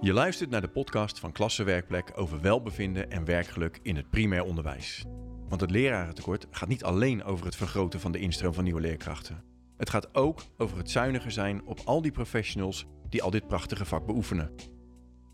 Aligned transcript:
Je 0.00 0.12
luistert 0.12 0.50
naar 0.50 0.60
de 0.60 0.68
podcast 0.68 1.18
van 1.18 1.32
Klassenwerkplek 1.32 2.12
over 2.14 2.40
welbevinden 2.40 3.10
en 3.10 3.24
werkgeluk 3.24 3.78
in 3.82 3.96
het 3.96 4.10
primair 4.10 4.42
onderwijs. 4.42 5.04
Want 5.48 5.60
het 5.60 5.70
lerarentekort 5.70 6.46
gaat 6.50 6.68
niet 6.68 6.84
alleen 6.84 7.24
over 7.24 7.46
het 7.46 7.56
vergroten 7.56 8.00
van 8.00 8.12
de 8.12 8.18
instroom 8.18 8.54
van 8.54 8.64
nieuwe 8.64 8.80
leerkrachten. 8.80 9.44
Het 9.76 9.90
gaat 9.90 10.14
ook 10.14 10.42
over 10.56 10.76
het 10.78 10.90
zuiniger 10.90 11.30
zijn 11.30 11.66
op 11.66 11.80
al 11.84 12.02
die 12.02 12.10
professionals 12.10 12.86
die 13.08 13.22
al 13.22 13.30
dit 13.30 13.46
prachtige 13.46 13.84
vak 13.84 14.06
beoefenen. 14.06 14.50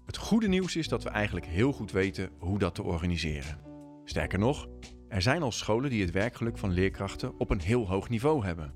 Het 0.06 0.16
goede 0.16 0.48
nieuws 0.48 0.76
is 0.76 0.88
dat 0.88 1.02
we 1.02 1.08
eigenlijk 1.08 1.46
heel 1.46 1.72
goed 1.72 1.92
weten 1.92 2.30
hoe 2.38 2.58
dat 2.58 2.74
te 2.74 2.82
organiseren. 2.82 3.60
Sterker 4.04 4.38
nog, 4.38 4.68
er 5.08 5.22
zijn 5.22 5.42
al 5.42 5.52
scholen 5.52 5.90
die 5.90 6.02
het 6.02 6.10
werkgeluk 6.10 6.58
van 6.58 6.70
leerkrachten 6.70 7.38
op 7.38 7.50
een 7.50 7.60
heel 7.60 7.88
hoog 7.88 8.08
niveau 8.08 8.44
hebben. 8.44 8.74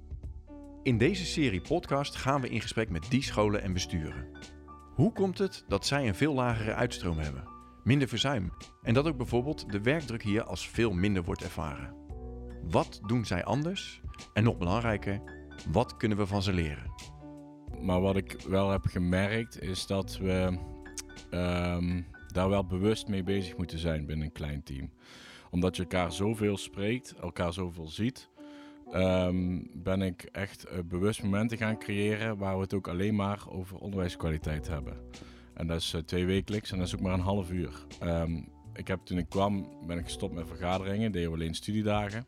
In 0.83 0.99
deze 0.99 1.25
serie 1.25 1.61
podcast 1.61 2.17
gaan 2.17 2.41
we 2.41 2.49
in 2.49 2.61
gesprek 2.61 2.91
met 2.91 3.07
die 3.11 3.23
scholen 3.23 3.63
en 3.63 3.73
besturen. 3.73 4.57
Hoe 4.99 5.13
komt 5.13 5.39
het 5.39 5.65
dat 5.69 5.87
zij 5.87 6.09
een 6.09 6.15
veel 6.15 6.35
lagere 6.35 6.75
uitstroom 6.75 7.19
hebben, 7.19 7.49
minder 7.85 8.09
verzuim 8.09 8.53
en 8.83 8.95
dat 8.95 9.07
ook 9.07 9.17
bijvoorbeeld 9.17 9.73
de 9.73 9.81
werkdruk 9.81 10.23
hier 10.23 10.43
als 10.43 10.69
veel 10.69 10.93
minder 10.93 11.25
wordt 11.25 11.43
ervaren? 11.43 11.95
Wat 12.63 13.01
doen 13.07 13.25
zij 13.25 13.45
anders? 13.45 14.01
En 14.33 14.45
nog 14.45 14.59
belangrijker, 14.59 15.21
wat 15.71 15.97
kunnen 15.97 16.19
we 16.19 16.27
van 16.27 16.43
ze 16.43 16.53
leren? 16.53 16.93
Maar 17.81 18.01
wat 18.01 18.17
ik 18.17 18.41
wel 18.49 18.71
heb 18.71 18.85
gemerkt 18.87 19.63
is 19.63 19.87
dat 19.87 20.17
we 20.17 20.59
ehm, 21.31 22.03
daar 22.27 22.49
wel 22.49 22.67
bewust 22.67 23.09
mee 23.09 23.23
bezig 23.23 23.57
moeten 23.57 23.79
zijn 23.79 24.07
binnen 24.07 24.27
een 24.27 24.33
klein 24.33 24.63
team. 24.63 24.91
Omdat 25.51 25.77
je 25.77 25.83
elkaar 25.83 26.13
zoveel 26.13 26.57
spreekt, 26.57 27.15
elkaar 27.15 27.53
zoveel 27.53 27.89
ziet, 27.89 28.29
ehm, 28.93 29.61
ben 29.73 30.03
ik 30.03 30.23
echt 30.23 30.65
eh, 30.65 30.79
bewust 30.85 31.23
momenten 31.23 31.59
gaan 31.59 31.79
creëren 31.79 32.39
waar 32.39 32.55
we 32.55 32.63
het 32.63 32.75
ook 32.75 32.89
alleen 32.89 33.15
maar 33.15 33.45
over 33.49 33.79
onderwijskwaliteit 33.79 34.69
hebben. 34.69 34.97
En 35.55 35.67
dat 35.67 35.81
is 35.81 35.95
uh, 35.95 36.01
twee 36.01 36.27
wekelijks 36.27 36.73
en 36.73 36.79
dat 36.79 36.87
is 36.87 36.95
ook 36.95 37.01
maar 37.01 37.13
een 37.13 37.21
half 37.21 37.51
uur. 37.51 37.87
Ehm, 38.01 38.41
ik 38.73 38.89
heb 38.89 39.01
toen 39.05 39.19
ik 39.19 39.29
kwam, 39.29 39.69
ben 39.87 39.99
ik 39.99 40.05
gestopt 40.05 40.35
met 40.35 40.47
vergaderingen, 40.47 41.13
deden 41.13 41.29
we 41.29 41.37
alleen 41.37 41.55
studiedagen. 41.55 42.27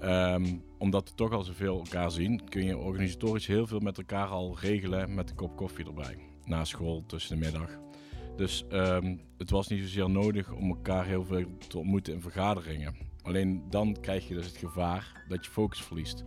Ehm, 0.00 0.56
omdat 0.78 1.08
we 1.08 1.14
toch 1.14 1.32
al 1.32 1.42
zoveel 1.42 1.78
elkaar 1.78 2.10
zien, 2.10 2.48
kun 2.48 2.64
je 2.64 2.78
organisatorisch 2.78 3.46
heel 3.46 3.66
veel 3.66 3.80
met 3.80 3.98
elkaar 3.98 4.26
al 4.26 4.58
regelen 4.60 5.14
met 5.14 5.30
een 5.30 5.36
kop 5.36 5.56
koffie 5.56 5.86
erbij. 5.86 6.16
Na 6.44 6.64
school, 6.64 7.04
tussen 7.06 7.38
de 7.38 7.44
middag. 7.44 7.78
Dus 8.36 8.64
het 9.38 9.50
was 9.50 9.68
niet 9.68 9.80
zozeer 9.80 10.10
nodig 10.10 10.52
om 10.52 10.68
elkaar 10.68 11.06
heel 11.06 11.24
veel 11.24 11.46
te 11.68 11.78
ontmoeten 11.78 12.12
in 12.12 12.20
vergaderingen. 12.20 13.13
Alleen 13.24 13.62
dan 13.70 13.96
krijg 14.00 14.28
je 14.28 14.34
dus 14.34 14.46
het 14.46 14.56
gevaar 14.56 15.24
dat 15.28 15.44
je 15.44 15.50
focus 15.50 15.82
verliest. 15.82 16.24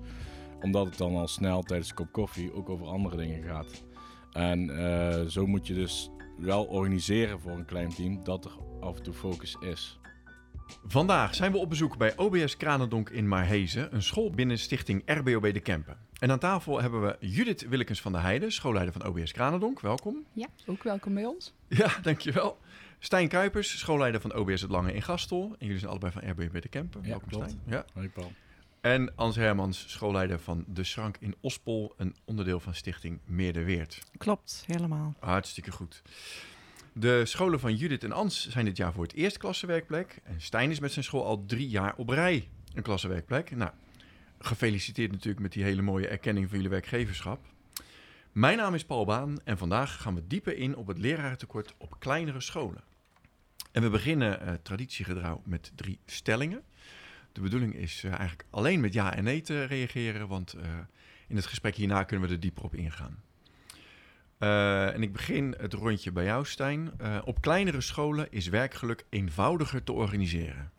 Omdat 0.61 0.85
het 0.85 0.97
dan 0.97 1.15
al 1.15 1.27
snel 1.27 1.61
tijdens 1.61 1.89
een 1.89 1.95
kop 1.95 2.11
koffie 2.11 2.53
ook 2.53 2.69
over 2.69 2.87
andere 2.87 3.17
dingen 3.17 3.43
gaat. 3.43 3.83
En 4.31 4.69
uh, 4.69 5.21
zo 5.21 5.45
moet 5.45 5.67
je 5.67 5.73
dus 5.73 6.09
wel 6.37 6.65
organiseren 6.65 7.39
voor 7.39 7.51
een 7.51 7.65
klein 7.65 7.89
team 7.89 8.23
dat 8.23 8.45
er 8.45 8.51
af 8.79 8.97
en 8.97 9.03
toe 9.03 9.13
focus 9.13 9.57
is. 9.59 9.99
Vandaag 10.87 11.35
zijn 11.35 11.51
we 11.51 11.57
op 11.57 11.69
bezoek 11.69 11.97
bij 11.97 12.17
OBS 12.17 12.57
Kranendonk 12.57 13.09
in 13.09 13.27
Marhezen, 13.27 13.95
een 13.95 14.03
school 14.03 14.29
binnen 14.29 14.59
stichting 14.59 15.01
RBOB 15.05 15.53
De 15.53 15.59
Kempen. 15.59 15.97
En 16.19 16.31
aan 16.31 16.39
tafel 16.39 16.81
hebben 16.81 17.01
we 17.01 17.15
Judith 17.19 17.67
Willekens 17.67 18.01
van 18.01 18.11
der 18.11 18.21
Heijden, 18.21 18.51
schoolleider 18.51 18.93
van 18.93 19.05
OBS 19.05 19.31
Kranendonk. 19.31 19.79
Welkom. 19.79 20.25
Ja, 20.33 20.47
ook 20.65 20.83
welkom 20.83 21.13
bij 21.13 21.25
ons. 21.25 21.53
Ja, 21.67 21.89
dankjewel. 22.01 22.57
Stijn 22.99 23.27
Kuipers, 23.27 23.79
schoolleider 23.79 24.21
van 24.21 24.33
OBS 24.33 24.61
Het 24.61 24.71
Lange 24.71 24.93
in 24.93 25.01
Gastel. 25.01 25.55
En 25.59 25.65
jullie 25.65 25.77
zijn 25.77 25.91
allebei 25.91 26.11
van 26.11 26.29
RBOB 26.29 26.61
De 26.61 26.67
Kempen. 26.67 27.01
Ja, 27.01 27.07
welkom 27.07 27.29
klopt. 27.29 27.49
Stijn. 27.49 27.63
Ja. 27.65 27.85
Hoi 27.93 28.09
Paul. 28.09 28.31
En 28.81 29.15
Ans 29.15 29.35
Hermans, 29.35 29.85
schoolleider 29.87 30.39
van 30.39 30.65
De 30.67 30.83
Schrank 30.83 31.17
in 31.19 31.35
Ospol, 31.41 31.93
een 31.97 32.15
onderdeel 32.25 32.59
van 32.59 32.73
stichting 32.73 33.19
Meerderweert. 33.25 34.03
Klopt, 34.17 34.63
helemaal. 34.67 35.15
Hartstikke 35.19 35.71
goed. 35.71 36.01
De 36.93 37.25
scholen 37.25 37.59
van 37.59 37.75
Judith 37.75 38.03
en 38.03 38.11
Ans 38.11 38.49
zijn 38.49 38.65
dit 38.65 38.77
jaar 38.77 38.93
voor 38.93 39.03
het 39.03 39.13
eerst 39.13 39.37
klassenwerkplek. 39.37 40.19
En 40.23 40.41
Stijn 40.41 40.71
is 40.71 40.79
met 40.79 40.91
zijn 40.91 41.05
school 41.05 41.25
al 41.25 41.45
drie 41.45 41.69
jaar 41.69 41.95
op 41.97 42.09
rij 42.09 42.49
een 42.73 42.83
klassenwerkplek. 42.83 43.55
Nou, 43.55 43.71
gefeliciteerd 44.39 45.11
natuurlijk 45.11 45.39
met 45.39 45.51
die 45.51 45.63
hele 45.63 45.81
mooie 45.81 46.07
erkenning 46.07 46.47
van 46.47 46.55
jullie 46.55 46.71
werkgeverschap. 46.71 47.39
Mijn 48.37 48.57
naam 48.57 48.73
is 48.73 48.85
Paul 48.85 49.05
Baan 49.05 49.39
en 49.43 49.57
vandaag 49.57 50.01
gaan 50.01 50.15
we 50.15 50.27
dieper 50.27 50.57
in 50.57 50.75
op 50.75 50.87
het 50.87 50.97
lerarentekort 50.97 51.73
op 51.77 51.99
kleinere 51.99 52.41
scholen. 52.41 52.83
En 53.71 53.81
we 53.81 53.89
beginnen 53.89 54.41
uh, 54.41 54.53
traditiegetrouw 54.53 55.41
met 55.45 55.71
drie 55.75 55.99
stellingen. 56.05 56.63
De 57.31 57.41
bedoeling 57.41 57.75
is 57.75 58.03
uh, 58.03 58.11
eigenlijk 58.11 58.45
alleen 58.49 58.79
met 58.79 58.93
ja 58.93 59.15
en 59.15 59.23
nee 59.23 59.41
te 59.41 59.63
reageren, 59.63 60.27
want 60.27 60.55
uh, 60.55 60.61
in 61.27 61.35
het 61.35 61.45
gesprek 61.45 61.75
hierna 61.75 62.03
kunnen 62.03 62.27
we 62.27 62.33
er 62.33 62.39
dieper 62.39 62.63
op 62.63 62.75
ingaan. 62.75 63.23
Uh, 64.39 64.93
en 64.93 65.01
ik 65.01 65.11
begin 65.13 65.55
het 65.57 65.73
rondje 65.73 66.11
bij 66.11 66.25
jou, 66.25 66.45
Stijn. 66.45 66.91
Uh, 67.01 67.21
op 67.25 67.41
kleinere 67.41 67.81
scholen 67.81 68.31
is 68.31 68.47
werkgeluk 68.47 69.05
eenvoudiger 69.09 69.83
te 69.83 69.91
organiseren. 69.91 70.71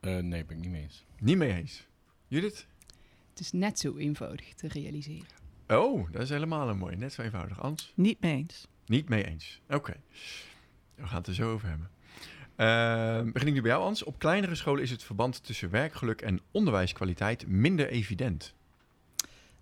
Uh, 0.00 0.18
nee, 0.18 0.44
ben 0.44 0.56
ik 0.56 0.62
niet 0.62 0.72
mee 0.72 0.82
eens. 0.82 1.04
Niet 1.18 1.36
mee 1.36 1.52
eens. 1.52 1.86
Judith? 2.26 2.66
Het 3.30 3.40
is 3.40 3.52
net 3.52 3.78
zo 3.78 3.96
eenvoudig 3.96 4.54
te 4.54 4.68
realiseren. 4.68 5.43
Oh, 5.68 6.12
dat 6.12 6.22
is 6.22 6.28
helemaal 6.28 6.68
een 6.68 6.78
mooi. 6.78 6.96
Net 6.96 7.12
zo 7.12 7.22
eenvoudig. 7.22 7.60
Ans? 7.60 7.92
Niet 7.94 8.20
mee 8.20 8.32
eens. 8.32 8.68
Niet 8.86 9.08
mee 9.08 9.26
eens. 9.26 9.60
Oké. 9.66 9.74
Okay. 9.74 10.00
We 10.94 11.06
gaan 11.06 11.18
het 11.18 11.26
er 11.26 11.34
zo 11.34 11.52
over 11.52 11.68
hebben. 11.68 11.90
Uh, 12.56 13.32
begin 13.32 13.48
ik 13.48 13.54
nu 13.54 13.60
bij 13.60 13.70
jou, 13.70 13.82
Ans. 13.82 14.02
Op 14.02 14.18
kleinere 14.18 14.54
scholen 14.54 14.82
is 14.82 14.90
het 14.90 15.02
verband 15.02 15.44
tussen 15.44 15.70
werkgeluk 15.70 16.20
en 16.20 16.40
onderwijskwaliteit 16.50 17.46
minder 17.46 17.88
evident. 17.88 18.54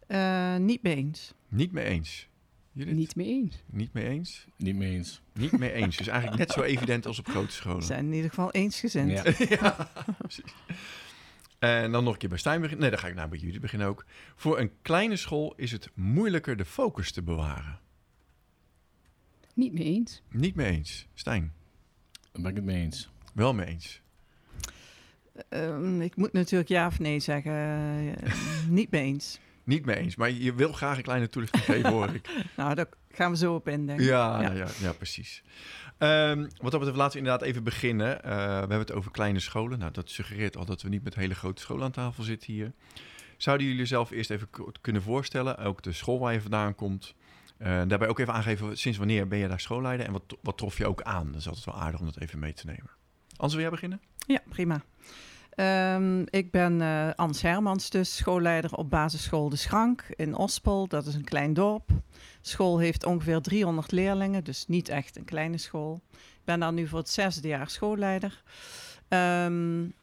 Uh, 0.09 0.57
niet 0.57 0.83
mee 0.83 0.97
eens. 0.97 1.35
Niet 1.49 1.73
mee 1.73 1.85
eens. 1.85 2.29
Judith? 2.73 2.95
Niet 2.95 3.17
mee 3.17 3.27
eens. 3.27 3.63
Niet 3.67 3.93
mee 3.93 4.09
eens? 4.09 4.47
Niet 4.57 4.77
mee 4.77 4.91
eens. 4.91 5.23
Niet 5.33 5.59
mee 5.59 5.73
eens. 5.73 5.97
Dus 5.97 6.07
eigenlijk 6.07 6.39
net 6.39 6.51
zo 6.51 6.63
evident 6.73 7.07
als 7.07 7.19
op 7.19 7.29
grote 7.29 7.53
scholen. 7.53 7.79
We 7.79 7.84
zijn 7.84 8.05
in 8.05 8.13
ieder 8.13 8.31
geval 8.31 8.51
eensgezind. 8.51 9.11
Ja, 9.11 9.23
ja 9.61 9.91
precies. 10.19 10.55
En 11.62 11.93
dan 11.93 12.05
nog 12.05 12.12
een 12.12 12.19
keer 12.19 12.28
bij 12.28 12.39
Stijn 12.39 12.61
beginnen. 12.61 12.81
Nee, 12.81 12.91
dan 12.91 12.99
ga 12.99 13.09
ik 13.09 13.15
nou 13.15 13.28
bij 13.28 13.39
jullie 13.39 13.61
beginnen 13.61 13.89
ook. 13.89 14.05
Voor 14.34 14.59
een 14.59 14.71
kleine 14.83 15.17
school 15.17 15.55
is 15.56 15.73
het 15.73 15.91
moeilijker 15.95 16.56
de 16.56 16.65
focus 16.65 17.12
te 17.12 17.23
bewaren. 17.23 17.78
Niet 19.55 19.72
mee 19.72 19.84
eens. 19.84 20.22
Niet 20.31 20.55
mee 20.55 20.71
eens. 20.71 21.06
Stijn? 21.15 21.53
Daar 22.33 22.43
ben 22.43 22.51
ik 22.51 22.56
het 22.56 22.65
mee 22.65 22.83
eens. 22.83 23.11
Wel 23.34 23.55
mee 23.55 23.67
eens. 23.67 24.03
Um, 25.49 26.01
ik 26.01 26.17
moet 26.17 26.33
natuurlijk 26.33 26.69
ja 26.69 26.87
of 26.87 26.99
nee 26.99 27.21
zeggen. 27.21 27.53
Uh, 27.53 28.12
niet 28.69 28.91
mee 28.91 29.03
eens. 29.03 29.39
Niet 29.65 29.84
mee 29.84 29.97
eens, 29.97 30.17
maar 30.17 30.31
je 30.31 30.55
wil 30.55 30.72
graag 30.72 30.97
een 30.97 31.03
kleine 31.03 31.28
toelichting 31.28 31.65
geven, 31.65 31.91
hoor 31.91 32.15
ik. 32.15 32.28
nou, 32.56 32.75
daar 32.75 32.89
gaan 33.11 33.31
we 33.31 33.37
zo 33.37 33.55
op 33.55 33.69
in, 33.69 33.87
denk 33.87 34.01
ik. 34.01 34.06
Ja, 34.06 34.41
ja. 34.41 34.49
Nou 34.49 34.56
ja, 34.56 34.69
ja, 34.81 34.93
precies. 34.93 35.43
Um, 36.03 36.41
wat 36.41 36.71
dat 36.71 36.81
betreft, 36.81 36.97
laten 36.97 37.13
we 37.13 37.19
inderdaad 37.19 37.49
even 37.49 37.65
beginnen. 37.65 38.17
Uh, 38.17 38.23
we 38.23 38.31
hebben 38.39 38.79
het 38.79 38.93
over 38.93 39.11
kleine 39.11 39.41
scholen. 39.41 39.79
Nou, 39.79 39.93
dat 39.93 40.11
suggereert 40.11 40.57
al 40.57 40.65
dat 40.65 40.83
we 40.83 40.89
niet 40.89 41.05
met 41.05 41.15
hele 41.15 41.35
grote 41.35 41.63
scholen 41.63 41.85
aan 41.85 41.91
tafel 41.91 42.23
zitten 42.23 42.53
hier. 42.53 42.73
Zouden 43.37 43.67
jullie 43.67 43.81
jezelf 43.81 44.11
eerst 44.11 44.31
even 44.31 44.49
kunnen 44.81 45.03
voorstellen? 45.03 45.59
Ook 45.59 45.83
de 45.83 45.93
school 45.93 46.19
waar 46.19 46.33
je 46.33 46.41
vandaan 46.41 46.75
komt. 46.75 47.15
Uh, 47.59 47.67
daarbij 47.67 48.09
ook 48.09 48.19
even 48.19 48.33
aangeven, 48.33 48.79
sinds 48.79 48.99
wanneer 48.99 49.29
ben 49.29 49.39
je 49.39 49.49
daar 49.49 49.61
schoolleider? 49.61 50.07
En 50.07 50.13
wat, 50.13 50.23
wat 50.41 50.59
trof 50.59 50.79
je 50.79 50.87
ook 50.87 51.03
aan? 51.03 51.27
Dat 51.27 51.41
is 51.41 51.49
altijd 51.49 51.65
wel 51.65 51.75
aardig 51.75 52.01
om 52.01 52.07
dat 52.07 52.21
even 52.21 52.39
mee 52.39 52.53
te 52.53 52.67
nemen. 52.67 52.91
Anders 53.31 53.53
wil 53.53 53.63
jij 53.63 53.71
beginnen? 53.71 54.01
Ja, 54.27 54.41
prima. 54.49 54.83
Um, 55.57 56.27
ik 56.31 56.51
ben 56.51 56.81
uh, 56.81 57.11
Ans 57.11 57.43
Hermans, 57.43 57.91
dus 57.91 58.17
schoolleider 58.17 58.75
op 58.75 58.91
basisschool 58.91 59.49
De 59.49 59.57
Schrank 59.57 60.05
in 60.17 60.35
Ospel. 60.35 60.89
Dat 60.89 61.07
is 61.07 61.15
een 61.15 61.25
klein 61.25 61.55
dorp. 61.55 61.91
School 62.41 62.79
heeft 62.79 63.05
ongeveer 63.05 63.41
300 63.41 63.93
leerlingen, 63.93 64.45
dus 64.45 64.67
niet 64.67 64.89
echt 64.89 65.17
een 65.17 65.25
kleine 65.25 65.59
school. 65.59 66.01
Ik 66.13 66.45
ben 66.45 66.61
daar 66.61 66.73
nu 66.73 66.87
voor 66.87 66.99
het 66.99 67.09
zesde 67.09 67.49
jaar 67.49 67.71
schoolleider. 67.71 68.43
Um, 69.09 69.95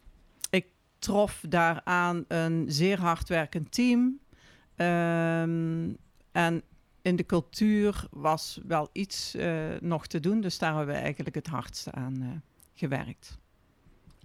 ik 0.50 0.66
trof 1.00 1.44
daaraan 1.48 2.26
een 2.28 2.66
zeer 2.68 3.00
hardwerkend 3.00 3.72
team. 3.72 4.20
Um, 4.76 5.98
en 6.32 6.64
in 7.02 7.16
de 7.16 7.26
cultuur 7.26 8.08
was 8.12 8.60
wel 8.68 8.90
iets 8.92 9.36
uh, 9.36 9.66
nog 9.82 10.08
te 10.08 10.20
doen, 10.20 10.42
dus 10.42 10.58
daar 10.58 10.76
hebben 10.76 10.96
we 10.96 11.02
eigenlijk 11.02 11.36
het 11.36 11.48
hardste 11.48 11.92
aan 11.92 12.22
uh, 12.22 12.30
gewerkt. 12.74 13.39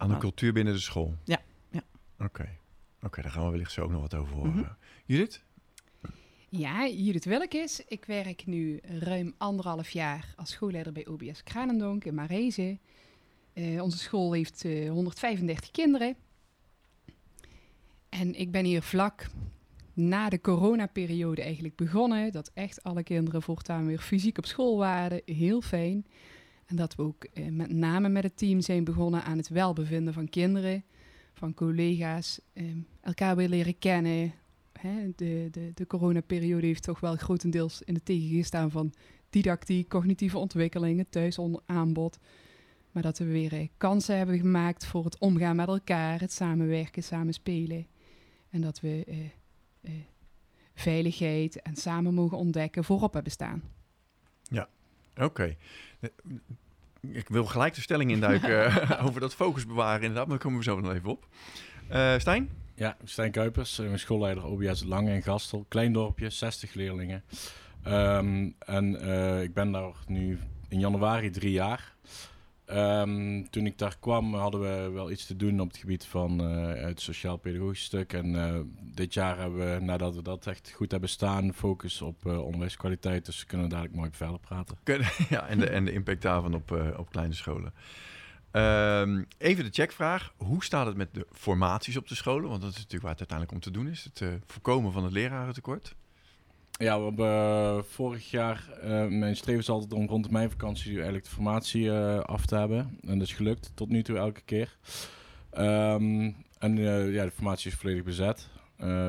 Aan 0.04 0.10
de 0.10 0.18
cultuur 0.18 0.52
binnen 0.52 0.74
de 0.74 0.80
school? 0.80 1.14
Ja. 1.24 1.40
ja. 1.70 1.82
Oké, 2.14 2.24
okay. 2.24 2.58
okay, 3.02 3.22
daar 3.22 3.32
gaan 3.32 3.44
we 3.44 3.50
wellicht 3.50 3.72
zo 3.72 3.82
ook 3.82 3.90
nog 3.90 4.00
wat 4.00 4.14
over 4.14 4.34
horen. 4.34 4.50
Mm 4.50 4.56
-hmm. 4.56 4.76
Judith? 5.04 5.42
Ja, 6.48 6.86
Judith 6.86 7.24
Willekes. 7.24 7.84
Ik 7.88 8.04
werk 8.04 8.46
nu 8.46 8.80
ruim 8.82 9.34
anderhalf 9.38 9.90
jaar 9.90 10.34
als 10.36 10.50
schoolleider 10.50 10.92
bij 10.92 11.06
OBS 11.06 11.42
Kranendonk 11.42 12.04
in 12.04 12.14
Marezen. 12.14 12.78
Uh, 13.54 13.82
onze 13.82 13.98
school 13.98 14.32
heeft 14.32 14.64
uh, 14.64 14.90
135 14.90 15.70
kinderen. 15.70 16.16
En 18.08 18.34
ik 18.34 18.50
ben 18.50 18.64
hier 18.64 18.82
vlak 18.82 19.26
na 19.92 20.28
de 20.28 20.40
coronaperiode 20.40 21.42
eigenlijk 21.42 21.76
begonnen. 21.76 22.32
Dat 22.32 22.50
echt 22.54 22.82
alle 22.82 23.02
kinderen 23.02 23.42
voortaan 23.42 23.86
weer 23.86 23.98
fysiek 23.98 24.38
op 24.38 24.46
school 24.46 24.76
waren. 24.76 25.22
Heel 25.24 25.60
fijn. 25.60 26.06
En 26.66 26.76
dat 26.76 26.94
we 26.94 27.02
ook 27.02 27.24
eh, 27.24 27.48
met 27.48 27.72
name 27.72 28.08
met 28.08 28.22
het 28.22 28.36
team 28.36 28.60
zijn 28.60 28.84
begonnen 28.84 29.24
aan 29.24 29.36
het 29.36 29.48
welbevinden 29.48 30.12
van 30.12 30.28
kinderen, 30.28 30.84
van 31.34 31.54
collega's, 31.54 32.40
eh, 32.52 32.64
elkaar 33.00 33.36
weer 33.36 33.48
leren 33.48 33.78
kennen. 33.78 34.32
Hè, 34.72 35.10
de, 35.16 35.48
de, 35.50 35.70
de 35.74 35.86
coronaperiode 35.86 36.66
heeft 36.66 36.82
toch 36.82 37.00
wel 37.00 37.16
grotendeels 37.16 37.82
in 37.82 37.94
het 37.94 38.04
tegengestaan 38.04 38.70
van 38.70 38.92
didactiek, 39.30 39.88
cognitieve 39.88 40.38
ontwikkelingen, 40.38 41.08
thuis 41.08 41.38
onder 41.38 41.60
aanbod. 41.66 42.18
Maar 42.92 43.02
dat 43.02 43.18
we 43.18 43.24
weer 43.24 43.52
eh, 43.52 43.68
kansen 43.76 44.16
hebben 44.16 44.38
gemaakt 44.38 44.86
voor 44.86 45.04
het 45.04 45.18
omgaan 45.18 45.56
met 45.56 45.68
elkaar, 45.68 46.20
het 46.20 46.32
samenwerken, 46.32 47.02
samenspelen. 47.02 47.86
En 48.50 48.60
dat 48.60 48.80
we 48.80 49.04
eh, 49.82 49.92
veiligheid 50.74 51.62
en 51.62 51.76
samen 51.76 52.14
mogen 52.14 52.38
ontdekken 52.38 52.84
voorop 52.84 53.12
hebben 53.14 53.32
staan. 53.32 53.62
Oké. 55.20 55.56
Eh, 56.00 56.08
Ik 57.00 57.28
wil 57.28 57.44
gelijk 57.44 57.74
de 57.74 57.80
stelling 57.80 58.10
induiken 58.10 58.64
eh, 58.66 59.04
over 59.06 59.20
dat 59.20 59.34
focus 59.34 59.66
bewaren 59.66 60.00
inderdaad, 60.00 60.26
maar 60.26 60.36
daar 60.36 60.44
komen 60.46 60.58
we 60.58 60.64
zo 60.64 60.80
nog 60.80 60.92
even 60.92 61.08
op. 61.10 61.26
Eh 61.88 62.14
Stijn? 62.18 62.50
Ja, 62.74 62.96
Stijn 63.04 63.30
Kuipers, 63.30 63.78
mijn 63.78 63.98
schoolleider 63.98 64.44
OBS 64.44 64.84
Lange 64.84 65.14
in 65.14 65.22
Gastel. 65.22 65.64
Klein 65.68 65.92
dorpje, 65.92 66.30
60 66.30 66.74
leerlingen. 66.74 67.24
Ehm, 67.82 68.50
en 68.58 69.00
eh, 69.00 69.42
ik 69.42 69.54
ben 69.54 69.72
daar 69.72 69.92
nu 70.06 70.38
in 70.68 70.78
januari 70.80 71.30
drie 71.30 71.52
jaar. 71.52 71.93
Ehm, 72.64 73.42
toen 73.50 73.66
ik 73.66 73.78
daar 73.78 73.96
kwam 74.00 74.34
hadden 74.34 74.60
we 74.60 74.90
wel 74.90 75.10
iets 75.10 75.26
te 75.26 75.36
doen 75.36 75.60
op 75.60 75.68
het 75.68 75.76
gebied 75.76 76.04
van 76.04 76.40
eh, 76.40 76.82
het 76.82 77.00
sociaal-pedagogisch 77.00 77.84
stuk. 77.84 78.12
En 78.12 78.36
eh, 78.36 78.60
dit 78.80 79.14
jaar 79.14 79.38
hebben 79.38 79.74
we, 79.74 79.80
nadat 79.80 80.14
we 80.14 80.22
dat 80.22 80.46
echt 80.46 80.72
goed 80.74 80.90
hebben 80.90 81.08
staan, 81.08 81.54
focus 81.54 82.02
op 82.02 82.26
eh, 82.26 82.44
onderwijskwaliteit. 82.44 83.26
Dus 83.26 83.40
we 83.40 83.46
kunnen 83.46 83.68
dadelijk 83.68 83.94
mooi 83.94 84.10
verder 84.12 84.38
praten. 84.38 84.78
Ja, 85.28 85.46
en 85.46 85.58
de, 85.58 85.66
en 85.66 85.84
de 85.84 85.92
impact 85.92 86.22
daarvan 86.22 86.54
op, 86.54 86.94
op 86.96 87.10
kleine 87.10 87.34
scholen. 87.34 87.74
Ehm, 88.50 89.22
even 89.38 89.64
de 89.64 89.70
checkvraag. 89.70 90.32
Hoe 90.36 90.64
staat 90.64 90.86
het 90.86 90.96
met 90.96 91.14
de 91.14 91.26
formaties 91.32 91.96
op 91.96 92.08
de 92.08 92.14
scholen? 92.14 92.48
Want 92.48 92.60
dat 92.60 92.70
is 92.70 92.76
natuurlijk 92.76 93.02
waar 93.02 93.16
het 93.18 93.30
uiteindelijk 93.30 93.58
om 93.58 93.72
te 93.72 93.78
doen 93.78 93.88
is. 93.88 94.08
Het 94.14 94.42
voorkomen 94.46 94.92
van 94.92 95.04
het 95.04 95.12
lerarentekort. 95.12 95.94
Ja, 96.78 96.98
we 96.98 97.04
hebben 97.04 97.26
eh, 97.26 97.82
vorig 97.82 98.30
jaar, 98.30 98.68
eh, 98.82 99.06
mijn 99.06 99.36
streven 99.36 99.60
is 99.60 99.68
altijd 99.68 99.92
om 99.92 100.06
rond 100.06 100.24
de 100.24 100.30
meivakantie 100.30 100.94
eigenlijk 100.94 101.24
de 101.24 101.30
formatie 101.30 101.90
eh, 101.90 102.18
af 102.18 102.46
te 102.46 102.56
hebben. 102.56 102.98
En 103.06 103.18
dat 103.18 103.26
is 103.26 103.34
gelukt 103.34 103.72
tot 103.74 103.88
nu 103.88 104.02
toe 104.02 104.16
elke 104.16 104.40
keer. 104.44 104.76
Ehm, 105.50 106.32
en 106.58 106.76
ja, 107.12 107.24
de 107.24 107.30
formatie 107.34 107.70
is 107.70 107.76
volledig 107.76 108.02
bezet. 108.02 108.48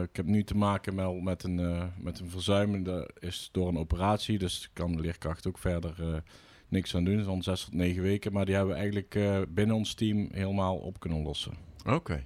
Ik 0.04 0.16
heb 0.16 0.26
nu 0.26 0.44
te 0.44 0.56
maken 0.56 0.96
met, 0.96 1.24
met, 1.24 1.44
een, 1.44 1.92
met 1.98 2.20
een 2.20 2.30
verzuim. 2.30 2.84
Dat 2.84 3.12
is 3.20 3.50
door 3.52 3.68
een 3.68 3.78
operatie, 3.78 4.38
dus 4.38 4.70
kan 4.74 4.96
de 4.96 5.02
leerkracht 5.02 5.48
ook 5.48 5.58
verder 5.58 6.24
niks 6.68 6.96
aan 6.96 7.04
doen. 7.04 7.26
Al 7.26 7.44
zes 7.44 7.64
tot 7.64 7.74
negen 7.74 8.02
weken, 8.02 8.34
maar 8.34 8.46
die 8.46 8.56
hebben 8.56 8.74
we 8.74 8.80
eigenlijk 8.80 9.20
binnen 9.50 9.76
ons 9.76 9.94
team 9.94 10.30
helemaal 10.32 10.76
op 10.76 11.00
kunnen 11.00 11.22
lossen. 11.22 11.54
Oké. 11.86 12.26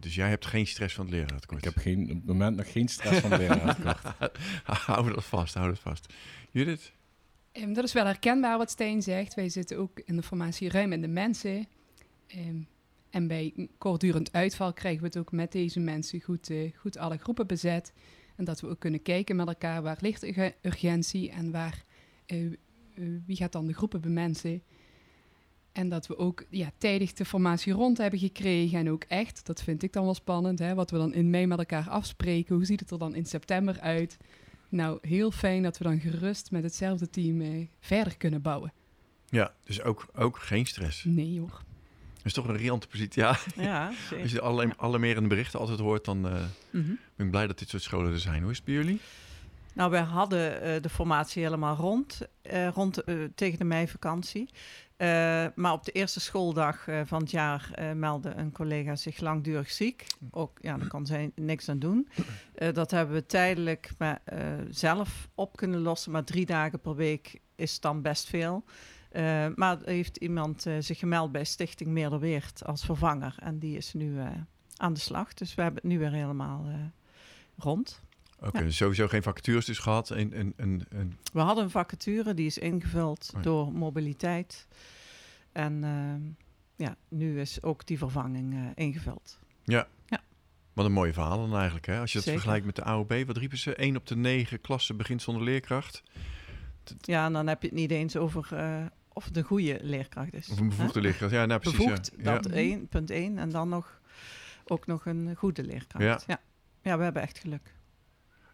Dus 0.00 0.14
jij 0.14 0.28
hebt 0.28 0.46
geen 0.46 0.66
stress 0.66 0.94
van 0.94 1.04
het 1.04 1.14
lerarentekort? 1.14 1.58
Ik 1.58 1.72
heb 1.74 1.82
geen, 1.82 2.02
op 2.02 2.08
het 2.08 2.26
moment 2.26 2.56
nog 2.56 2.72
geen 2.72 2.88
stress 2.88 3.20
van 3.20 3.30
de 3.30 3.36
leraar. 3.36 4.16
hou 4.64 5.12
dat 5.14 5.24
vast, 5.24 5.54
hou 5.54 5.68
dat 5.68 5.78
vast. 5.78 6.12
Judith? 6.50 6.92
Ehm, 7.52 7.72
dat 7.72 7.84
is 7.84 7.92
wel 7.92 8.04
herkenbaar 8.04 8.58
wat 8.58 8.70
Steen 8.70 9.02
zegt. 9.02 9.34
Wij 9.34 9.48
zitten 9.48 9.78
ook 9.78 10.00
in 10.04 10.16
de 10.16 10.22
formatie 10.22 10.68
ruim 10.68 10.92
in 10.92 11.00
de 11.00 11.08
mensen. 11.08 11.66
Ehm, 12.26 12.60
en 13.10 13.26
bij 13.26 13.68
kortdurend 13.78 14.32
uitval 14.32 14.72
krijgen 14.72 15.00
we 15.00 15.06
het 15.06 15.18
ook 15.18 15.32
met 15.32 15.52
deze 15.52 15.80
mensen 15.80 16.20
goed, 16.20 16.50
eh, 16.50 16.72
goed 16.76 16.98
alle 16.98 17.16
groepen 17.16 17.46
bezet. 17.46 17.92
En 18.36 18.44
dat 18.44 18.60
we 18.60 18.68
ook 18.68 18.78
kunnen 18.78 19.02
kijken 19.02 19.36
met 19.36 19.46
elkaar 19.46 19.82
waar 19.82 19.98
ligt 20.00 20.22
urge- 20.24 20.54
urgentie 20.62 21.30
en 21.30 21.50
waar, 21.50 21.84
eh, 22.26 22.46
eh, 22.46 22.52
wie 23.26 23.36
gaat 23.36 23.52
dan 23.52 23.66
de 23.66 23.74
groepen 23.74 24.00
bemensen. 24.00 24.62
En 25.78 25.88
dat 25.88 26.06
we 26.06 26.18
ook 26.18 26.44
ja, 26.50 26.70
tijdig 26.78 27.12
de 27.12 27.24
formatie 27.24 27.72
rond 27.72 27.98
hebben 27.98 28.18
gekregen. 28.18 28.78
En 28.78 28.90
ook 28.90 29.04
echt, 29.04 29.46
dat 29.46 29.62
vind 29.62 29.82
ik 29.82 29.92
dan 29.92 30.04
wel 30.04 30.14
spannend, 30.14 30.58
hè, 30.58 30.74
wat 30.74 30.90
we 30.90 30.96
dan 30.98 31.14
in 31.14 31.30
mei 31.30 31.46
met 31.46 31.58
elkaar 31.58 31.88
afspreken. 31.88 32.54
Hoe 32.54 32.64
ziet 32.64 32.80
het 32.80 32.90
er 32.90 32.98
dan 32.98 33.14
in 33.14 33.26
september 33.26 33.80
uit? 33.80 34.16
Nou, 34.68 34.98
heel 35.02 35.30
fijn 35.30 35.62
dat 35.62 35.78
we 35.78 35.84
dan 35.84 36.00
gerust 36.00 36.50
met 36.50 36.62
hetzelfde 36.62 37.10
team 37.10 37.40
eh, 37.40 37.66
verder 37.80 38.16
kunnen 38.16 38.42
bouwen. 38.42 38.72
Ja, 39.28 39.52
dus 39.64 39.82
ook, 39.82 40.06
ook 40.14 40.38
geen 40.38 40.66
stress. 40.66 41.04
Nee 41.04 41.38
hoor. 41.38 41.62
Dat 42.16 42.24
is 42.26 42.32
toch 42.32 42.48
een 42.48 42.56
riante 42.56 42.86
positie. 42.88 43.22
Ja, 43.22 43.38
Ja, 43.56 43.86
als 43.88 44.08
zeker. 44.08 44.30
je 44.30 44.40
alle, 44.40 44.72
alarmerende 44.76 45.28
berichten 45.28 45.60
altijd 45.60 45.78
hoort, 45.78 46.04
dan 46.04 46.26
eh, 46.28 46.32
Mhm. 46.70 46.92
ben 47.16 47.26
ik 47.26 47.30
blij 47.30 47.46
dat 47.46 47.58
dit 47.58 47.68
soort 47.68 47.82
scholen 47.82 48.12
er 48.12 48.20
zijn. 48.20 48.42
Hoe 48.42 48.50
is 48.50 48.56
het 48.56 48.66
bij 48.66 48.74
jullie? 48.74 49.00
Nou, 49.72 49.90
wij 49.90 50.00
hadden 50.02 50.60
eh, 50.62 50.82
de 50.82 50.88
formatie 50.88 51.42
helemaal 51.42 51.76
rond, 51.76 52.20
eh, 52.42 52.68
rond 52.68 53.02
eh, 53.04 53.14
tegen 53.34 53.58
de 53.58 53.64
meivakantie. 53.64 54.48
Eh, 54.98 55.46
maar 55.54 55.72
op 55.72 55.84
de 55.84 55.92
eerste 55.92 56.20
schooldag 56.20 56.88
eh, 56.88 57.00
van 57.04 57.20
het 57.20 57.30
jaar 57.30 57.70
eh, 57.74 57.92
meldde 57.92 58.34
een 58.34 58.52
collega 58.52 58.96
zich 58.96 59.20
langdurig 59.20 59.70
ziek. 59.70 60.06
Ook, 60.30 60.58
ja, 60.60 60.76
daar 60.76 60.88
kan 60.88 61.06
zij 61.06 61.30
niks 61.34 61.68
aan 61.68 61.78
doen. 61.78 62.08
Dat 62.72 62.90
hebben 62.90 63.14
we 63.14 63.26
tijdelijk 63.26 63.90
maar, 63.98 64.22
zelf 64.70 65.28
op 65.34 65.56
kunnen 65.56 65.80
lossen. 65.80 66.12
Maar 66.12 66.24
drie 66.24 66.46
dagen 66.46 66.80
per 66.80 66.94
week 66.94 67.40
is 67.54 67.80
dan 67.80 68.02
best 68.02 68.28
veel. 68.28 68.64
Maar 69.54 69.78
heeft 69.84 70.16
iemand 70.16 70.66
zich 70.78 70.98
gemeld 70.98 71.32
bij 71.32 71.44
Stichting 71.44 71.90
Meerderweert 71.90 72.64
als 72.64 72.84
vervanger. 72.84 73.34
En 73.40 73.58
die 73.58 73.76
is 73.76 73.92
nu 73.92 74.18
aan 74.76 74.92
de 74.92 75.00
slag. 75.00 75.34
Dus 75.34 75.54
we 75.54 75.62
hebben 75.62 75.82
het 75.82 75.90
nu 75.90 75.98
weer 75.98 76.12
helemaal 76.12 76.66
rond. 77.56 78.02
Oké, 78.40 78.58
Ja. 78.58 78.64
dus 78.64 78.76
sowieso 78.76 79.08
geen 79.08 79.22
vacatures 79.22 79.64
dus 79.66 79.78
gehad. 79.78 80.08
We 80.08 81.40
hadden 81.40 81.64
een 81.64 81.70
vacature, 81.70 82.34
die 82.34 82.46
is 82.46 82.58
ingevuld 82.58 83.26
Oh 83.30 83.36
ja. 83.36 83.42
door 83.42 83.72
mobiliteit. 83.72 84.66
En 85.52 85.84
ehm, 85.84 86.20
ja, 86.88 86.96
nu 87.08 87.40
is 87.40 87.62
ook 87.62 87.86
die 87.86 87.98
vervanging 87.98 88.54
eh, 88.54 88.60
ingevuld. 88.74 89.38
wat 90.72 90.86
een 90.86 90.92
mooie 90.92 91.12
verhaal 91.12 91.38
dan 91.48 91.54
eigenlijk. 91.56 91.86
Hè? 91.86 92.00
Als 92.00 92.12
je 92.12 92.18
het 92.18 92.26
Zeker. 92.26 92.40
vergelijkt 92.40 92.66
met 92.66 92.76
de 92.76 92.82
AOB, 92.84 93.14
wat 93.26 93.36
riepen 93.36 93.58
ze? 93.58 93.74
1 93.74 93.96
op 93.96 94.06
de 94.06 94.16
9 94.16 94.60
klassen 94.60 94.96
begint 94.96 95.22
zonder 95.22 95.42
leerkracht. 95.42 96.02
Ja, 97.00 97.26
en 97.26 97.32
dan 97.32 97.46
heb 97.46 97.62
je 97.62 97.68
het 97.68 97.76
niet 97.76 97.90
eens 97.90 98.16
over 98.16 98.48
eh, 98.56 98.84
of 99.12 99.24
het 99.24 99.36
een 99.36 99.42
goede 99.44 99.78
leerkracht 99.82 100.34
is. 100.34 100.48
Of 100.48 100.58
een 100.58 100.68
bevoegde 100.68 100.98
Hè? 101.00 101.04
leerkracht. 101.06 101.32
Ja, 101.32 101.46
nou, 101.46 101.60
precies. 101.60 101.78
Bevoegd, 101.78 102.12
ja. 102.16 102.22
dat 102.34 102.44
Ja. 102.44 102.50
één, 102.52 102.88
punt 102.88 103.10
één. 103.10 103.38
En 103.38 103.50
dan 103.50 103.68
nog, 103.68 104.00
ook 104.64 104.86
nog 104.86 105.06
een 105.06 105.34
goede 105.36 105.62
leerkracht. 105.64 106.04
Ja. 106.04 106.18
Ja. 106.26 106.40
ja. 106.82 106.96
we 106.98 107.04
hebben 107.04 107.22
echt 107.22 107.38
geluk. 107.38 107.74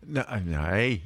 Nou, 0.06 0.40
nee. 0.40 1.02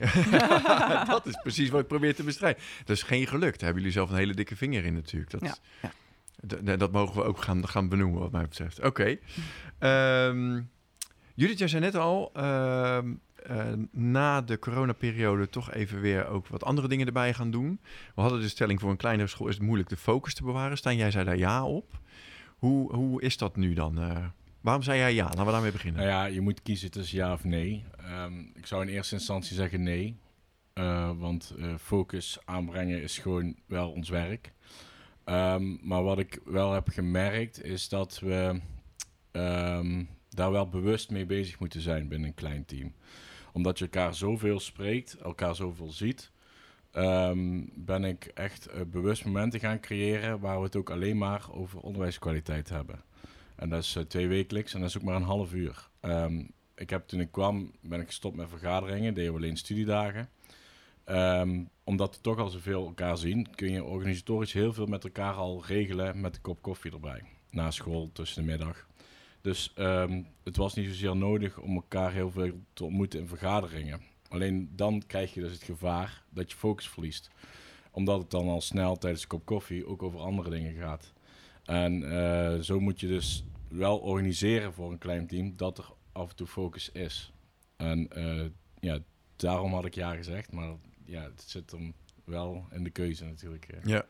dat 1.07 1.27
is 1.27 1.39
precies 1.43 1.69
wat 1.69 1.81
ik 1.81 1.87
probeer 1.87 2.15
te 2.15 2.23
bestrijden. 2.23 2.63
Dat 2.85 2.97
is 2.97 3.03
geen 3.03 3.27
geluk. 3.27 3.53
Daar 3.53 3.65
hebben 3.65 3.77
jullie 3.77 3.93
zelf 3.93 4.11
een 4.11 4.17
hele 4.17 4.35
dikke 4.35 4.57
vinger 4.57 4.85
in 4.85 4.95
natuurlijk. 4.95 5.31
Dat, 5.31 5.61
Ja, 6.65 6.77
dat 6.77 6.93
mogen 6.93 7.17
we 7.17 7.23
ook 7.23 7.43
gaan, 7.43 7.69
gaan 7.69 7.89
benoemen 7.89 8.21
wat 8.21 8.33
mij 8.33 8.43
betreft. 8.43 8.81
Oké. 8.85 9.17
Ehm, 9.79 10.61
Judith, 11.35 11.59
jij 11.59 11.69
zei 11.69 11.83
net 11.83 11.95
al, 11.95 12.31
ehm, 12.35 13.13
eh, 13.43 13.67
na 13.91 14.41
de 14.41 14.59
coronaperiode 14.59 15.49
toch 15.49 15.73
even 15.73 16.01
weer 16.01 16.27
ook 16.27 16.47
wat 16.47 16.65
andere 16.65 16.89
dingen 16.89 17.07
erbij 17.07 17.35
gaan 17.35 17.51
doen. 17.51 17.81
We 18.15 18.21
hadden 18.21 18.41
de 18.41 18.49
stelling 18.49 18.81
voor 18.81 18.91
een 18.91 18.97
kleinere 18.97 19.29
school 19.29 19.49
is 19.49 19.55
het 19.55 19.65
moeilijk 19.65 19.89
de 19.89 19.97
focus 19.97 20.35
te 20.35 20.43
bewaren. 20.43 20.77
Stijn, 20.77 20.97
jij 20.97 21.11
zei 21.11 21.25
daar 21.25 21.37
ja 21.37 21.65
op. 21.65 22.01
Hoe, 22.59 22.95
hoe 22.95 23.23
is 23.23 23.37
dat 23.37 23.57
nu 23.57 23.75
dan? 23.75 23.99
Eh, 23.99 24.25
waarom 24.61 24.83
zei 24.83 24.99
jij 24.99 25.15
ja? 25.15 25.25
Laten 25.25 25.45
we 25.45 25.51
daarmee 25.51 25.73
beginnen. 25.73 26.01
Nou 26.01 26.13
ja, 26.13 26.25
je 26.25 26.41
moet 26.41 26.63
kiezen 26.63 26.91
tussen 26.91 27.19
ja 27.19 27.33
of 27.33 27.45
nee. 27.45 27.85
Ehm, 27.99 28.41
ik 28.55 28.67
zou 28.67 28.83
in 28.83 28.89
eerste 28.89 29.15
instantie 29.15 29.57
zeggen 29.57 29.83
nee. 29.83 30.17
Eh, 30.73 31.11
want 31.19 31.55
eh, 31.59 31.75
focus 31.81 32.39
aanbrengen 32.45 33.03
is 33.03 33.19
gewoon 33.19 33.57
wel 33.67 33.91
ons 33.91 34.09
werk. 34.09 34.53
Ehm, 35.25 35.77
maar 35.89 36.03
wat 36.03 36.19
ik 36.19 36.41
wel 36.45 36.73
heb 36.73 36.89
gemerkt 36.89 37.65
is 37.65 37.89
dat 37.89 38.19
we 38.19 38.61
ehm, 39.31 40.05
daar 40.29 40.51
wel 40.51 40.69
bewust 40.69 41.11
mee 41.11 41.27
bezig 41.27 41.59
moeten 41.59 41.81
zijn 41.81 42.09
binnen 42.09 42.29
een 42.29 42.35
klein 42.35 42.65
team. 42.65 42.95
Omdat 43.53 43.79
je 43.79 43.85
elkaar 43.85 44.15
zoveel 44.15 44.61
spreekt, 44.61 45.15
elkaar 45.15 45.55
zoveel 45.55 45.91
ziet, 45.91 46.31
ben 47.75 48.05
ik 48.05 48.25
echt 48.25 48.67
eh, 48.67 48.81
bewust 48.87 49.25
momenten 49.25 49.61
gaan 49.61 49.81
creëren 49.81 50.41
waar 50.41 50.59
we 50.59 50.65
het 50.65 50.77
ook 50.77 50.91
alleen 50.91 51.19
maar 51.19 51.47
over 51.51 51.81
onderwijskwaliteit 51.81 52.69
hebben. 52.69 53.03
En 53.59 53.69
dat 53.69 53.83
is 53.83 53.97
eh, 53.97 54.03
twee 54.03 54.29
wekelijks 54.29 54.75
en 54.75 54.81
dat 54.81 54.89
is 54.89 54.97
ook 54.97 55.03
maar 55.03 55.17
een 55.17 55.23
half 55.23 55.53
uur. 55.53 55.89
Ehm, 56.01 56.45
ik 56.75 56.91
heb 56.91 57.09
toen 57.09 57.21
ik 57.21 57.33
kwam, 57.33 57.73
ben 57.81 58.01
ik 58.01 58.07
gestopt 58.07 58.37
met 58.37 58.49
vergaderingen, 58.49 59.15
deden 59.15 59.33
we 59.33 59.39
alleen 59.39 59.57
studiedagen. 59.57 60.29
Ehm, 61.05 61.65
omdat 61.85 62.17
we 62.17 62.21
toch 62.21 62.39
al 62.39 62.49
zoveel 62.49 62.87
elkaar 62.87 63.17
zien, 63.17 63.55
kun 63.55 63.71
je 63.71 63.85
organisatorisch 63.85 64.53
heel 64.53 64.73
veel 64.73 64.87
met 64.87 65.05
elkaar 65.05 65.35
al 65.35 65.65
regelen 65.67 66.21
met 66.21 66.37
een 66.37 66.43
kop 66.43 66.63
koffie 66.63 66.93
erbij. 66.93 67.23
Na 67.51 67.71
school, 67.71 68.11
tussen 68.13 68.43
de 68.43 68.51
middag. 68.51 68.87
Dus 69.41 69.73
ehm, 69.75 70.23
het 70.45 70.57
was 70.57 70.75
niet 70.75 70.87
zozeer 70.87 71.17
nodig 71.17 71.59
om 71.59 71.75
elkaar 71.75 72.13
heel 72.13 72.31
veel 72.31 72.53
te 72.73 72.85
ontmoeten 72.85 73.21
in 73.21 73.29
vergaderingen. 73.29 74.01
Alleen 74.29 74.71
dan 74.77 75.03
krijg 75.07 75.35
je 75.35 75.41
dus 75.41 75.53
het 75.53 75.63
gevaar 75.63 76.23
dat 76.31 76.51
je 76.51 76.57
focus 76.57 76.89
verliest. 76.89 77.31
Omdat 77.91 78.19
het 78.19 78.31
dan 78.31 78.49
al 78.49 78.61
snel 78.61 78.97
tijdens 78.97 79.23
een 79.23 79.29
kop 79.29 79.45
koffie 79.45 79.87
ook 79.87 80.03
over 80.03 80.21
andere 80.21 80.51
dingen 80.51 80.75
gaat. 80.75 81.13
En 81.69 82.11
eh, 82.13 82.61
zo 82.61 82.81
moet 82.81 83.01
je 83.01 83.07
dus 83.07 83.45
wel 83.69 83.99
organiseren 83.99 84.73
voor 84.73 84.93
een 84.93 84.99
klein 84.99 85.27
team 85.27 85.57
dat 85.57 85.79
er 85.79 85.85
af 86.13 86.31
en 86.31 86.37
toe 86.37 86.47
focus 86.47 86.91
is. 86.93 87.33
En 87.77 88.09
eh, 88.11 88.45
ja, 88.81 88.99
daarom 89.37 89.73
had 89.73 89.85
ik 89.85 89.95
ja 89.95 90.15
gezegd, 90.15 90.53
maar 90.53 90.75
ja, 91.05 91.23
het 91.23 91.43
zit 91.47 91.71
hem 91.71 91.93
wel 92.25 92.67
in 92.71 92.85
de 92.85 92.91
keuze 92.91 93.25
natuurlijk. 93.25 93.67
Ja. 93.85 94.07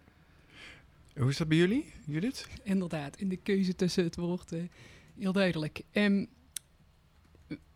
Hoe 1.17 1.29
is 1.29 1.37
dat 1.37 1.49
bij 1.49 1.57
jullie, 1.57 1.85
Judith? 2.07 2.49
Inderdaad, 2.63 3.17
in 3.21 3.29
de 3.29 3.37
keuze 3.37 3.75
tussen 3.75 4.05
het 4.05 4.17
woord 4.17 4.53
eh, 4.53 4.63
heel 5.19 5.33
duidelijk. 5.33 5.83
Ehm, 5.91 6.25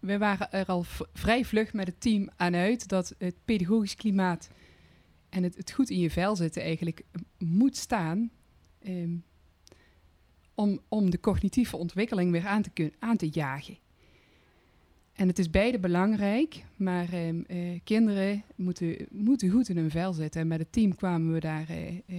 we 0.01 0.19
waren 0.19 0.53
er 0.53 0.67
al 0.67 0.83
v- 0.83 1.01
vrij 1.13 1.45
vlug 1.45 1.73
met 1.73 1.87
het 1.87 2.01
team 2.01 2.29
aan 2.37 2.55
uit 2.55 2.89
dat 2.89 3.15
het 3.19 3.35
pedagogisch 3.45 3.95
klimaat 3.97 4.51
en 5.29 5.43
het, 5.43 5.57
het 5.57 5.73
goed 5.73 5.91
in 5.91 5.99
je 5.99 6.11
vel 6.11 6.37
zitten 6.37 6.63
eigenlijk 6.63 7.03
moet 7.39 7.77
staan 7.77 8.31
ehm, 8.79 9.17
om, 10.55 10.81
om 10.89 11.11
de 11.11 11.21
cognitieve 11.21 11.77
ontwikkeling 11.77 12.31
weer 12.31 12.47
aan 12.47 12.63
te, 12.63 12.71
kun, 12.71 12.93
aan 12.99 13.17
te 13.17 13.29
jagen. 13.29 13.77
En 15.13 15.29
het 15.29 15.39
is 15.39 15.51
beide 15.51 15.79
belangrijk, 15.79 16.65
maar 16.77 17.13
ehm, 17.13 17.41
eh, 17.47 17.59
kinderen 17.85 18.43
moeten, 18.55 18.97
moeten 19.11 19.51
goed 19.51 19.69
in 19.69 19.77
hun 19.77 19.91
vel 19.91 20.13
zitten. 20.13 20.41
En 20.41 20.47
met 20.47 20.59
het 20.59 20.73
team 20.73 20.95
kwamen 20.95 21.33
we 21.33 21.41
daar, 21.41 21.69
eh, 21.69 21.89
eh, 21.89 22.17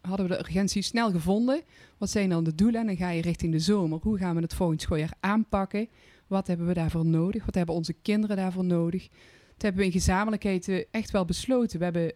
hadden 0.00 0.28
we 0.28 0.32
de 0.32 0.38
urgentie 0.38 0.82
snel 0.82 1.10
gevonden. 1.10 1.60
Wat 1.98 2.10
zijn 2.10 2.28
dan 2.28 2.44
de 2.44 2.54
doelen? 2.54 2.80
En 2.80 2.86
dan 2.86 2.96
ga 2.96 3.10
je 3.10 3.22
richting 3.22 3.52
de 3.52 3.58
zomer. 3.58 3.98
Hoe 4.02 4.18
gaan 4.18 4.34
we 4.34 4.42
het 4.42 4.54
volgend 4.54 4.80
schooljaar 4.82 5.14
aanpakken? 5.20 5.88
Wat 6.26 6.46
hebben 6.46 6.66
we 6.66 6.74
daarvoor 6.74 7.06
nodig? 7.06 7.44
Wat 7.44 7.54
hebben 7.54 7.74
onze 7.74 7.94
kinderen 8.02 8.36
daarvoor 8.36 8.64
nodig? 8.64 9.08
Dat 9.52 9.62
hebben 9.62 9.80
we 9.80 9.86
in 9.86 9.92
gezamenlijkheid 9.92 10.86
echt 10.90 11.10
wel 11.10 11.24
besloten. 11.24 11.78
We, 11.78 11.84
hebben, 11.84 12.12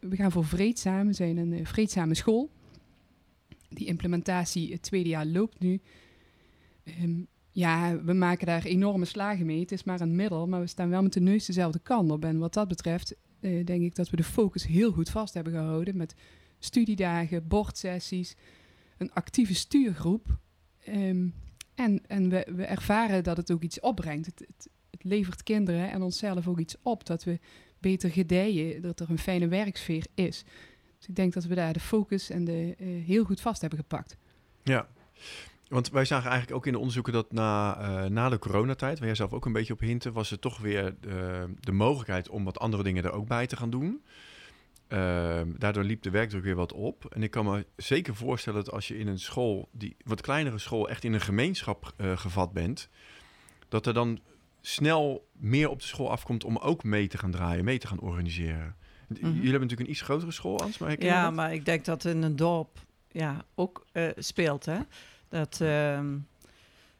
we, 0.00 0.16
gaan 0.16 0.32
voor 0.32 0.44
vreedzaam. 0.44 1.06
We 1.06 1.12
zijn 1.12 1.36
een 1.36 1.66
vreedzame 1.66 2.14
school. 2.14 2.50
Die 3.74 3.86
implementatie 3.86 4.72
het 4.72 4.82
tweede 4.82 5.08
jaar 5.08 5.26
loopt 5.26 5.60
nu. 5.60 5.80
Ehm, 6.84 7.20
ja, 7.50 8.02
we 8.02 8.12
maken 8.12 8.46
daar 8.46 8.64
enorme 8.64 9.04
slagen 9.04 9.46
mee. 9.46 9.60
Het 9.60 9.72
is 9.72 9.84
maar 9.84 10.00
een 10.00 10.16
middel, 10.16 10.46
maar 10.46 10.60
we 10.60 10.66
staan 10.66 10.90
wel 10.90 11.02
met 11.02 11.12
de 11.12 11.20
neus 11.20 11.46
dezelfde 11.46 11.78
kant 11.78 12.10
op. 12.10 12.24
En 12.24 12.38
wat 12.38 12.54
dat 12.54 12.68
betreft 12.68 13.14
eh, 13.40 13.64
denk 13.64 13.82
ik 13.82 13.94
dat 13.94 14.10
we 14.10 14.16
de 14.16 14.24
focus 14.24 14.66
heel 14.66 14.92
goed 14.92 15.10
vast 15.10 15.34
hebben 15.34 15.52
gehouden. 15.52 15.96
Met 15.96 16.14
studiedagen, 16.58 17.48
bordsessies, 17.48 18.36
een 18.98 19.12
actieve 19.12 19.54
stuurgroep. 19.54 20.38
Ehm, 20.84 21.28
en 21.74 22.06
en 22.06 22.28
we, 22.28 22.46
we 22.56 22.64
ervaren 22.64 23.24
dat 23.24 23.36
het 23.36 23.52
ook 23.52 23.62
iets 23.62 23.80
opbrengt. 23.80 24.26
Het, 24.26 24.38
het, 24.38 24.68
het 24.90 25.04
levert 25.04 25.42
kinderen 25.42 25.90
en 25.90 26.02
onszelf 26.02 26.48
ook 26.48 26.58
iets 26.58 26.76
op. 26.82 27.06
Dat 27.06 27.24
we 27.24 27.38
beter 27.78 28.10
gedijen, 28.10 28.82
dat 28.82 29.00
er 29.00 29.10
een 29.10 29.18
fijne 29.18 29.48
werksfeer 29.48 30.06
is. 30.14 30.44
Ik 31.08 31.16
denk 31.16 31.32
dat 31.32 31.44
we 31.44 31.54
daar 31.54 31.72
de 31.72 31.80
focus 31.80 32.30
en 32.30 32.44
de, 32.44 32.74
eh, 32.78 32.86
heel 32.86 33.24
goed 33.24 33.40
vast 33.40 33.60
hebben 33.60 33.78
gepakt. 33.78 34.16
Ja, 34.62 34.88
want 35.68 35.90
wij 35.90 36.04
zagen 36.04 36.30
eigenlijk 36.30 36.56
ook 36.56 36.66
in 36.66 36.72
de 36.72 36.78
onderzoeken 36.78 37.12
dat 37.12 37.32
na, 37.32 37.76
eh, 37.78 38.10
na 38.10 38.28
de 38.28 38.38
coronatijd, 38.38 38.98
waar 38.98 39.06
jij 39.06 39.16
zelf 39.16 39.32
ook 39.32 39.46
een 39.46 39.52
beetje 39.52 39.72
op 39.72 39.80
hinten, 39.80 40.12
was 40.12 40.30
er 40.30 40.38
toch 40.38 40.58
weer 40.58 40.94
de, 41.00 41.46
de 41.60 41.72
mogelijkheid 41.72 42.28
om 42.28 42.44
wat 42.44 42.58
andere 42.58 42.82
dingen 42.82 43.04
er 43.04 43.12
ook 43.12 43.26
bij 43.26 43.46
te 43.46 43.56
gaan 43.56 43.70
doen. 43.70 44.02
Ehm, 44.88 45.48
daardoor 45.58 45.84
liep 45.84 46.02
de 46.02 46.10
werkdruk 46.10 46.42
weer 46.42 46.54
wat 46.54 46.72
op. 46.72 47.04
En 47.04 47.22
ik 47.22 47.30
kan 47.30 47.44
me 47.44 47.66
zeker 47.76 48.14
voorstellen 48.14 48.64
dat 48.64 48.74
als 48.74 48.88
je 48.88 48.98
in 48.98 49.06
een 49.06 49.18
school, 49.18 49.68
die 49.72 49.96
wat 50.04 50.20
kleinere 50.20 50.58
school, 50.58 50.88
echt 50.88 51.04
in 51.04 51.12
een 51.12 51.20
gemeenschap 51.20 51.92
eh, 51.96 52.16
gevat 52.16 52.52
bent, 52.52 52.88
dat 53.68 53.86
er 53.86 53.94
dan 53.94 54.20
snel 54.60 55.28
meer 55.32 55.68
op 55.68 55.80
de 55.80 55.86
school 55.86 56.10
afkomt 56.10 56.44
om 56.44 56.56
ook 56.56 56.84
mee 56.84 57.06
te 57.06 57.18
gaan 57.18 57.30
draaien, 57.30 57.64
mee 57.64 57.78
te 57.78 57.86
gaan 57.86 58.00
organiseren. 58.00 58.76
Jullie 59.08 59.32
hebben 59.32 59.52
natuurlijk 59.52 59.80
een 59.80 59.90
iets 59.90 60.00
grotere 60.00 60.30
school, 60.30 60.60
Ans, 60.60 60.78
maar 60.78 61.02
Ja, 61.02 61.24
dat? 61.24 61.34
maar 61.34 61.52
ik 61.52 61.64
denk 61.64 61.84
dat 61.84 62.04
in 62.04 62.22
een 62.22 62.36
dorp 62.36 62.78
ja, 63.14 63.44
ook 63.54 63.86
eh, 63.92 64.08
speelt. 64.16 64.64
Hè? 64.64 64.78
Dat, 65.28 65.60
ehm, 65.60 66.18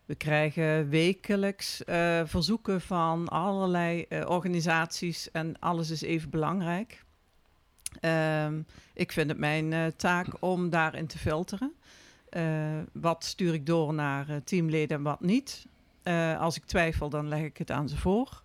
we 0.04 0.14
krijgen 0.14 0.88
wekelijks 0.88 1.84
eh, 1.84 2.22
verzoeken 2.24 2.80
van 2.80 3.28
allerlei 3.28 4.04
eh, 4.08 4.28
organisaties 4.28 5.30
en 5.30 5.58
alles 5.58 5.90
is 5.90 6.02
even 6.02 6.30
belangrijk. 6.30 7.04
Ehm, 8.00 8.60
ik 8.94 9.12
vind 9.12 9.28
het 9.28 9.38
mijn 9.38 9.92
taak 9.96 10.26
om 10.40 10.70
daarin 10.70 11.06
te 11.06 11.18
filteren. 11.18 11.72
Wat 12.92 13.24
stuur 13.24 13.54
ik 13.54 13.66
door 13.66 13.94
naar 13.94 14.44
teamleden 14.44 14.96
en 14.96 15.02
wat 15.02 15.20
niet. 15.20 15.66
Als 16.38 16.56
ik 16.56 16.64
twijfel, 16.64 17.08
dan 17.08 17.28
leg 17.28 17.42
ik 17.42 17.58
het 17.58 17.70
aan 17.70 17.88
ze 17.88 17.96
voor. 17.96 18.42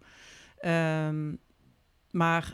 Ehm, 0.59 1.33
maar 2.11 2.53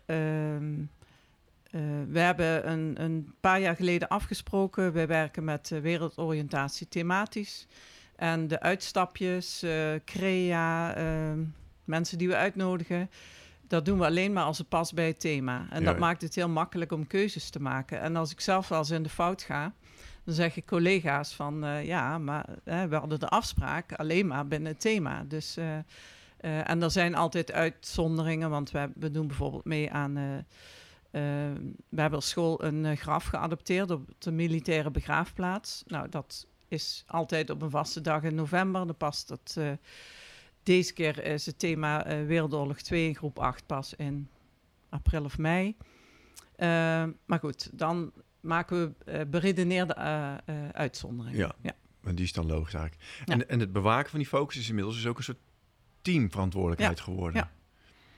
eh, 1.76 1.82
we 2.08 2.20
hebben 2.20 2.72
een, 2.72 3.02
een 3.04 3.34
paar 3.40 3.60
jaar 3.60 3.76
geleden 3.76 4.08
afgesproken. 4.08 4.94
We 4.94 5.06
werken 5.06 5.44
met 5.44 5.72
eh, 5.72 5.80
wereldoriëntatie 5.80 6.88
thematisch. 6.88 7.68
En 8.16 8.48
de 8.48 8.60
uitstapjes, 8.60 9.64
eh, 9.64 9.94
crea, 10.06 10.96
ehm, 10.96 11.40
mensen 11.84 12.18
die 12.18 12.28
we 12.28 12.36
uitnodigen, 12.36 13.10
dat 13.68 13.86
doen 13.86 14.00
we 14.00 14.06
alleen 14.06 14.34
maar 14.34 14.44
als 14.44 14.58
het 14.58 14.70
past 14.70 14.94
bij 14.94 15.08
het 15.08 15.20
thema. 15.20 15.68
En 15.70 15.80
Ja, 15.80 15.86
dat 15.86 15.94
ja. 15.94 16.00
maakt 16.00 16.22
het 16.22 16.36
heel 16.36 16.50
makkelijk 16.50 16.92
om 16.92 17.08
keuzes 17.08 17.50
te 17.50 17.62
maken. 17.62 18.02
En 18.02 18.16
als 18.16 18.32
ik 18.32 18.40
zelf 18.40 18.68
wel 18.68 18.80
eens 18.80 18.90
in 18.90 19.04
de 19.04 19.10
fout 19.10 19.44
ga, 19.44 19.74
dan 20.24 20.34
zeg 20.34 20.58
ik 20.58 20.66
collega's 20.66 21.34
van 21.34 21.66
ja, 21.84 22.18
maar 22.18 22.46
we 22.64 22.96
hadden 22.96 23.20
de 23.20 23.28
afspraak 23.28 23.94
alleen 23.94 24.28
maar 24.28 24.48
binnen 24.48 24.72
het 24.72 24.82
thema. 24.82 25.24
Dus, 25.28 25.58
en 26.38 26.82
er 26.82 26.92
zijn 26.92 27.16
altijd 27.16 27.52
uitzonderingen, 27.52 28.50
want 28.50 28.72
we, 28.72 28.90
we 28.96 29.12
doen 29.12 29.28
bijvoorbeeld 29.28 29.66
mee 29.66 29.92
aan. 29.92 30.46
Eh, 31.16 31.46
eh, 31.52 31.58
we 31.90 32.02
hebben 32.02 32.20
als 32.20 32.30
school 32.30 32.64
een 32.64 32.86
eh, 32.86 32.98
graf 32.98 33.26
geadopteerd 33.26 33.92
op 33.92 34.10
de 34.18 34.32
militaire 34.32 34.92
begraafplaats. 34.92 35.84
Nou, 35.88 36.10
dat 36.10 36.48
is 36.68 37.04
altijd 37.08 37.50
op 37.50 37.62
een 37.62 37.70
vaste 37.70 38.02
dag 38.02 38.24
in 38.24 38.36
november. 38.36 38.86
Dan 38.86 38.98
past 38.98 39.30
het. 39.30 39.56
eh, 39.58 39.72
deze 40.64 40.94
keer 40.94 41.24
is 41.24 41.46
het 41.46 41.60
thema 41.60 42.06
eh, 42.06 42.26
Wereldoorlog 42.26 42.78
2 42.78 43.08
in 43.08 43.16
groep 43.16 43.40
8 43.40 43.66
pas 43.66 43.94
in 43.94 44.30
april 44.90 45.24
of 45.24 45.38
mei. 45.38 45.76
Eh, 46.56 46.68
maar 47.26 47.40
goed, 47.40 47.70
dan 47.74 48.12
maken 48.40 48.96
we 49.06 49.26
beredeneerde 49.30 49.96
uitzonderingen. 50.72 51.40
Ja. 51.40 51.56
ja. 51.62 51.76
En 52.04 52.16
die 52.16 52.26
is 52.26 52.34
dan 52.34 52.46
logisch 52.46 52.74
eigenlijk. 52.74 53.04
Ja. 53.26 53.34
En, 53.34 53.50
en 53.50 53.60
het 53.60 53.72
bewaken 53.72 54.10
van 54.10 54.20
die 54.20 54.28
focus 54.28 54.58
is 54.58 54.70
inmiddels 54.70 54.96
dus 54.96 55.06
ook 55.08 55.18
een 55.18 55.24
soort 55.24 55.38
teamverantwoordelijkheid 56.02 57.00
geworden. 57.00 57.42
Ja. 57.42 57.52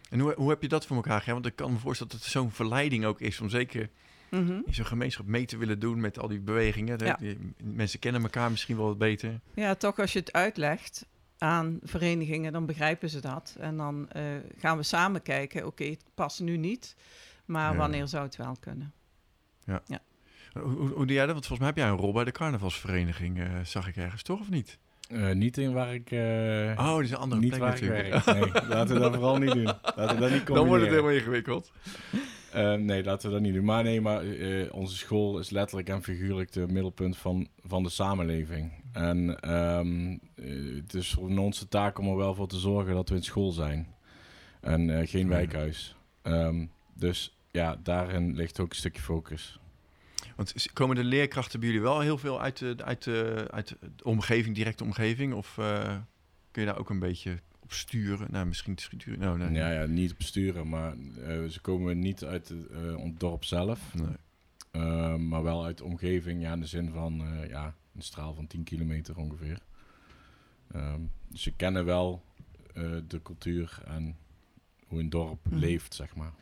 En 0.09 0.19
hoe, 0.19 0.33
hoe 0.37 0.49
heb 0.49 0.61
je 0.61 0.67
dat 0.67 0.85
voor 0.85 0.95
elkaar? 0.95 1.23
Want 1.25 1.45
ik 1.45 1.55
kan 1.55 1.71
me 1.71 1.77
voorstellen 1.79 2.11
dat 2.13 2.21
het 2.21 2.31
zo'n 2.31 2.51
verleiding 2.51 3.05
ook 3.05 3.21
is 3.21 3.39
om 3.41 3.49
zeker 3.49 3.89
Mhm. 4.31 4.51
in 4.65 4.73
zo'n 4.73 4.85
gemeenschap 4.85 5.25
mee 5.25 5.45
te 5.45 5.57
willen 5.57 5.79
doen 5.79 5.99
met 5.99 6.19
al 6.19 6.27
die 6.27 6.39
bewegingen. 6.39 7.05
Ja. 7.05 7.19
Mensen 7.63 7.99
kennen 7.99 8.21
elkaar 8.21 8.49
misschien 8.51 8.77
wel 8.77 8.85
wat 8.85 8.97
beter. 8.97 9.39
Ja, 9.53 9.75
toch 9.75 9.99
als 9.99 10.13
je 10.13 10.19
het 10.19 10.33
uitlegt 10.33 11.05
aan 11.37 11.79
verenigingen, 11.83 12.51
dan 12.51 12.65
begrijpen 12.65 13.09
ze 13.09 13.19
dat. 13.21 13.55
En 13.59 13.77
dan 13.77 14.09
eh, 14.09 14.23
gaan 14.57 14.77
we 14.77 14.83
samen 14.83 15.21
kijken, 15.21 15.65
oké, 15.65 15.83
het 15.83 16.03
past 16.15 16.39
nu 16.39 16.57
niet, 16.57 16.95
maar 17.45 17.71
Ja. 17.71 17.77
wanneer 17.77 18.07
zou 18.07 18.23
het 18.25 18.35
wel 18.35 18.55
kunnen? 18.59 18.93
Hoe, 20.53 20.61
hoe, 20.71 20.87
hoe 20.89 21.05
doe 21.05 21.15
jij 21.15 21.25
dat? 21.25 21.33
Want 21.33 21.45
volgens 21.47 21.59
mij 21.59 21.67
heb 21.67 21.77
jij 21.77 21.87
een 21.87 22.03
rol 22.03 22.13
bij 22.13 22.23
de 22.23 22.31
carnavalsvereniging, 22.31 23.39
eh, 23.39 23.59
zag 23.63 23.87
ik 23.87 23.95
ergens, 23.95 24.21
toch 24.23 24.39
of 24.39 24.49
niet? 24.49 24.77
Eh, 25.07 25.31
niet 25.31 25.57
in 25.57 25.73
waar 25.73 25.93
ik... 25.93 26.11
eh, 26.11 26.19
Oh, 26.77 26.93
dat 26.95 27.01
is 27.01 27.11
een 27.11 27.17
andere 27.17 27.41
niet 27.41 27.49
plek 27.49 27.61
waar 27.61 27.75
ik 27.75 27.81
natuurlijk. 27.81 28.25
werk. 28.25 28.53
Nee, 28.53 28.67
laten 28.75 28.93
we 28.95 29.01
dat 29.01 29.13
vooral 29.13 29.37
niet 29.37 29.51
doen. 29.53 29.63
Laten 29.95 30.15
we 30.15 30.21
dat 30.21 30.31
niet 30.31 30.31
Dan 30.31 30.31
wordt 30.31 30.41
het 30.41 30.45
combineren. 30.45 30.89
helemaal 30.89 31.11
ingewikkeld. 31.11 31.71
Eh, 32.51 32.73
nee, 32.73 33.03
laten 33.03 33.27
we 33.27 33.33
dat 33.33 33.43
niet 33.43 33.53
doen. 33.53 33.65
Maar 33.65 33.83
nee, 33.83 34.01
maar 34.01 34.21
onze 34.71 34.95
school 34.97 35.39
is 35.39 35.49
letterlijk 35.49 35.89
en 35.89 36.03
figuurlijk 36.03 36.51
de 36.51 36.67
middelpunt 36.67 37.17
van, 37.17 37.47
van 37.63 37.83
de 37.83 37.89
samenleving. 37.89 38.71
En 38.91 39.39
ehm, 39.39 40.17
eh, 40.35 40.75
het 40.75 40.93
is 40.93 41.11
voor 41.13 41.37
ons 41.37 41.59
de 41.59 41.67
taak 41.67 41.99
om 41.99 42.07
er 42.07 42.15
wel 42.15 42.35
voor 42.35 42.47
te 42.47 42.59
zorgen 42.59 42.93
dat 42.93 43.09
we 43.09 43.15
in 43.15 43.23
school 43.23 43.51
zijn. 43.51 43.87
En 44.61 45.07
geen 45.07 45.27
wijkhuis. 45.27 45.95
Ehm, 46.21 46.65
dus 46.93 47.37
ja, 47.51 47.77
daarin 47.83 48.35
ligt 48.35 48.59
ook 48.59 48.69
een 48.69 48.75
stukje 48.75 49.01
focus. 49.01 49.59
Want 50.37 50.73
komen 50.73 50.95
de 50.95 51.03
leerkrachten 51.03 51.59
bij 51.59 51.67
jullie 51.69 51.83
wel 51.83 51.99
heel 51.99 52.17
veel 52.17 52.41
uit 52.41 52.57
de, 52.57 52.75
uit 52.83 53.03
de, 53.03 53.47
uit 53.51 53.67
de 53.95 54.03
omgeving, 54.03 54.55
directe 54.55 54.83
omgeving? 54.83 55.33
Of 55.33 55.57
eh, 55.57 55.97
kun 56.51 56.61
je 56.61 56.67
daar 56.67 56.77
ook 56.77 56.89
een 56.89 56.99
beetje 56.99 57.39
op 57.59 57.73
sturen? 57.73 58.27
Nou, 58.31 58.45
misschien 58.45 58.75
te 58.75 58.83
sturen. 58.83 59.19
Nou, 59.19 59.37
nee. 59.37 59.51
Ja, 59.51 59.71
ja, 59.71 59.85
niet 59.85 60.11
op 60.11 60.17
besturen, 60.17 60.69
maar 60.69 60.93
eh, 61.23 61.43
ze 61.45 61.59
komen 61.61 61.99
niet 61.99 62.23
uit 62.23 62.49
het 62.49 62.67
eh, 62.67 63.05
dorp 63.17 63.43
zelf. 63.43 63.93
Nee. 63.93 64.07
Ehm, 64.71 65.27
maar 65.27 65.43
wel 65.43 65.63
uit 65.65 65.77
de 65.77 65.83
omgeving, 65.83 66.41
ja, 66.41 66.53
in 66.53 66.59
de 66.59 66.65
zin 66.65 66.89
van 66.91 67.23
ja, 67.47 67.75
een 67.95 68.01
straal 68.01 68.33
van 68.33 68.47
10 68.47 68.63
kilometer 68.63 69.17
ongeveer. 69.17 69.59
Ehm, 70.71 71.01
dus 71.27 71.41
ze 71.41 71.51
kennen 71.51 71.85
wel 71.85 72.23
de 73.07 73.19
cultuur 73.23 73.79
en 73.85 74.17
hoe 74.87 74.99
een 74.99 75.09
dorp 75.09 75.45
Mhm. 75.45 75.55
leeft, 75.55 75.93
zeg 75.93 76.15
maar. 76.15 76.33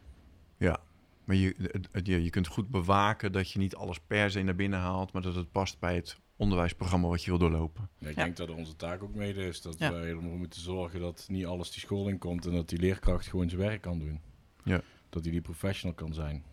Ja, 0.58 0.80
maar 1.26 1.36
je, 1.36 1.56
je, 2.04 2.24
je 2.24 2.30
kunt 2.30 2.48
goed 2.48 2.70
bewaken 2.70 3.32
dat 3.32 3.52
je 3.52 3.60
niet 3.60 3.76
alles 3.76 4.00
per 4.00 4.32
se 4.32 4.42
naar 4.42 4.56
binnen 4.56 4.80
haalt, 4.80 5.14
maar 5.14 5.22
dat 5.22 5.36
het 5.36 5.52
past 5.52 5.80
bij 5.80 5.96
het 5.96 6.18
onderwijsprogramma 6.38 7.08
wat 7.08 7.24
je 7.24 7.30
wil 7.30 7.40
doorlopen. 7.40 7.90
Ja, 7.98 8.10
ik 8.10 8.16
Ja. 8.16 8.24
denk 8.24 8.38
dat 8.38 8.50
onze 8.50 8.76
taak 8.76 9.04
ook 9.04 9.16
mede 9.16 9.48
is 9.48 9.62
dat 9.62 9.76
Ja. 9.80 9.92
wij 9.92 10.10
ervoor 10.10 10.38
moeten 10.38 10.62
zorgen 10.62 11.00
dat 11.00 11.26
niet 11.30 11.46
alles 11.46 11.72
die 11.72 11.80
school 11.80 12.08
in 12.08 12.18
komt 12.18 12.46
en 12.46 12.52
dat 12.54 12.70
die 12.70 12.80
leerkracht 12.80 13.28
gewoon 13.28 13.50
zijn 13.50 13.62
werk 13.62 13.82
kan 13.82 14.00
doen. 14.00 14.20
Ja. 14.64 14.82
Dat 15.10 15.24
hij 15.24 15.32
die 15.32 15.42
professional 15.42 15.96
kan 15.96 16.14
zijn. 16.14 16.44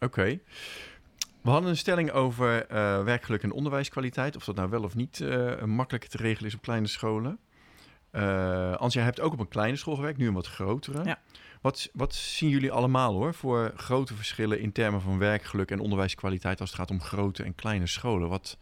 Oké. 0.00 0.40
We 1.42 1.50
hadden 1.50 1.70
een 1.70 1.76
stelling 1.76 2.10
over 2.10 2.66
eh, 2.66 3.04
werkgeluk 3.04 3.42
en 3.42 3.52
onderwijskwaliteit. 3.52 4.36
Of 4.36 4.44
dat 4.44 4.56
nou 4.56 4.70
wel 4.70 4.82
of 4.82 4.94
niet 4.94 5.20
eh 5.20 5.62
makkelijk 5.64 6.04
te 6.06 6.16
regelen 6.16 6.48
is 6.48 6.54
op 6.54 6.62
kleine 6.62 6.86
scholen. 6.86 7.38
Eh 8.10 8.72
Ans, 8.74 8.94
jij 8.94 9.04
hebt 9.04 9.20
ook 9.20 9.32
op 9.32 9.38
een 9.40 9.48
kleine 9.48 9.76
school 9.76 9.94
gewerkt, 9.94 10.18
nu 10.18 10.26
een 10.26 10.34
wat 10.34 10.46
grotere. 10.46 11.04
Ja. 11.04 11.20
Wat, 11.62 11.88
wat 11.92 12.14
zien 12.14 12.48
jullie 12.48 12.72
allemaal 12.72 13.12
hoor 13.12 13.34
voor 13.34 13.72
grote 13.76 14.14
verschillen 14.14 14.60
in 14.60 14.72
termen 14.72 15.00
van 15.00 15.18
werkgeluk 15.18 15.70
en 15.70 15.80
onderwijskwaliteit 15.80 16.60
als 16.60 16.70
het 16.70 16.78
gaat 16.78 16.90
om 16.90 17.00
grote 17.00 17.42
en 17.42 17.54
kleine 17.54 17.86
scholen? 17.86 18.28
Wat, 18.28 18.58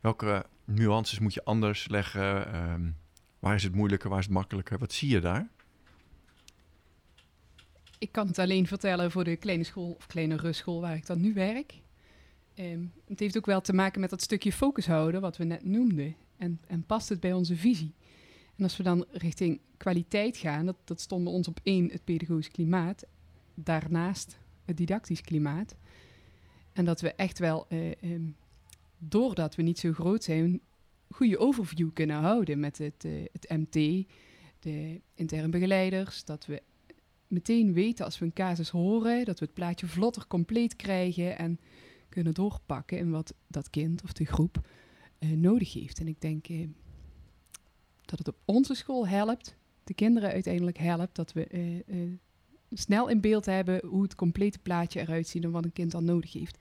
welke 0.00 0.46
nuances 0.64 1.18
moet 1.18 1.34
je 1.34 1.44
anders 1.44 1.88
leggen? 1.88 2.52
Ehm, 2.52 2.90
waar 3.38 3.54
is 3.54 3.62
het 3.62 3.74
moeilijker, 3.74 4.08
waar 4.10 4.18
is 4.18 4.24
het 4.24 4.34
makkelijker? 4.34 4.78
Wat 4.78 4.92
zie 4.92 5.08
je 5.08 5.20
daar? 5.20 5.48
ik 8.02 8.12
kan 8.12 8.26
het 8.26 8.38
alleen 8.38 8.66
vertellen 8.66 9.10
voor 9.10 9.24
de 9.24 9.36
kleine 9.36 9.64
school 9.64 9.90
of 9.98 10.06
kleine 10.06 10.36
rustschool 10.36 10.80
waar 10.80 10.96
ik 10.96 11.06
dan 11.06 11.20
nu 11.20 11.34
werk. 11.34 11.74
Ehm, 12.54 12.84
het 13.06 13.20
heeft 13.20 13.36
ook 13.36 13.46
wel 13.46 13.60
te 13.60 13.72
maken 13.72 14.00
met 14.00 14.10
dat 14.10 14.22
stukje 14.22 14.52
focus 14.52 14.86
houden, 14.86 15.20
wat 15.20 15.36
we 15.36 15.44
net 15.44 15.64
noemden. 15.64 16.16
En, 16.36 16.60
en 16.66 16.84
past 16.86 17.08
het 17.08 17.20
bij 17.20 17.32
onze 17.32 17.56
visie? 17.56 17.94
En 18.56 18.64
als 18.64 18.76
we 18.76 18.82
dan 18.82 19.04
richting 19.10 19.60
kwaliteit 19.76 20.36
gaan, 20.36 20.66
dat, 20.66 20.76
dat 20.84 21.00
stond 21.00 21.24
bij 21.24 21.32
ons 21.32 21.48
op 21.48 21.60
één 21.62 21.90
het 21.90 22.04
pedagogisch 22.04 22.50
klimaat, 22.50 23.04
daarnaast 23.54 24.38
het 24.64 24.76
didactisch 24.76 25.20
klimaat. 25.20 25.76
En 26.72 26.84
dat 26.84 27.00
we 27.00 27.12
echt 27.12 27.38
wel, 27.38 27.66
eh, 27.68 28.02
ehm, 28.02 28.30
doordat 28.98 29.54
we 29.54 29.62
niet 29.62 29.78
zo 29.78 29.92
groot 29.92 30.24
zijn, 30.24 30.60
goede 31.10 31.38
overview 31.38 31.90
kunnen 31.92 32.16
houden 32.16 32.60
met 32.60 32.78
het, 32.78 33.04
eh, 33.04 33.12
het 33.32 33.48
MT, 33.48 34.06
de 34.58 35.00
interne 35.14 35.48
begeleiders. 35.48 36.24
Dat 36.24 36.46
we 36.46 36.62
meteen 37.26 37.72
weten 37.72 38.04
als 38.04 38.18
we 38.18 38.24
een 38.24 38.32
casus 38.32 38.70
horen, 38.70 39.24
dat 39.24 39.38
we 39.38 39.44
het 39.44 39.54
plaatje 39.54 39.86
vlotter 39.86 40.26
compleet 40.26 40.76
krijgen 40.76 41.38
en 41.38 41.60
kunnen 42.08 42.34
doorpakken 42.34 42.98
in 42.98 43.10
wat 43.10 43.34
dat 43.46 43.70
kind 43.70 44.02
of 44.02 44.12
de 44.12 44.24
groep 44.24 44.66
eh, 45.18 45.30
nodig 45.30 45.72
heeft. 45.72 45.98
En 45.98 46.08
ik 46.08 46.20
denk 46.20 46.48
eh, 46.48 46.66
dat 48.04 48.18
het 48.18 48.28
op 48.28 48.36
onze 48.44 48.74
school 48.74 49.08
helpt, 49.08 49.56
de 49.84 49.94
kinderen 49.94 50.30
uiteindelijk 50.30 50.78
helpt, 50.78 51.14
dat 51.14 51.32
we 51.32 51.46
eh, 51.46 51.76
eh, 51.78 52.10
snel 52.72 53.08
in 53.08 53.20
beeld 53.20 53.46
hebben 53.46 53.86
hoe 53.86 54.02
het 54.02 54.14
complete 54.14 54.58
plaatje 54.58 55.00
eruit 55.00 55.28
ziet 55.28 55.44
en 55.44 55.50
wat 55.50 55.64
een 55.64 55.72
kind 55.72 55.90
dan 55.90 56.04
nodig 56.04 56.32
heeft. 56.32 56.58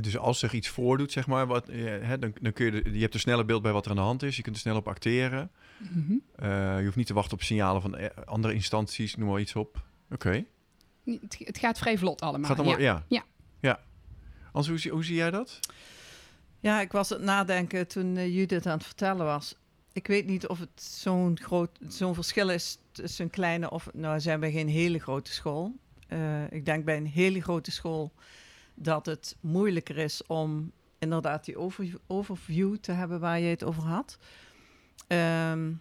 Dus 0.00 0.18
als 0.18 0.38
zich 0.38 0.52
iets 0.52 0.68
voordoet, 0.68 1.12
zeg 1.12 1.26
maar, 1.26 1.46
wat, 1.46 1.68
eh, 1.68 1.84
hè, 1.84 2.18
dan, 2.18 2.32
dan 2.40 2.52
kun 2.52 2.64
je, 2.64 2.82
de- 2.82 2.90
je 2.92 3.00
hebt 3.00 3.14
een 3.14 3.20
sneller 3.20 3.44
beeld 3.44 3.62
bij 3.62 3.72
wat 3.72 3.84
er 3.84 3.90
aan 3.90 3.96
de 3.96 4.02
hand 4.02 4.22
is. 4.22 4.36
Je 4.36 4.42
kunt 4.42 4.54
er 4.54 4.60
snel 4.60 4.76
op 4.76 4.88
acteren. 4.88 5.50
Mhm. 5.78 6.12
Eh, 6.34 6.78
je 6.78 6.84
hoeft 6.84 6.96
niet 6.96 7.06
te 7.06 7.14
wachten 7.14 7.32
op 7.34 7.42
signalen 7.42 7.82
van 7.82 7.96
eh, 7.96 8.24
andere 8.24 8.54
instanties, 8.54 9.16
noem 9.16 9.28
maar 9.28 9.40
iets 9.40 9.56
op. 9.56 9.82
Oké. 10.10 10.44
Het, 11.04 11.36
het 11.38 11.58
gaat 11.58 11.78
vrij 11.78 11.98
vlot 11.98 12.20
allemaal. 12.20 12.48
Gaat 12.48 12.58
allemaal, 12.58 12.80
ja. 12.80 13.04
ja. 13.08 13.24
Ja. 13.60 13.80
hoe, 14.52 14.78
zie- 14.78 14.90
hoe 14.90 15.04
zie 15.04 15.14
jij 15.16 15.30
dat? 15.30 15.60
Ja, 16.60 16.80
ik 16.80 16.92
was 16.92 17.08
het 17.08 17.20
nadenken 17.22 17.86
toen 17.88 18.16
eh, 18.16 18.34
Judith 18.34 18.66
aan 18.66 18.76
het 18.76 18.86
vertellen 18.86 19.26
was. 19.26 19.56
Ik 19.92 20.06
weet 20.06 20.26
niet 20.26 20.46
of 20.46 20.58
het 20.58 20.82
zo'n 20.82 21.38
groot 21.42 21.78
zo'n 21.88 22.14
verschil 22.14 22.50
is 22.50 22.78
tussen 22.92 23.24
een 23.24 23.30
kleine 23.30 23.70
of... 23.70 23.88
Nou, 23.92 24.20
zijn 24.20 24.40
wij 24.40 24.52
geen 24.52 24.68
hele 24.68 24.98
grote 24.98 25.32
school. 25.32 25.74
Eh, 26.06 26.52
ik 26.52 26.64
denk 26.64 26.84
bij 26.84 26.96
een 26.96 27.06
hele 27.06 27.42
grote 27.42 27.70
school 27.70 28.12
dat 28.74 29.06
het 29.06 29.36
moeilijker 29.40 29.98
is 29.98 30.26
om 30.26 30.72
inderdaad 30.98 31.44
die 31.44 31.58
over, 31.58 31.98
overview 32.06 32.76
te 32.76 32.92
hebben 32.92 33.20
waar 33.20 33.40
je 33.40 33.48
het 33.48 33.64
over 33.64 33.82
had. 33.82 34.18
Ehm, 35.06 35.72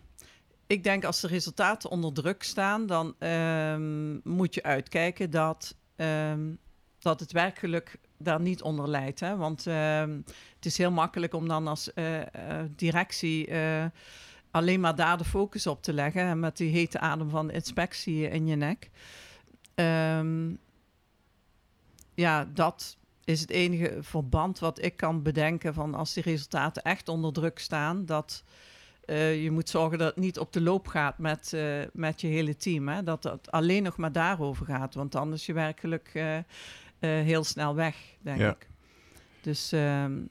ik 0.67 0.83
denk 0.83 1.03
als 1.03 1.21
de 1.21 1.27
resultaten 1.27 1.89
onder 1.89 2.13
druk 2.13 2.43
staan, 2.43 2.85
dan 2.85 3.15
ehm, 3.19 4.29
moet 4.29 4.53
je 4.53 4.63
uitkijken 4.63 5.29
dat, 5.29 5.75
ehm, 5.95 6.53
dat 6.99 7.19
het 7.19 7.31
werkgeluk 7.31 7.99
daar 8.19 8.41
niet 8.41 8.61
onder 8.61 8.89
leidt. 8.89 9.19
Hè? 9.19 9.37
Want 9.37 9.67
ehm, 9.67 10.19
het 10.55 10.65
is 10.65 10.77
heel 10.77 10.91
makkelijk 10.91 11.33
om 11.33 11.47
dan 11.47 11.67
als 11.67 11.93
eh, 11.93 12.21
eh, 12.21 12.65
directie 12.75 13.47
eh, 13.47 13.85
alleen 14.51 14.79
maar 14.79 14.95
daar 14.95 15.17
de 15.17 15.25
focus 15.25 15.67
op 15.67 15.83
te 15.83 15.93
leggen. 15.93 16.21
En 16.21 16.39
met 16.39 16.57
die 16.57 16.71
hete 16.71 16.99
adem 16.99 17.29
van 17.29 17.51
inspectie 17.51 18.29
in 18.29 18.47
je 18.47 18.55
nek. 18.55 18.89
Ehm, 19.75 20.53
ja, 22.13 22.45
dat 22.53 22.97
is 23.23 23.41
het 23.41 23.49
enige 23.49 23.97
verband 24.01 24.59
wat 24.59 24.83
ik 24.83 24.97
kan 24.97 25.21
bedenken 25.21 25.73
van 25.73 25.93
als 25.93 26.13
die 26.13 26.23
resultaten 26.23 26.83
echt 26.83 27.09
onder 27.09 27.33
druk 27.33 27.59
staan, 27.59 28.05
dat 28.05 28.43
je 29.41 29.49
moet 29.51 29.69
zorgen 29.69 29.97
dat 29.97 30.07
het 30.07 30.23
niet 30.23 30.39
op 30.39 30.53
de 30.53 30.61
loop 30.61 30.87
gaat 30.87 31.17
met, 31.17 31.57
met 31.93 32.21
je 32.21 32.27
hele 32.27 32.57
team. 32.57 32.87
Hè? 32.87 33.03
Dat 33.03 33.23
het 33.23 33.51
alleen 33.51 33.83
nog 33.83 33.97
maar 33.97 34.11
daarover 34.11 34.65
gaat, 34.65 34.93
want 34.93 35.33
is 35.33 35.45
je 35.45 35.53
werkelijk 35.53 36.11
heel 36.99 37.43
snel 37.43 37.75
weg, 37.75 37.95
denk 38.21 38.39
Ja. 38.39 38.49
ik. 38.49 38.67
Dus 39.41 39.71
ehm, 39.71 40.21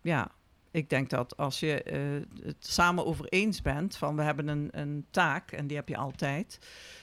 ja, 0.00 0.30
ik 0.70 0.90
denk 0.90 1.10
dat 1.10 1.36
als 1.36 1.60
je 1.60 1.82
eh, 1.82 2.00
het 2.46 2.66
samen 2.66 3.06
over 3.06 3.26
eens 3.28 3.62
bent 3.62 3.96
van 3.96 4.16
we 4.16 4.22
hebben 4.22 4.48
een, 4.48 4.68
een 4.72 5.06
taak 5.10 5.52
en 5.52 5.66
die 5.66 5.76
heb 5.76 5.88
je 5.88 5.96
altijd, 5.96 6.58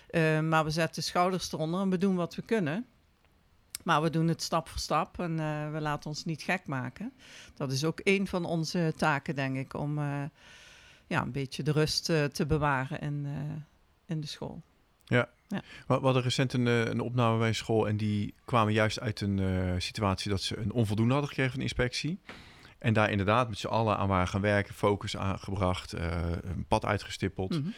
eh, 0.09 0.39
maar 0.39 0.63
we 0.63 0.69
zetten 0.69 1.03
schouders 1.03 1.51
eronder 1.51 1.81
en 1.81 1.89
we 1.89 1.97
doen 1.97 2.15
wat 2.15 2.35
we 2.35 2.41
kunnen. 2.41 2.85
Maar 3.83 4.01
we 4.01 4.09
doen 4.09 4.27
het 4.27 4.41
stap 4.41 4.67
voor 4.69 4.79
stap 4.79 5.19
en 5.19 5.39
eh, 5.39 5.71
we 5.71 5.81
laten 5.81 6.09
ons 6.09 6.25
niet 6.25 6.41
gek 6.43 6.67
maken. 6.67 7.13
Dat 7.55 7.71
is 7.71 7.83
ook 7.83 7.99
een 8.03 8.27
van 8.27 8.45
onze 8.45 8.93
taken, 8.97 9.35
denk 9.35 9.57
ik, 9.57 9.73
om 9.73 9.97
eh, 9.97 10.23
ja, 11.07 11.21
een 11.21 11.31
beetje 11.31 11.63
de 11.63 11.71
rust 11.71 12.09
eh, 12.09 12.23
te 12.23 12.45
bewaren 12.45 12.99
in, 12.99 13.25
eh, 13.25 13.55
in 14.05 14.21
de 14.21 14.27
school. 14.27 14.61
We 15.47 15.61
we 15.87 15.93
hadden 16.05 16.21
recent 16.23 16.53
een, 16.53 16.67
eh, 16.67 16.85
een 16.85 16.99
opname 16.99 17.37
bij 17.37 17.47
een 17.47 17.55
school 17.55 17.87
en 17.87 17.97
die 17.97 18.33
kwamen 18.45 18.73
juist 18.73 18.99
uit 18.99 19.21
een 19.21 19.39
eh, 19.39 19.73
situatie 19.77 20.29
dat 20.31 20.41
ze 20.41 20.57
een 20.57 20.71
onvoldoende 20.71 21.11
hadden 21.11 21.29
gekregen 21.29 21.51
van 21.51 21.59
de 21.61 21.65
inspectie. 21.67 22.19
En 22.79 22.93
daar 22.93 23.11
inderdaad 23.11 23.49
met 23.49 23.57
z'n 23.57 23.67
allen 23.67 23.97
aan 23.97 24.07
waren 24.07 24.27
gaan 24.27 24.41
werken, 24.41 24.73
focus 24.73 25.17
aangebracht, 25.17 25.93
eh, 25.93 26.21
een 26.41 26.65
pad 26.67 26.85
uitgestippeld. 26.85 27.49
Mhm. 27.59 27.69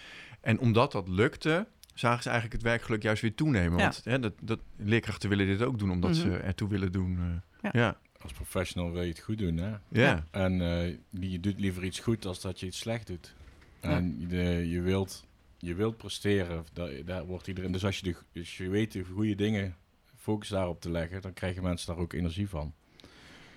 En 0.41 0.59
omdat 0.59 0.91
dat 0.91 1.07
lukte, 1.07 1.67
zagen 1.93 2.23
ze 2.23 2.29
eigenlijk 2.29 2.61
het 2.61 2.71
werkgeluk 2.71 3.03
juist 3.03 3.21
weer 3.21 3.35
toenemen. 3.35 3.77
Ja. 3.77 3.83
Want 3.83 4.01
hè, 4.03 4.19
dat, 4.19 4.33
dat, 4.41 4.59
leerkrachten 4.77 5.29
willen 5.29 5.45
dit 5.47 5.61
ook 5.61 5.79
doen, 5.79 5.91
omdat 5.91 6.15
ze 6.15 6.27
Mhm. 6.27 6.35
ertoe 6.41 6.69
willen 6.69 6.91
doen. 6.91 7.17
eh. 7.61 7.71
Ja. 7.71 7.79
ja. 7.81 7.97
Als 8.21 8.31
professional 8.33 8.91
wil 8.91 9.01
je 9.01 9.09
het 9.09 9.19
goed 9.19 9.37
doen, 9.37 9.57
hè? 9.57 9.69
Ja. 9.69 9.79
Ja. 9.89 10.23
En 10.31 10.61
eh, 10.61 10.95
je 11.29 11.39
doet 11.39 11.59
liever 11.59 11.83
iets 11.83 11.99
goed 11.99 12.21
dan 12.21 12.35
dat 12.41 12.59
je 12.59 12.65
iets 12.65 12.79
slecht 12.79 13.07
doet. 13.07 13.33
En 13.79 14.27
de, 14.27 14.69
je, 14.69 14.81
wilt, 14.81 15.25
je 15.63 15.73
wilt 15.73 15.97
presteren, 15.97 16.65
daar, 16.73 17.05
daar 17.05 17.25
wordt 17.25 17.47
iedereen... 17.47 17.71
Dus 17.71 17.85
als 17.85 17.99
je, 17.99 18.15
als 18.35 18.57
je 18.57 18.69
weet 18.69 18.91
de 18.91 19.03
goede 19.03 19.35
dingen, 19.35 19.75
focus 20.15 20.49
daarop 20.49 20.81
te 20.81 20.91
leggen, 20.91 21.21
dan 21.21 21.33
krijgen 21.33 21.63
mensen 21.63 21.87
daar 21.87 22.03
ook 22.03 22.13
energie 22.13 22.49
van. 22.49 22.73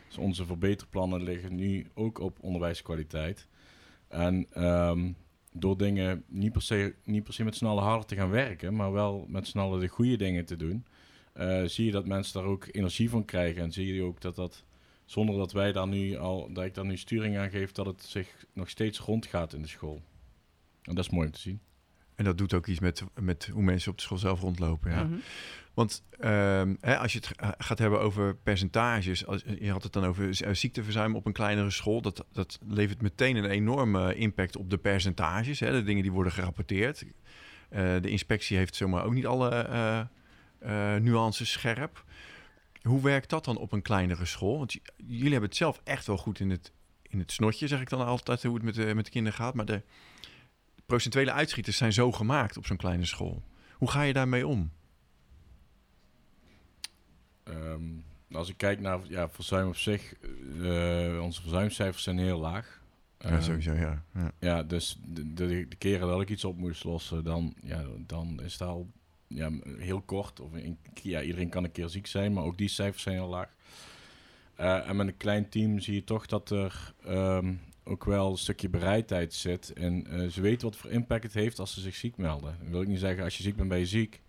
Dus 0.06 0.18
onze 0.18 0.46
verbeterplannen 0.46 1.22
liggen 1.22 1.54
nu 1.54 1.86
ook 1.94 2.18
op 2.18 2.38
onderwijskwaliteit. 2.40 3.46
En 4.08 4.46
ehm, 4.52 5.12
door 5.52 5.76
dingen 5.76 6.24
niet 6.26 6.52
per, 6.52 6.62
se, 6.62 6.94
niet 7.04 7.24
per 7.24 7.32
se 7.32 7.44
met 7.44 7.56
z'n 7.56 7.66
allen 7.66 7.82
harder 7.82 8.06
te 8.06 8.14
gaan 8.14 8.30
werken, 8.30 8.76
maar 8.76 8.92
wel 8.92 9.26
met 9.28 9.46
z'n 9.46 9.58
allen 9.58 9.80
de 9.80 9.88
goede 9.88 10.16
dingen 10.16 10.44
te 10.44 10.56
doen, 10.56 10.86
eh, 11.32 11.64
zie 11.64 11.84
je 11.84 11.90
dat 11.90 12.06
mensen 12.06 12.40
daar 12.40 12.50
ook 12.50 12.68
energie 12.70 13.10
van 13.10 13.24
krijgen. 13.24 13.62
En 13.62 13.72
zie 13.72 13.94
je 13.94 14.02
ook 14.02 14.20
dat 14.20 14.36
dat, 14.36 14.64
zonder 15.04 15.36
dat 15.36 15.52
wij 15.52 15.72
daar 15.72 15.88
nu 15.88 16.16
al, 16.16 16.52
dat 16.52 16.64
ik 16.64 16.74
daar 16.74 16.86
nu 16.86 16.96
sturing 16.96 17.38
aan 17.38 17.50
geef, 17.50 17.72
dat 17.72 17.86
het 17.86 18.02
zich 18.02 18.46
nog 18.52 18.68
steeds 18.68 18.98
rondgaat 18.98 19.52
in 19.52 19.62
de 19.62 19.68
school. 19.68 20.02
En 20.82 20.94
dat 20.94 21.04
is 21.04 21.10
mooi 21.10 21.26
om 21.26 21.32
te 21.32 21.40
zien. 21.40 21.60
En 22.16 22.24
dat 22.24 22.38
doet 22.38 22.54
ook 22.54 22.66
iets 22.66 22.80
met, 22.80 23.02
met 23.20 23.46
hoe 23.52 23.62
mensen 23.62 23.90
op 23.90 23.96
de 23.96 24.02
school 24.02 24.18
zelf 24.18 24.40
rondlopen. 24.40 24.90
Ja. 24.90 25.04
Mhm. 25.04 25.16
Want 25.74 26.02
ehm, 26.18 26.74
hè, 26.80 26.98
als 26.98 27.12
je 27.12 27.18
het 27.18 27.32
ga- 27.36 27.54
gaat 27.58 27.78
hebben 27.78 28.00
over 28.00 28.36
percentages, 28.36 29.26
als, 29.26 29.44
je 29.58 29.70
had 29.70 29.82
het 29.82 29.92
dan 29.92 30.04
over 30.04 30.44
eh, 30.44 30.54
ziekteverzuim 30.54 31.16
op 31.16 31.26
een 31.26 31.32
kleinere 31.32 31.70
school, 31.70 32.02
dat, 32.02 32.24
dat 32.32 32.58
levert 32.68 33.02
meteen 33.02 33.36
een 33.36 33.50
enorme 33.50 34.14
impact 34.14 34.56
op 34.56 34.70
de 34.70 34.78
percentages, 34.78 35.60
hè, 35.60 35.72
de 35.72 35.82
dingen 35.82 36.02
die 36.02 36.12
worden 36.12 36.32
gerapporteerd. 36.32 37.04
Eh, 37.68 37.94
de 38.00 38.10
inspectie 38.10 38.56
heeft 38.56 38.74
zomaar 38.74 39.04
ook 39.04 39.12
niet 39.14 39.26
alle 39.26 39.50
eh, 40.58 40.94
nuances 40.94 41.50
scherp. 41.52 42.04
Hoe 42.82 43.02
werkt 43.02 43.30
dat 43.30 43.44
dan 43.44 43.56
op 43.56 43.72
een 43.72 43.82
kleinere 43.82 44.24
school? 44.24 44.58
Want 44.58 44.72
jullie 44.96 45.30
hebben 45.30 45.48
het 45.48 45.56
zelf 45.58 45.80
echt 45.84 46.06
wel 46.06 46.16
goed 46.16 46.40
in 46.40 46.50
het, 46.50 46.72
in 47.02 47.18
het 47.18 47.32
snotje, 47.32 47.66
zeg 47.66 47.80
ik 47.80 47.88
dan 47.88 48.06
altijd, 48.06 48.42
hoe 48.42 48.54
het 48.54 48.62
met 48.62 48.74
de, 48.74 48.94
met 48.94 49.04
de 49.04 49.10
kinderen 49.10 49.38
gaat. 49.38 49.54
Maar 49.54 49.64
de 49.64 49.82
procentuele 50.86 51.32
uitschieters 51.32 51.76
zijn 51.76 51.92
zo 51.92 52.12
gemaakt 52.12 52.56
op 52.56 52.66
zo'n 52.66 52.76
kleine 52.76 53.04
school. 53.04 53.42
Hoe 53.72 53.90
ga 53.90 54.02
je 54.02 54.12
daarmee 54.12 54.46
om? 54.46 54.70
Ehm, 57.42 57.82
als 58.30 58.48
ik 58.48 58.56
kijk 58.56 58.80
naar 58.80 58.98
ja, 59.08 59.28
verzuim 59.28 59.68
op 59.68 59.76
zich, 59.76 60.14
eh, 60.62 61.20
onze 61.22 61.40
verzuimcijfers 61.40 62.02
zijn 62.02 62.18
heel 62.18 62.38
laag. 62.38 62.84
Ja, 63.18 63.28
Ehm, 63.28 63.42
sowieso, 63.42 63.72
ja. 63.72 64.04
ja. 64.14 64.32
Ja, 64.40 64.62
dus 64.62 64.98
de, 65.04 65.32
de, 65.34 65.68
de 65.68 65.76
keren 65.76 66.08
dat 66.08 66.20
ik 66.20 66.30
iets 66.30 66.44
op 66.44 66.56
moest 66.56 66.84
lossen, 66.84 67.24
dan, 67.24 67.54
ja, 67.62 67.84
dan 68.06 68.40
is 68.42 68.52
het 68.52 68.62
al 68.62 68.90
ja, 69.26 69.50
heel 69.78 70.00
kort. 70.00 70.40
Of 70.40 70.52
een, 70.52 70.78
ja, 70.94 71.22
iedereen 71.22 71.48
kan 71.48 71.64
een 71.64 71.72
keer 71.72 71.88
ziek 71.88 72.06
zijn, 72.06 72.32
maar 72.32 72.44
ook 72.44 72.58
die 72.58 72.68
cijfers 72.68 73.02
zijn 73.02 73.14
heel 73.14 73.28
laag. 73.28 73.54
Eh, 74.54 74.88
en 74.88 74.96
met 74.96 75.06
een 75.06 75.16
klein 75.16 75.48
team 75.48 75.78
zie 75.80 75.94
je 75.94 76.04
toch 76.04 76.26
dat 76.26 76.50
er 76.50 76.94
ehm, 77.04 77.54
ook 77.88 78.04
wel 78.04 78.30
een 78.30 78.38
stukje 78.38 78.68
bereidheid 78.68 79.34
zit. 79.34 79.72
En 79.72 80.06
eh, 80.06 80.26
ze 80.28 80.40
weten 80.40 80.68
wat 80.68 80.76
voor 80.76 80.90
impact 80.90 81.22
het 81.22 81.34
heeft 81.34 81.58
als 81.58 81.74
ze 81.74 81.80
zich 81.80 81.94
ziek 81.94 82.16
melden. 82.16 82.56
Dan 82.60 82.70
wil 82.70 82.80
ik 82.82 82.88
niet 82.88 82.98
zeggen, 82.98 83.24
als 83.24 83.36
je 83.36 83.42
ziek 83.42 83.56
bent, 83.56 83.68
ben 83.68 83.78
je 83.78 83.86
ziek. 83.86 84.22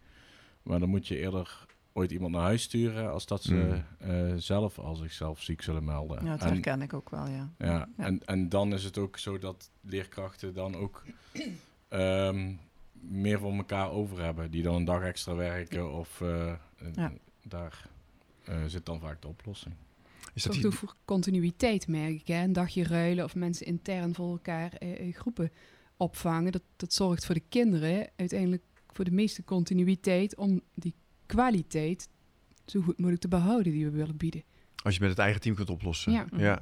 Maar 0.63 0.80
dan 0.80 0.89
moet 0.89 1.08
je 1.08 1.17
eerder 1.17 1.65
ooit 1.93 2.12
iemand 2.12 2.32
naar 2.34 2.41
huis 2.41 2.62
sturen 2.63 3.12
als 3.12 3.26
dat 3.26 3.43
ze 3.43 3.54
Mm. 3.54 3.84
eh, 4.10 4.34
zelf 4.38 4.80
al 4.80 4.96
zichzelf 4.96 5.41
ziek 5.41 5.62
zullen 5.62 5.84
melden. 5.84 6.26
Ja, 6.26 6.32
dat 6.32 6.41
En- 6.41 6.48
herken 6.54 6.82
ik 6.82 6.93
ook 6.93 7.10
wel, 7.10 7.28
ja. 7.28 7.50
ja, 7.58 7.65
Ja. 7.67 7.88
En, 7.98 8.26
en 8.26 8.50
dan 8.50 8.74
is 8.74 8.84
het 8.84 8.98
ook 8.98 9.17
zo 9.17 9.38
dat 9.39 9.72
leerkrachten 9.82 10.54
dan 10.54 10.76
ook 10.76 11.04
ehm, 11.88 12.54
meer 12.91 13.39
voor 13.39 13.54
elkaar 13.54 13.91
over 13.91 14.24
hebben. 14.24 14.52
Die 14.52 14.63
dan 14.63 14.76
een 14.76 14.86
dag 14.86 15.02
extra 15.02 15.36
werken 15.36 15.91
of 15.93 16.22
eh, 16.22 16.54
Ja. 16.96 17.12
daar 17.43 17.88
eh, 18.43 18.56
zit 18.67 18.86
dan 18.86 19.00
vaak 19.00 19.22
de 19.22 19.28
oplossing. 19.28 19.76
Is 20.38 20.43
dat 20.43 20.54
die, 20.54 20.71
voor 20.71 20.93
continuïteit, 21.06 21.88
merk 21.88 22.13
ik. 22.13 22.28
Hè? 22.28 22.43
Een 22.43 22.54
dagje 22.54 22.84
ruilen 22.84 23.23
of 23.23 23.36
mensen 23.36 23.65
intern 23.65 24.15
voor 24.15 24.32
elkaar 24.32 24.73
eh, 24.73 25.08
eh, 25.08 25.15
groepen 25.15 25.52
opvangen. 25.97 26.52
Dat, 26.52 26.62
dat 26.76 26.93
zorgt 26.93 27.26
voor 27.26 27.36
de 27.36 27.43
kinderen 27.50 28.10
uiteindelijk 28.15 28.63
voor 28.93 29.06
de 29.06 29.12
meeste 29.12 29.43
continuïteit 29.43 30.36
om 30.36 30.62
die 30.73 30.93
kwaliteit 31.26 32.10
zo 32.65 32.82
goed 32.82 32.97
mogelijk 32.97 33.21
te 33.21 33.28
behouden 33.28 33.71
die 33.71 33.86
we 33.86 33.91
willen 33.91 34.17
bieden. 34.17 34.43
Als 34.84 34.95
je 34.95 35.02
met 35.02 35.10
het 35.10 35.19
eigen 35.19 35.41
team 35.41 35.56
kunt 35.56 35.69
oplossen. 35.69 36.12
Ja. 36.12 36.26
ja. 36.36 36.62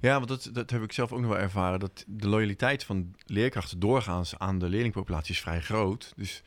Ja, 0.00 0.14
want 0.14 0.28
dat, 0.28 0.50
dat 0.52 0.70
heb 0.70 0.82
ik 0.82 0.92
zelf 0.92 1.12
ook 1.12 1.20
nog 1.20 1.30
wel 1.30 1.38
ervaren. 1.38 1.80
Dat 1.80 2.04
de 2.06 2.28
loyaliteit 2.28 2.84
van 2.84 3.14
leerkrachten 3.26 3.78
doorgaans 3.78 4.38
aan 4.38 4.58
de 4.58 4.68
leerlingpopulatie 4.68 5.34
is 5.34 5.40
vrij 5.40 5.60
groot. 5.60 6.12
Dus 6.16 6.42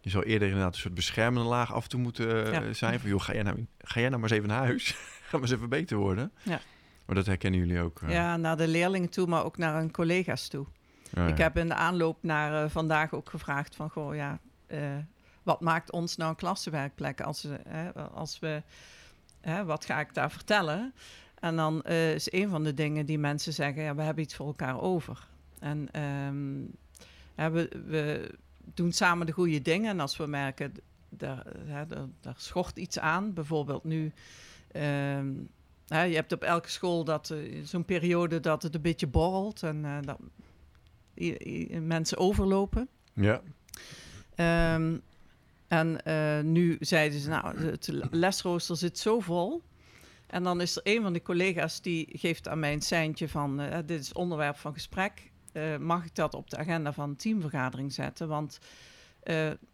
je 0.00 0.10
zou 0.10 0.24
eerder 0.24 0.48
inderdaad 0.48 0.74
een 0.74 0.80
soort 0.80 0.94
beschermende 0.94 1.48
laag 1.48 1.72
af 1.72 1.82
en 1.82 1.88
toe 1.88 2.00
moeten 2.00 2.46
eh, 2.46 2.52
Ja. 2.52 2.72
zijn. 2.72 3.00
Van, 3.00 3.08
joh, 3.08 3.20
ga 3.20 3.32
jij, 3.32 3.42
nou, 3.42 3.66
ga 3.78 4.00
jij 4.00 4.08
nou 4.08 4.20
maar 4.20 4.30
eens 4.30 4.38
even 4.38 4.48
naar 4.48 4.64
huis? 4.66 4.96
Maar 5.40 5.48
eens 5.48 5.58
even 5.58 5.68
beter 5.68 5.96
worden. 5.96 6.32
Ja. 6.42 6.60
Maar 7.06 7.14
dat 7.16 7.26
herkennen 7.26 7.60
jullie 7.60 7.80
ook. 7.80 8.00
eh. 8.02 8.10
Ja, 8.10 8.36
naar 8.36 8.56
de 8.56 8.68
leerlingen 8.68 9.08
toe, 9.08 9.26
maar 9.26 9.44
ook 9.44 9.56
naar 9.58 9.74
hun 9.74 9.90
collega's 9.90 10.48
toe. 10.48 10.64
Oh, 10.64 10.70
ja. 11.12 11.26
Ik 11.26 11.38
heb 11.38 11.56
in 11.56 11.68
de 11.68 11.74
aanloop 11.74 12.18
naar 12.22 12.64
eh, 12.64 12.70
vandaag 12.70 13.12
ook 13.12 13.30
gevraagd 13.30 13.74
van, 13.76 13.90
goh, 13.90 14.14
ja, 14.14 14.38
eh, 14.66 14.78
wat 15.42 15.60
maakt 15.60 15.90
ons 15.92 16.16
nou 16.16 16.30
een 16.30 16.36
klassenwerkplek 16.36 17.20
als, 17.20 17.46
als 18.14 18.38
we, 18.38 18.62
wat 19.64 19.84
ga 19.84 20.00
ik 20.00 20.14
daar 20.14 20.30
vertellen? 20.30 20.94
En 21.40 21.56
dan 21.56 21.82
is 21.82 22.32
een 22.32 22.48
van 22.48 22.64
de 22.64 22.74
dingen 22.74 23.06
die 23.06 23.18
mensen 23.18 23.52
zeggen, 23.52 23.82
ja, 23.82 23.94
we 23.94 24.02
hebben 24.02 24.24
iets 24.24 24.34
voor 24.34 24.46
elkaar 24.46 24.80
over. 24.80 25.26
En 25.60 25.88
ja, 27.36 27.50
we, 27.50 27.68
we 27.86 28.30
doen 28.74 28.92
samen 28.92 29.26
de 29.26 29.32
goede 29.32 29.62
dingen 29.62 29.90
en 29.90 30.00
als 30.00 30.16
we 30.16 30.26
merken, 30.26 30.72
d- 30.72 30.80
daar, 31.08 31.44
hè, 31.66 31.86
daar, 31.86 32.06
daar 32.20 32.34
schort 32.36 32.76
iets 32.78 32.98
aan, 32.98 33.32
bijvoorbeeld 33.32 33.84
nu... 33.84 34.12
hè, 35.86 36.02
je 36.02 36.14
hebt 36.14 36.32
op 36.32 36.42
elke 36.42 36.70
school 36.70 37.04
dat 37.04 37.30
eh, 37.30 37.62
zo'n 37.64 37.84
periode 37.84 38.40
dat 38.40 38.62
het 38.62 38.74
een 38.74 38.80
beetje 38.82 39.06
borrelt 39.06 39.62
en 39.62 39.84
eh, 39.84 39.96
dat 40.02 40.18
i- 41.16 41.36
i- 41.46 41.78
mensen 41.80 42.18
overlopen. 42.18 42.88
ja. 43.12 43.40
Ehm, 44.34 44.96
en 45.68 46.04
eh, 46.04 46.40
nu 46.40 46.76
zeiden 46.80 47.20
ze, 47.20 47.28
nou, 47.28 47.58
het 47.58 47.88
lesrooster 48.10 48.76
zit 48.76 48.98
zo 48.98 49.20
vol. 49.20 49.62
En 50.26 50.42
dan 50.42 50.60
is 50.60 50.76
er 50.76 50.82
een 50.84 51.02
van 51.02 51.12
de 51.12 51.22
collega's 51.22 51.80
die 51.80 52.08
geeft 52.12 52.48
aan 52.48 52.58
mij 52.58 52.72
een 52.72 52.82
seintje 52.82 53.28
van, 53.28 53.56
dit 53.86 54.00
is 54.00 54.12
onderwerp 54.12 54.56
van 54.56 54.72
gesprek. 54.72 55.30
Mag 55.80 56.04
ik 56.04 56.14
dat 56.14 56.34
op 56.34 56.50
de 56.50 56.56
agenda 56.56 56.92
van 56.92 57.08
een 57.08 57.16
teamvergadering 57.16 57.92
zetten? 57.92 58.28
Want, 58.28 58.58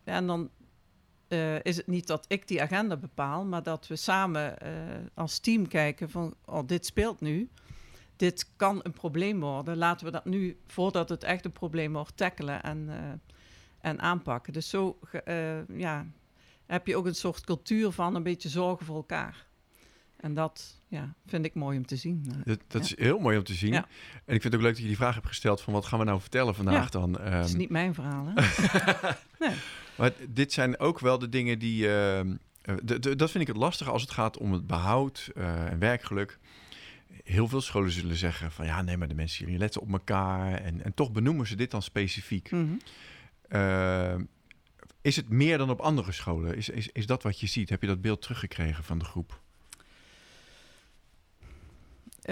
en 0.04 0.26
dan 0.26 0.50
eh, 1.30 1.62
is 1.62 1.76
het 1.76 1.86
niet 1.86 2.06
dat 2.06 2.24
ik 2.28 2.48
die 2.48 2.62
agenda 2.62 2.96
bepaal, 2.96 3.44
maar 3.44 3.62
dat 3.62 3.86
we 3.86 3.96
samen 3.96 4.58
eh, 4.58 4.72
als 5.14 5.38
team 5.38 5.68
kijken 5.68 6.10
van, 6.10 6.34
oh, 6.44 6.66
dit 6.66 6.86
speelt 6.86 7.20
nu. 7.20 7.50
Dit 8.16 8.50
kan 8.56 8.80
een 8.82 8.92
probleem 8.92 9.40
worden. 9.40 9.76
Laten 9.76 10.06
we 10.06 10.12
dat 10.12 10.24
nu, 10.24 10.58
voordat 10.66 11.08
het 11.08 11.24
echt 11.24 11.44
een 11.44 11.52
probleem 11.52 11.92
wordt, 11.92 12.16
tackelen 12.16 12.62
en, 12.62 12.88
eh, 12.88 13.90
en 13.90 14.00
aanpakken. 14.00 14.52
Dus 14.52 14.68
zo 14.68 14.98
ja, 15.76 16.06
heb 16.66 16.86
je 16.86 16.96
ook 16.96 17.06
een 17.06 17.14
soort 17.14 17.44
cultuur 17.44 17.90
van 17.90 18.14
een 18.14 18.22
beetje 18.22 18.48
zorgen 18.48 18.86
voor 18.86 18.96
elkaar. 18.96 19.46
En 20.20 20.34
dat 20.34 20.80
ja, 20.88 21.14
vind 21.26 21.44
ik 21.44 21.54
mooi 21.54 21.76
om 21.78 21.86
te 21.86 21.96
zien. 21.96 22.26
Eh, 22.30 22.36
Dat, 22.44 22.60
dat 22.66 22.82
is 22.84 22.96
heel 22.98 23.18
mooi 23.18 23.38
om 23.38 23.44
te 23.44 23.54
zien. 23.54 23.72
Ja. 23.72 23.86
En 24.24 24.34
ik 24.34 24.40
vind 24.40 24.42
het 24.42 24.54
ook 24.54 24.60
leuk 24.60 24.70
dat 24.72 24.80
je 24.80 24.86
die 24.86 24.96
vraag 24.96 25.14
hebt 25.14 25.26
gesteld 25.26 25.60
van 25.60 25.72
wat 25.72 25.84
gaan 25.86 25.98
we 25.98 26.04
nou 26.04 26.20
vertellen 26.20 26.54
vandaag 26.54 26.90
dan. 26.90 27.12
Het 27.12 27.22
Ehm, 27.22 27.42
is 27.42 27.54
niet 27.54 27.70
mijn 27.70 27.94
verhaal, 27.94 28.32
hè? 28.34 28.34
Maar 29.96 30.12
dit 30.28 30.52
zijn 30.52 30.78
ook 30.78 30.98
wel 30.98 31.18
de 31.18 31.28
dingen 31.28 31.58
die. 31.58 31.88
ehm, 31.94 32.36
eh, 32.62 32.74
dat 33.16 33.30
vind 33.30 33.34
ik 33.42 33.46
het 33.46 33.56
lastige 33.56 33.90
als 33.90 34.02
het 34.02 34.10
gaat 34.10 34.38
om 34.38 34.52
het 34.52 34.66
behoud 34.66 35.30
eh, 35.34 35.70
en 35.70 35.78
werkgeluk. 35.78 36.38
Heel 37.24 37.48
veel 37.48 37.60
scholen 37.60 37.90
zullen 37.90 38.16
zeggen 38.16 38.50
van 38.52 38.66
ja, 38.66 38.82
nee, 38.82 38.96
maar 38.96 39.08
de 39.08 39.14
mensen 39.14 39.46
hier 39.46 39.58
letten 39.58 39.80
op 39.80 39.92
elkaar. 39.92 40.54
En, 40.54 40.84
en 40.84 40.94
toch 40.94 41.12
benoemen 41.12 41.46
ze 41.46 41.56
dit 41.56 41.70
dan 41.70 41.82
specifiek. 41.82 42.50
Mhm. 42.50 42.64
Ehm, 43.48 44.24
is 45.02 45.16
het 45.16 45.28
meer 45.28 45.58
dan 45.58 45.70
op 45.70 45.80
andere 45.80 46.12
scholen? 46.12 46.56
Is, 46.56 46.68
is, 46.68 46.88
is 46.92 47.06
dat 47.06 47.22
wat 47.22 47.40
je 47.40 47.46
ziet? 47.46 47.68
Heb 47.68 47.80
je 47.80 47.86
dat 47.86 48.00
beeld 48.00 48.22
teruggekregen 48.22 48.84
van 48.84 48.98
de 48.98 49.04
groep? 49.04 49.40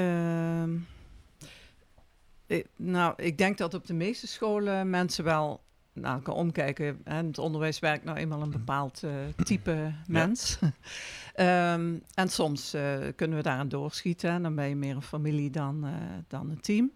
Ehm, 0.02 0.76
ik- 2.46 2.66
nou, 2.76 3.12
ik 3.16 3.38
denk 3.38 3.58
dat 3.58 3.74
op 3.74 3.86
de 3.86 3.94
meeste 3.94 4.26
scholen 4.26 4.90
mensen 4.90 5.24
wel 5.24 5.60
nou, 5.92 6.22
kan 6.22 6.34
omkijken. 6.34 7.00
Hè. 7.04 7.14
Het 7.24 7.38
onderwijs 7.38 7.78
werkt 7.78 8.04
nou 8.04 8.16
eenmaal 8.18 8.42
een 8.42 8.50
bepaald 8.50 9.02
eh, 9.02 9.10
type 9.44 9.92
mens. 10.06 10.58
Ehm, 11.34 11.94
en 12.14 12.28
soms 12.28 12.74
eh, 12.74 12.98
kunnen 13.16 13.36
we 13.36 13.42
daaraan 13.42 13.68
doorschieten. 13.68 14.30
En 14.30 14.42
dan 14.42 14.54
ben 14.54 14.68
je 14.68 14.76
meer 14.76 14.94
een 14.94 15.02
familie 15.02 15.50
dan, 15.50 15.84
eh, 15.86 15.92
dan 16.28 16.50
een 16.50 16.60
team. 16.60 16.90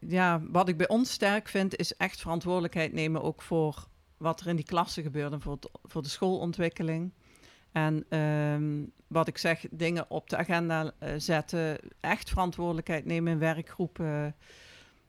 Ja, 0.00 0.40
wat 0.50 0.68
ik 0.68 0.76
bij 0.76 0.88
ons 0.88 1.10
sterk 1.12 1.48
vind, 1.48 1.76
is 1.76 1.96
echt 1.96 2.20
verantwoordelijkheid 2.20 2.92
nemen 2.92 3.22
ook 3.22 3.42
voor 3.42 3.86
wat 4.16 4.40
er 4.40 4.46
in 4.46 4.56
die 4.56 4.64
klassen 4.64 5.02
gebeurt 5.02 5.32
en 5.32 5.40
voor, 5.40 5.52
het- 5.52 5.70
voor 5.84 6.02
de 6.02 6.08
schoolontwikkeling. 6.08 7.12
En 7.72 8.04
ehm, 8.08 8.82
wat 9.06 9.28
ik 9.28 9.38
zeg, 9.38 9.64
dingen 9.70 10.10
op 10.10 10.30
de 10.30 10.36
agenda 10.36 10.92
eh, 10.98 11.12
zetten, 11.16 11.78
echt 12.00 12.28
verantwoordelijkheid 12.28 13.04
nemen 13.04 13.32
in 13.32 13.38
werkgroepen. 13.38 14.34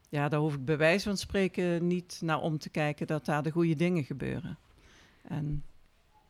Ja, 0.08 0.28
daar 0.28 0.40
hoef 0.40 0.54
ik 0.54 0.64
bij 0.64 0.76
wijze 0.76 1.04
van 1.08 1.16
spreken 1.16 1.86
niet 1.86 2.18
naar 2.22 2.40
om 2.40 2.58
te 2.58 2.68
kijken 2.68 3.06
dat 3.06 3.24
daar 3.24 3.42
de 3.42 3.50
goede 3.50 3.74
dingen 3.76 4.04
gebeuren. 4.04 4.58
En 5.22 5.64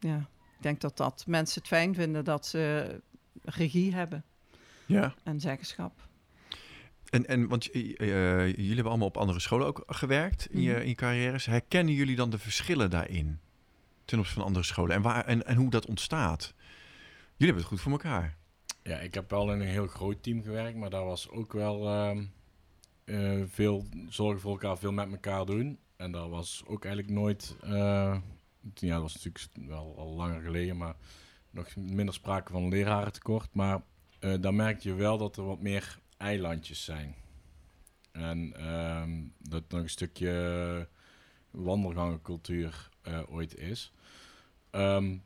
ja, 0.01 0.17
ik 0.57 0.63
denk 0.63 0.81
dat 0.81 0.97
dat 0.97 1.25
mensen 1.27 1.59
het 1.61 1.69
fijn 1.69 1.95
vinden 1.95 2.25
dat 2.25 2.47
ze 2.47 2.87
regie 3.43 3.95
hebben 3.95 4.25
Ja. 4.87 5.15
en 5.23 5.41
zeggenschap. 5.41 6.07
En, 7.11 7.27
en 7.27 7.49
want 7.49 7.71
eh, 7.71 7.83
jullie 8.47 8.75
hebben 8.75 8.87
allemaal 8.89 9.07
op 9.09 9.17
andere 9.17 9.41
scholen 9.41 9.67
ook 9.67 9.83
gewerkt 9.87 10.47
in, 10.51 10.61
je, 10.61 10.73
Mhm. 10.73 10.81
in 10.81 10.89
je 10.89 10.95
carrières. 10.95 11.47
Herkennen 11.47 11.95
jullie 11.95 12.17
dan 12.17 12.31
de 12.31 12.39
verschillen 12.39 12.91
daarin 12.91 13.39
ten 14.05 14.19
opzichte 14.19 14.41
van 14.41 14.49
andere 14.49 14.65
scholen 14.67 14.95
en, 14.97 15.03
waar, 15.03 15.25
en, 15.25 15.47
en 15.47 15.57
hoe 15.57 15.71
dat 15.71 15.87
ontstaat? 15.87 16.55
Jullie 17.39 17.55
hebben 17.55 17.71
het 17.71 17.81
goed 17.83 17.93
voor 17.93 18.05
elkaar. 18.05 18.37
Ja, 18.83 18.99
ik 18.99 19.15
heb 19.15 19.31
wel 19.31 19.53
in 19.53 19.61
een 19.61 19.67
heel 19.67 19.87
groot 19.87 20.23
team 20.23 20.43
gewerkt, 20.43 20.77
maar 20.77 20.91
daar 20.91 21.05
was 21.05 21.29
ook 21.29 21.53
wel 21.53 21.87
ehm, 21.87 22.25
eh, 23.05 23.43
veel 23.47 23.87
zorgen 24.09 24.41
voor 24.41 24.51
elkaar, 24.51 24.79
veel 24.79 24.93
met 24.93 25.11
elkaar 25.11 25.47
doen. 25.47 25.79
En 25.97 26.13
daar 26.13 26.29
was 26.29 26.63
ook 26.67 26.85
eigenlijk 26.85 27.15
nooit, 27.15 27.57
eh, 27.61 27.71
ja, 28.75 28.93
dat 28.93 29.03
was 29.03 29.15
natuurlijk 29.15 29.69
wel 29.69 29.95
al 29.99 30.15
langer 30.15 30.41
geleden, 30.41 30.77
maar 30.77 30.95
nog 31.51 31.77
minder 31.77 32.15
sprake 32.15 32.53
van 32.53 32.69
lerarentekort. 32.69 33.55
Maar 33.55 33.83
eh 34.19 34.35
daar 34.41 34.55
merkte 34.55 34.89
je 34.89 34.95
wel 34.95 35.19
dat 35.19 35.37
er 35.37 35.45
wat 35.45 35.61
meer 35.61 35.99
eilandjes 36.17 36.85
zijn. 36.85 37.15
En 38.13 38.53
ehm, 38.57 39.27
dat 39.39 39.63
nog 39.69 39.81
een 39.81 39.91
stukje 39.91 40.89
wandelgangencultuur 41.51 42.89
ooit 43.29 43.57
is. 43.57 43.93
Ehm, 44.71 45.17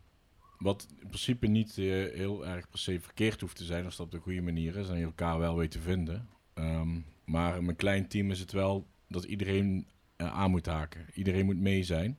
wat 0.62 0.87
in 1.01 1.07
principe 1.07 1.46
niet 1.46 1.79
eh, 1.79 1.85
heel 2.14 2.46
erg 2.46 2.68
per 2.68 2.79
se 2.79 3.01
verkeerd 3.01 3.40
hoeft 3.40 3.57
te 3.57 3.64
zijn 3.64 3.85
als 3.85 3.96
dat 3.96 4.07
op 4.07 4.12
de 4.12 4.18
goede 4.18 4.40
manier 4.40 4.77
is 4.77 4.88
en 4.88 4.98
je 4.98 5.05
elkaar 5.05 5.38
wel 5.38 5.57
weet 5.57 5.70
te 5.70 5.81
vinden. 5.81 6.29
Ehm, 6.55 7.01
maar 7.25 7.57
in 7.57 7.64
mijn 7.64 7.77
klein 7.77 8.09
team 8.09 8.31
is 8.31 8.40
het 8.40 8.53
wel 8.53 8.87
dat 9.09 9.25
iedereen 9.25 9.87
eh, 10.16 10.33
aan 10.33 10.51
moet 10.51 10.66
haken. 10.66 11.07
Iedereen 11.14 11.44
moet 11.44 11.61
mee 11.61 11.83
zijn. 11.83 12.18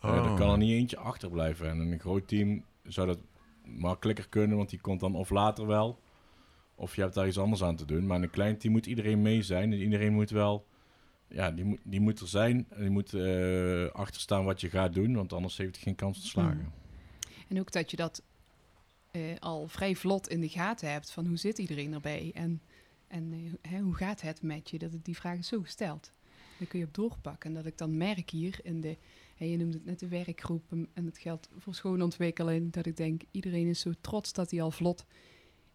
Eh, 0.00 0.10
Oh. 0.10 0.30
er 0.30 0.38
kan 0.38 0.50
er 0.50 0.58
niet 0.58 0.70
eentje 0.70 0.96
achterblijven. 0.96 1.68
En 1.68 1.80
in 1.80 1.92
een 1.92 2.00
groot 2.00 2.28
team 2.28 2.64
zou 2.82 3.06
dat 3.06 3.18
makkelijker 3.64 4.28
kunnen, 4.28 4.56
want 4.56 4.70
die 4.70 4.80
komt 4.80 5.00
dan 5.00 5.14
of 5.14 5.30
later 5.30 5.66
wel, 5.66 6.00
of 6.74 6.94
je 6.96 7.00
hebt 7.02 7.14
daar 7.14 7.26
iets 7.26 7.38
anders 7.38 7.62
aan 7.62 7.76
te 7.76 7.84
doen. 7.84 8.06
Maar 8.06 8.16
in 8.16 8.22
een 8.22 8.30
klein 8.30 8.58
team 8.58 8.72
moet 8.72 8.86
iedereen 8.86 9.22
mee 9.22 9.42
zijn. 9.42 9.72
En 9.72 9.78
iedereen 9.78 10.12
moet 10.12 10.30
wel, 10.30 10.66
ja, 11.28 11.50
die 11.50 11.64
moet, 11.64 11.80
die 11.82 12.00
moet 12.00 12.20
er 12.20 12.28
zijn. 12.28 12.66
En 12.70 12.80
die 12.80 12.90
moet 12.90 13.14
eh 13.14 13.86
achter 13.92 14.20
staan 14.20 14.44
wat 14.44 14.60
je 14.60 14.70
gaat 14.70 14.92
doen, 14.94 15.14
want 15.14 15.32
anders 15.32 15.56
heeft 15.56 15.74
hij 15.74 15.82
geen 15.84 15.94
kans 15.94 16.20
te 16.20 16.26
slagen. 16.26 16.72
En 17.54 17.60
ook 17.60 17.72
dat 17.72 17.90
je 17.90 17.96
dat 17.96 18.22
eh, 19.10 19.22
al 19.38 19.68
vrij 19.68 19.96
vlot 19.96 20.28
in 20.28 20.40
de 20.40 20.48
gaten 20.48 20.90
hebt 20.90 21.10
van 21.10 21.26
hoe 21.26 21.36
zit 21.36 21.58
iedereen 21.58 21.92
erbij 21.92 22.30
en, 22.34 22.62
en 23.06 23.58
eh, 23.60 23.80
hoe 23.80 23.94
gaat 23.94 24.20
het 24.20 24.42
met 24.42 24.70
je, 24.70 24.78
dat 24.78 24.92
het 24.92 25.04
die 25.04 25.16
vraag 25.16 25.38
is 25.38 25.46
zo 25.46 25.60
gesteld. 25.60 26.12
Daar 26.58 26.68
kun 26.68 26.78
je 26.78 26.84
op 26.84 26.94
doorpakken. 26.94 27.50
En 27.50 27.56
dat 27.56 27.66
ik 27.66 27.78
dan 27.78 27.96
merk 27.96 28.30
hier 28.30 28.58
in 28.62 28.80
de, 28.80 28.96
hè, 29.36 29.44
je 29.44 29.56
noemde 29.56 29.76
het 29.76 29.84
net 29.84 29.98
de 29.98 30.08
werkgroep 30.08 30.72
en 30.92 31.04
het 31.04 31.18
geldt 31.18 31.48
voor 31.58 31.74
schoonontwikkeling, 31.74 32.72
dat 32.72 32.86
ik 32.86 32.96
denk 32.96 33.22
iedereen 33.30 33.66
is 33.66 33.80
zo 33.80 33.92
trots 34.00 34.32
dat 34.32 34.50
hij 34.50 34.62
al 34.62 34.70
vlot 34.70 35.04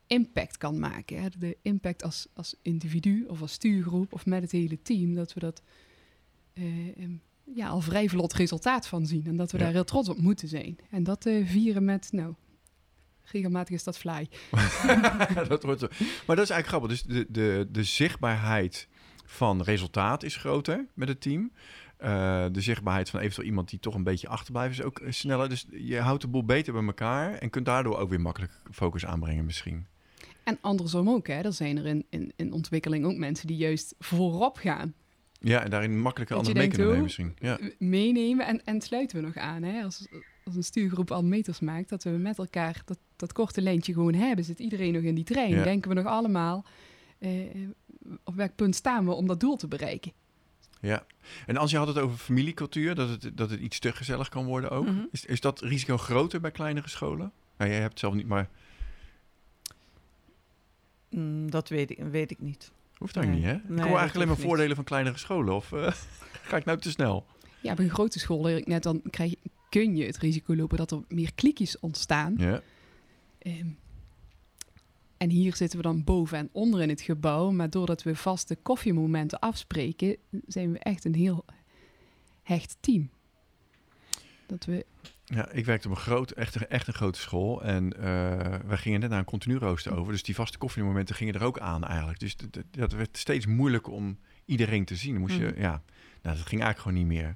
impact 0.07 0.57
kan 0.57 0.79
maken. 0.79 1.21
Hè. 1.21 1.29
De 1.37 1.57
impact 1.61 2.03
als, 2.03 2.27
als 2.33 2.55
individu 2.61 3.25
of 3.25 3.41
als 3.41 3.51
stuurgroep 3.51 4.13
of 4.13 4.25
met 4.25 4.41
het 4.41 4.51
hele 4.51 4.81
team, 4.81 5.15
dat 5.15 5.33
we 5.33 5.39
dat 5.39 5.61
eh, 6.53 6.97
em, 6.97 7.21
ja, 7.55 7.67
al 7.67 7.81
vrij 7.81 8.09
vlot 8.09 8.33
resultaat 8.33 8.87
van 8.87 9.05
zien. 9.05 9.23
En 9.25 9.35
dat 9.35 9.51
we 9.51 9.57
Ja. 9.57 9.63
daar 9.63 9.73
heel 9.73 9.83
trots 9.83 10.09
op 10.09 10.17
moeten 10.17 10.47
zijn. 10.47 10.77
En 10.89 11.03
dat 11.03 11.25
eh, 11.25 11.47
vieren 11.47 11.85
met, 11.85 12.07
nou, 12.11 12.33
regelmatig 13.23 13.75
is 13.75 13.83
dat 13.83 13.97
fly. 13.97 14.27
dat 15.47 15.63
hoort 15.63 15.79
zo. 15.79 15.87
Maar 16.27 16.35
dat 16.35 16.45
is 16.45 16.49
eigenlijk 16.49 16.67
grappig. 16.67 16.89
Dus 16.89 17.03
de, 17.03 17.25
de, 17.29 17.67
de 17.71 17.83
zichtbaarheid 17.83 18.87
van 19.25 19.61
resultaat 19.61 20.23
is 20.23 20.35
groter 20.35 20.85
met 20.93 21.07
het 21.07 21.21
team. 21.21 21.51
Eh, 21.97 22.45
de 22.51 22.61
zichtbaarheid 22.61 23.09
van 23.09 23.19
eventueel 23.19 23.47
iemand 23.47 23.69
die 23.69 23.79
toch 23.79 23.95
een 23.95 24.03
beetje 24.03 24.27
achterblijft 24.27 24.79
is 24.79 24.85
ook 24.85 24.99
eh, 24.99 25.11
sneller. 25.11 25.49
Dus 25.49 25.65
je 25.69 25.99
houdt 25.99 26.21
de 26.21 26.27
boel 26.27 26.45
beter 26.45 26.73
bij 26.73 26.83
elkaar 26.85 27.33
en 27.33 27.49
kunt 27.49 27.65
daardoor 27.65 27.97
ook 27.97 28.09
weer 28.09 28.21
makkelijk 28.21 28.51
focus 28.71 29.05
aanbrengen 29.05 29.45
misschien. 29.45 29.85
En 30.43 30.57
andersom 30.61 31.09
ook, 31.09 31.27
hè. 31.27 31.33
Er 31.41 31.53
zijn 31.53 31.77
er 31.77 31.85
in, 31.85 32.05
in, 32.09 32.33
in 32.35 32.53
ontwikkeling 32.53 33.05
ook 33.05 33.15
mensen 33.17 33.47
die 33.47 33.57
juist 33.57 33.95
voorop 33.99 34.57
gaan. 34.57 34.93
Ja, 35.39 35.63
en 35.63 35.69
daarin 35.69 35.99
makkelijker 35.99 36.35
anderen 36.35 36.57
mee 36.57 36.67
kunnen 36.67 36.87
nemen 36.87 37.03
misschien. 37.03 37.35
Ja. 37.39 37.59
meenemen. 37.77 38.45
En, 38.45 38.65
en 38.65 38.81
sluiten 38.81 39.19
we 39.19 39.25
nog 39.25 39.35
aan, 39.35 39.63
hè? 39.63 39.83
Als, 39.83 40.07
als 40.45 40.55
een 40.55 40.63
stuurgroep 40.63 41.11
al 41.11 41.23
meters 41.23 41.59
maakt, 41.59 41.89
dat 41.89 42.03
we 42.03 42.09
met 42.09 42.37
elkaar 42.37 42.81
dat, 42.85 42.97
dat 43.15 43.33
korte 43.33 43.61
lijntje 43.61 43.93
gewoon 43.93 44.13
hebben. 44.13 44.45
Zit 44.45 44.59
iedereen 44.59 44.93
nog 44.93 45.03
in 45.03 45.15
die 45.15 45.23
trein? 45.23 45.49
Ja. 45.49 45.63
Denken 45.63 45.89
we 45.89 45.95
nog 45.95 46.05
allemaal, 46.05 46.65
eh, 47.17 47.31
op 48.23 48.35
welk 48.35 48.55
punt 48.55 48.75
staan 48.75 49.05
we 49.05 49.11
om 49.11 49.27
dat 49.27 49.39
doel 49.39 49.55
te 49.55 49.67
bereiken? 49.67 50.11
ja. 50.81 51.05
En 51.45 51.57
als 51.57 51.71
je 51.71 51.77
had 51.77 51.87
het 51.87 51.97
over 51.97 52.17
familiecultuur, 52.17 52.95
dat 52.95 53.09
het, 53.09 53.37
dat 53.37 53.49
het 53.49 53.59
iets 53.59 53.79
te 53.79 53.91
gezellig 53.91 54.29
kan 54.29 54.45
worden 54.45 54.69
ook. 54.69 54.85
Mhm. 54.85 55.03
is, 55.11 55.25
is 55.25 55.41
dat 55.41 55.61
risico 55.61 55.97
groter 55.97 56.39
bij 56.39 56.51
kleinere 56.51 56.89
scholen? 56.89 57.31
Nou, 57.57 57.71
jij 57.71 57.79
hebt 57.79 57.91
het 57.91 57.99
zelf 57.99 58.13
niet, 58.13 58.27
maar 58.27 58.49
Mm, 61.09 61.51
dat 61.51 61.69
weet 61.69 61.89
ik, 61.89 61.97
weet 61.97 62.31
ik 62.31 62.39
niet. 62.39 62.71
Hoeft 62.99 63.15
eigenlijk 63.15 63.45
Nee. 63.45 63.53
niet, 63.55 63.63
hè? 63.63 63.67
Nee, 63.73 63.77
ik 63.77 63.83
hoor 63.83 63.91
dat 63.91 63.99
eigenlijk 63.99 64.15
alleen 64.15 64.27
maar 64.27 64.37
niet. 64.37 64.45
voordelen 64.45 64.75
van 64.75 64.85
kleinere 64.85 65.17
scholen. 65.17 65.55
Of 65.55 65.71
eh, 65.71 65.91
ga 66.49 66.57
ik 66.57 66.65
nou 66.65 66.77
te 66.77 66.89
snel? 66.91 67.25
Ja, 67.61 67.73
bij 67.73 67.85
een 67.85 67.91
grote 67.91 68.19
school, 68.19 68.43
leer 68.43 68.57
ik 68.57 68.67
net, 68.67 68.83
dan 68.83 69.01
krijg, 69.09 69.33
kun 69.69 69.95
je 69.95 70.05
het 70.05 70.17
risico 70.17 70.55
lopen 70.55 70.77
dat 70.77 70.91
er 70.91 71.01
meer 71.07 71.33
kliekjes 71.33 71.79
ontstaan. 71.79 72.33
Ja. 72.37 72.61
Ehm, 73.39 73.67
en 75.17 75.29
hier 75.29 75.55
zitten 75.55 75.77
we 75.77 75.83
dan 75.83 76.03
boven 76.03 76.37
en 76.37 76.49
onder 76.51 76.81
in 76.81 76.89
het 76.89 77.01
gebouw. 77.01 77.51
Maar 77.51 77.69
doordat 77.69 78.03
we 78.03 78.15
vaste 78.15 78.55
koffiemomenten 78.55 79.39
afspreken, 79.39 80.17
zijn 80.47 80.71
we 80.71 80.79
echt 80.79 81.05
een 81.05 81.15
heel 81.15 81.45
hecht 82.43 82.77
team. 82.79 83.09
Dat 84.45 84.65
we, 84.65 84.85
Ja, 85.33 85.49
ik 85.51 85.65
werkte 85.65 85.87
op 85.89 85.95
een 85.95 86.01
groot, 86.01 86.31
echt, 86.31 86.55
een- 86.55 86.67
echt 86.67 86.87
een 86.87 86.93
grote 86.93 87.19
school. 87.19 87.63
En 87.63 87.93
eh 87.93 88.55
wij 88.65 88.77
gingen 88.77 88.99
net 88.99 89.09
naar 89.09 89.19
een 89.19 89.25
continu 89.25 89.57
rooster 89.57 89.95
over. 89.97 90.11
Dus 90.11 90.23
die 90.23 90.35
vaste 90.35 90.57
koffiemomenten 90.57 91.15
gingen 91.15 91.33
er 91.33 91.43
ook 91.43 91.59
aan 91.59 91.83
eigenlijk. 91.83 92.19
Dus 92.19 92.35
dat 92.71 92.91
werd 92.91 93.17
steeds 93.17 93.45
moeilijker 93.45 93.93
om 93.93 94.19
iedereen 94.45 94.85
te 94.85 94.95
zien. 94.95 95.11
Dan 95.11 95.21
moest 95.21 95.35
je, 95.35 95.45
Mhm. 95.45 95.59
ja, 95.61 95.81
nou, 96.21 96.35
dat 96.37 96.45
ging 96.47 96.61
eigenlijk 96.61 96.79
gewoon 96.79 96.97
niet 96.97 97.07
meer. 97.07 97.35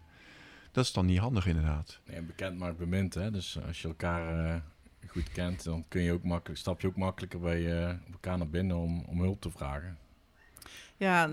Dat 0.72 0.86
is 0.86 0.92
dan 0.94 1.06
niet 1.06 1.20
handig 1.20 1.46
inderdaad. 1.48 2.00
Nee, 2.06 2.22
bekend 2.22 2.58
maakt 2.58 2.78
bemind, 2.78 3.14
hè. 3.14 3.32
Dus 3.32 3.60
als 3.68 3.82
je 3.82 3.88
elkaar 3.88 4.46
eh, 4.56 4.62
goed 5.08 5.32
kent, 5.32 5.64
dan 5.64 5.86
kun 5.88 6.02
je 6.02 6.12
ook 6.12 6.24
makkelijk, 6.24 6.60
stap 6.60 6.82
je 6.82 6.88
ook 6.88 6.96
makkelijker 6.98 7.40
bij 7.40 7.82
eh, 7.84 7.96
elkaar 8.12 8.38
naar 8.38 8.50
binnen 8.50 8.78
om, 8.78 9.04
om 9.08 9.20
hulp 9.22 9.42
te 9.42 9.52
vragen. 9.52 9.98
Ja, 10.98 11.30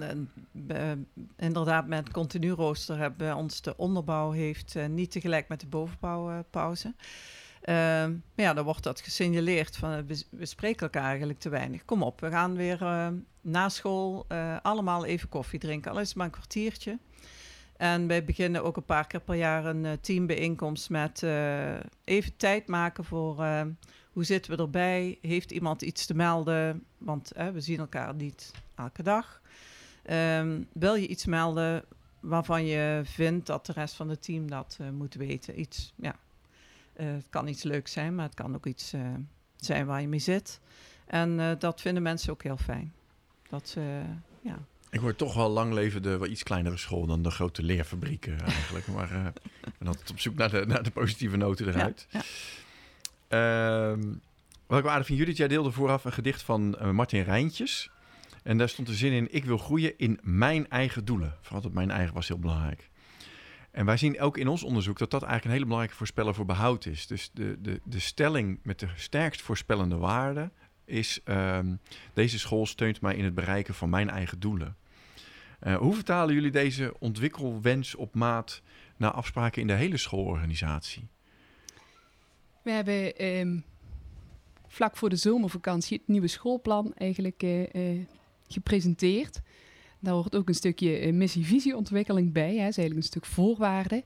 inderdaad, 1.37 1.87
met 1.87 2.11
continu 2.11 2.51
rooster 2.51 2.99
hebben 2.99 3.19
bij 3.19 3.33
ons 3.33 3.63
de 3.63 3.77
onderbouw 3.77 4.31
heeft 4.31 4.77
eh, 4.77 4.87
niet 4.87 5.11
tegelijk 5.11 5.49
met 5.49 5.61
de 5.61 5.67
bovenbouw 5.67 6.31
eh, 6.31 6.39
pauze. 6.51 6.95
Ehm, 7.61 8.11
maar 8.11 8.45
ja, 8.45 8.55
dan 8.55 8.65
wordt 8.65 8.83
dat 8.83 9.01
gesignaleerd 9.01 9.77
van 9.77 9.93
eh, 9.93 9.99
we, 10.07 10.25
we 10.31 10.47
spreken 10.47 10.81
elkaar 10.81 11.05
eigenlijk 11.05 11.39
te 11.39 11.49
weinig. 11.49 11.85
Kom 11.85 12.03
op, 12.03 12.21
we 12.21 12.31
gaan 12.31 12.57
weer 12.57 13.13
na 13.41 13.69
school 13.69 14.27
allemaal 14.63 15.05
even 15.05 15.29
koffie 15.29 15.59
drinken, 15.59 15.91
al 15.91 16.01
is 16.01 16.15
maar 16.15 16.27
een 16.27 16.33
kwartiertje. 16.33 16.99
En 17.77 18.07
wij 18.07 18.25
beginnen 18.25 18.65
ook 18.65 18.77
een 18.77 18.85
paar 18.85 19.07
keer 19.07 19.21
per 19.21 19.35
jaar 19.35 19.65
een 19.65 20.01
teambijeenkomst 20.01 20.91
met 20.91 21.23
even 22.05 22.37
tijd 22.37 22.67
maken 22.67 23.05
voor 23.05 23.45
hoe 24.13 24.25
zitten 24.25 24.57
we 24.57 24.63
erbij? 24.63 25.19
Heeft 25.23 25.51
iemand 25.51 25.83
iets 25.83 26.07
te 26.07 26.15
melden? 26.15 26.85
Want 26.99 27.33
we 27.53 27.61
zien 27.61 27.79
elkaar 27.79 28.15
niet 28.15 28.51
elke 28.75 29.03
dag. 29.03 29.40
Ehm, 30.03 30.63
wil 30.73 30.95
je 30.95 31.07
iets 31.07 31.27
melden 31.27 31.85
waarvan 32.21 32.67
je 32.67 33.01
vindt 33.05 33.47
dat 33.47 33.67
de 33.67 33.73
rest 33.73 33.95
van 33.95 34.09
het 34.09 34.23
team 34.23 34.51
dat 34.51 34.77
eh, 34.81 34.91
moet 34.91 35.15
weten? 35.15 35.61
Iets, 35.61 35.93
ja. 35.97 36.17
Eh, 36.93 37.07
het 37.07 37.27
kan 37.31 37.49
iets 37.49 37.63
leuks 37.63 37.93
zijn, 37.93 38.15
maar 38.15 38.25
het 38.25 38.35
kan 38.35 38.55
ook 38.55 38.67
iets 38.67 38.93
eh, 38.93 39.01
zijn 39.57 39.87
waar 39.87 40.01
je 40.01 40.09
mee 40.09 40.19
zit. 40.19 40.61
En 41.07 41.57
dat 41.59 41.81
vinden 41.81 42.03
mensen 42.03 42.33
ook 42.33 42.43
heel 42.43 42.57
fijn. 42.57 42.93
Dat 43.49 43.69
ze, 43.69 44.01
ja. 44.41 44.59
Ik 44.91 45.01
word 45.01 45.19
toch 45.19 45.35
wel 45.35 45.49
lang 45.49 45.73
leven 45.73 46.03
de 46.03 46.19
wel 46.19 46.29
iets 46.29 46.43
kleinere 46.43 46.77
school 46.77 47.07
dan 47.07 47.23
de 47.23 47.31
grote 47.31 47.63
leerfabrieken 47.63 48.41
eigenlijk. 48.41 48.87
maar 48.97 49.33
ik 49.65 49.79
ben 49.79 49.89
altijd 49.89 50.11
op 50.11 50.21
zoek 50.21 50.35
naar 50.35 50.51
de, 50.51 50.65
naar 50.67 50.83
de 50.83 50.91
positieve 50.91 51.37
noten 51.37 51.69
eruit. 51.69 52.07
ja. 52.11 53.97
Wat 54.67 54.79
ik 54.79 54.85
wel 54.85 54.93
aardig 54.93 55.07
vind, 55.07 55.19
Judith, 55.19 55.37
jij 55.37 55.49
deelde 55.49 55.71
vooraf 55.71 56.05
een 56.05 56.13
gedicht 56.13 56.43
van 56.43 56.77
Martin 56.95 57.23
Rijntjes. 57.23 57.91
En 58.43 58.59
daar 58.59 58.69
stond 58.69 58.89
de 58.89 58.95
zin 58.95 59.13
in, 59.13 59.35
ik 59.35 59.45
wil 59.45 59.59
groeien 59.59 59.99
in 59.99 60.19
mijn 60.23 60.69
eigen 60.69 61.05
doelen. 61.05 61.37
Vooral 61.41 61.63
dat 61.63 61.73
mijn 61.73 61.91
eigen 61.91 62.15
was 62.15 62.29
heel 62.29 62.39
belangrijk. 62.39 62.91
En 63.71 63.87
wij 63.87 63.97
zien 63.97 64.21
ook 64.21 64.37
in 64.37 64.49
ons 64.49 64.63
onderzoek 64.63 64.99
dat 64.99 65.11
dat 65.11 65.23
eigenlijk 65.23 65.45
een 65.45 65.51
hele 65.51 65.65
belangrijke 65.65 65.97
voorspeller 65.97 66.35
voor 66.35 66.45
behoud 66.45 66.87
is. 66.87 67.07
Dus 67.07 67.31
de, 67.33 67.61
de, 67.61 67.81
de 67.85 67.99
stelling 67.99 68.61
met 68.63 68.79
de 68.79 68.89
sterkst 68.97 69.43
voorspellende 69.43 69.97
waarde 69.97 70.51
is... 70.85 71.21
ehm, 71.25 71.75
deze 72.15 72.39
school 72.39 72.67
steunt 72.67 73.01
mij 73.01 73.17
in 73.17 73.25
het 73.25 73.35
bereiken 73.35 73.75
van 73.75 73.91
mijn 73.91 74.11
eigen 74.11 74.41
doelen. 74.41 74.77
Eh, 75.61 75.77
hoe 75.77 75.95
vertalen 75.95 76.35
jullie 76.35 76.51
deze 76.51 76.95
ontwikkelwens 76.99 77.95
op 77.95 78.15
maat 78.15 78.63
naar 78.97 79.11
afspraken 79.11 79.61
in 79.61 79.67
de 79.67 79.75
hele 79.75 79.97
schoolorganisatie? 79.97 81.09
we 82.63 82.71
hebben 82.71 83.17
ehm, 83.17 83.59
vlak 84.67 84.97
voor 84.97 85.09
de 85.09 85.17
zomervakantie 85.17 85.99
het 85.99 86.09
nieuwe 86.09 86.29
schoolplan 86.29 86.95
eigenlijk 86.95 87.43
eh, 87.43 87.99
gepresenteerd. 88.53 89.41
Daar 89.99 90.15
hoort 90.15 90.37
ook 90.37 90.49
een 90.49 90.55
stukje 90.55 90.97
eh, 90.97 91.13
missie-visieontwikkeling 91.13 92.33
bij. 92.33 92.49
Hè. 92.57 92.69
Is 92.69 92.79
eigenlijk 92.79 92.97
een 92.97 93.03
stuk 93.03 93.25
voorwaarden. 93.25 94.03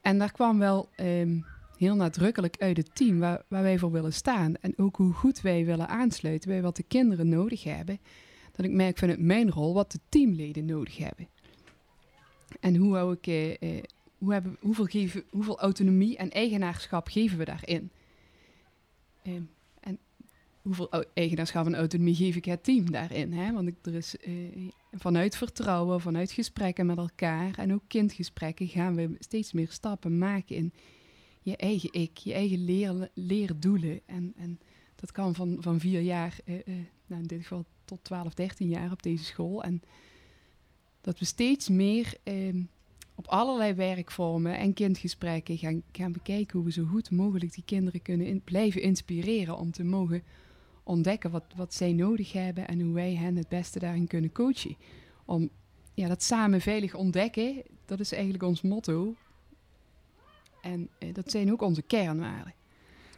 En 0.00 0.18
daar 0.18 0.32
kwam 0.32 0.58
wel 0.58 0.88
ehm, 0.94 1.40
heel 1.76 1.94
nadrukkelijk 1.94 2.56
uit 2.58 2.76
het 2.76 2.94
team 2.94 3.18
waar, 3.18 3.42
waar 3.48 3.62
wij 3.62 3.78
voor 3.78 3.92
willen 3.92 4.12
staan. 4.12 4.56
En 4.60 4.78
ook 4.78 4.96
hoe 4.96 5.12
goed 5.12 5.40
wij 5.40 5.64
willen 5.64 5.88
aansluiten 5.88 6.48
bij 6.48 6.62
wat 6.62 6.76
de 6.76 6.82
kinderen 6.82 7.28
nodig 7.28 7.64
hebben. 7.64 8.00
Dat 8.52 8.66
ik 8.66 8.72
merk 8.72 8.98
vanuit 8.98 9.20
mijn 9.20 9.50
rol 9.50 9.74
wat 9.74 9.92
de 9.92 10.00
teamleden 10.08 10.64
nodig 10.64 10.96
hebben. 10.96 11.28
En 12.60 12.76
hoe 12.76 12.94
hou 12.94 13.12
ik... 13.12 13.26
eh, 13.26 13.62
eh, 13.62 13.82
hoe 14.18 14.32
hebben, 14.32 14.56
hoeveel, 14.60 14.84
geven, 14.84 15.24
hoeveel 15.30 15.58
autonomie 15.60 16.16
en 16.16 16.30
eigenaarschap 16.30 17.08
geven 17.08 17.38
we 17.38 17.44
daarin? 17.44 17.90
En 19.22 19.50
hoeveel 20.62 21.04
eigenaarschap 21.14 21.66
en 21.66 21.74
autonomie 21.74 22.14
geef 22.14 22.36
ik 22.36 22.44
het 22.44 22.64
team 22.64 22.90
daarin? 22.90 23.32
Hè? 23.32 23.52
Want 23.52 23.72
er 23.82 23.94
is 23.94 24.16
eh, 24.16 24.32
vanuit 24.92 25.36
vertrouwen, 25.36 26.00
vanuit 26.00 26.32
gesprekken 26.32 26.86
met 26.86 26.98
elkaar 26.98 27.58
en 27.58 27.74
ook 27.74 27.82
kindgesprekken 27.86 28.68
gaan 28.68 28.94
we 28.94 29.16
steeds 29.18 29.52
meer 29.52 29.70
stappen 29.70 30.18
maken 30.18 30.56
in 30.56 30.72
je 31.42 31.56
eigen 31.56 31.92
ik, 31.92 32.16
je 32.16 32.32
eigen 32.32 32.64
leer, 32.64 33.10
leerdoelen. 33.14 34.00
En, 34.06 34.32
en 34.36 34.60
dat 34.94 35.12
kan 35.12 35.34
van, 35.34 35.56
van 35.60 35.80
vier 35.80 36.00
jaar, 36.00 36.38
eh, 36.44 36.54
eh, 36.54 36.62
nou 37.06 37.20
in 37.20 37.26
dit 37.26 37.42
geval 37.42 37.64
tot 37.84 38.04
12, 38.04 38.34
13 38.34 38.68
jaar 38.68 38.92
op 38.92 39.02
deze 39.02 39.24
school. 39.24 39.62
En 39.62 39.82
dat 41.00 41.18
we 41.18 41.24
steeds 41.24 41.68
meer 41.68 42.14
ehm, 42.22 42.62
op 43.14 43.26
allerlei 43.26 43.72
werkvormen 43.72 44.58
en 44.58 44.74
kindgesprekken 44.74 45.58
gaan, 45.58 45.82
gaan 45.92 46.12
bekijken 46.12 46.56
hoe 46.56 46.66
we 46.66 46.72
zo 46.72 46.84
goed 46.84 47.10
mogelijk 47.10 47.54
die 47.54 47.64
kinderen 47.64 48.02
kunnen 48.02 48.42
blijven 48.42 48.82
inspireren 48.82 49.58
om 49.58 49.70
te 49.70 49.84
mogen 49.84 50.22
ontdekken 50.88 51.30
wat, 51.30 51.44
wat 51.56 51.74
zij 51.74 51.92
nodig 51.92 52.32
hebben 52.32 52.68
en 52.68 52.80
hoe 52.80 52.94
wij 52.94 53.14
hen 53.14 53.36
het 53.36 53.48
beste 53.48 53.78
daarin 53.78 54.06
kunnen 54.06 54.32
coachen. 54.32 54.76
Om 55.24 55.50
ja, 55.94 56.08
dat 56.08 56.22
samen 56.22 56.60
veilig 56.60 56.94
ontdekken, 56.94 57.62
dat 57.84 58.00
is 58.00 58.12
eigenlijk 58.12 58.42
ons 58.42 58.62
motto. 58.62 59.14
En 60.62 60.88
eh, 60.98 61.14
dat 61.14 61.30
zijn 61.30 61.52
ook 61.52 61.62
onze 61.62 61.82
kernwaarden. 61.82 62.54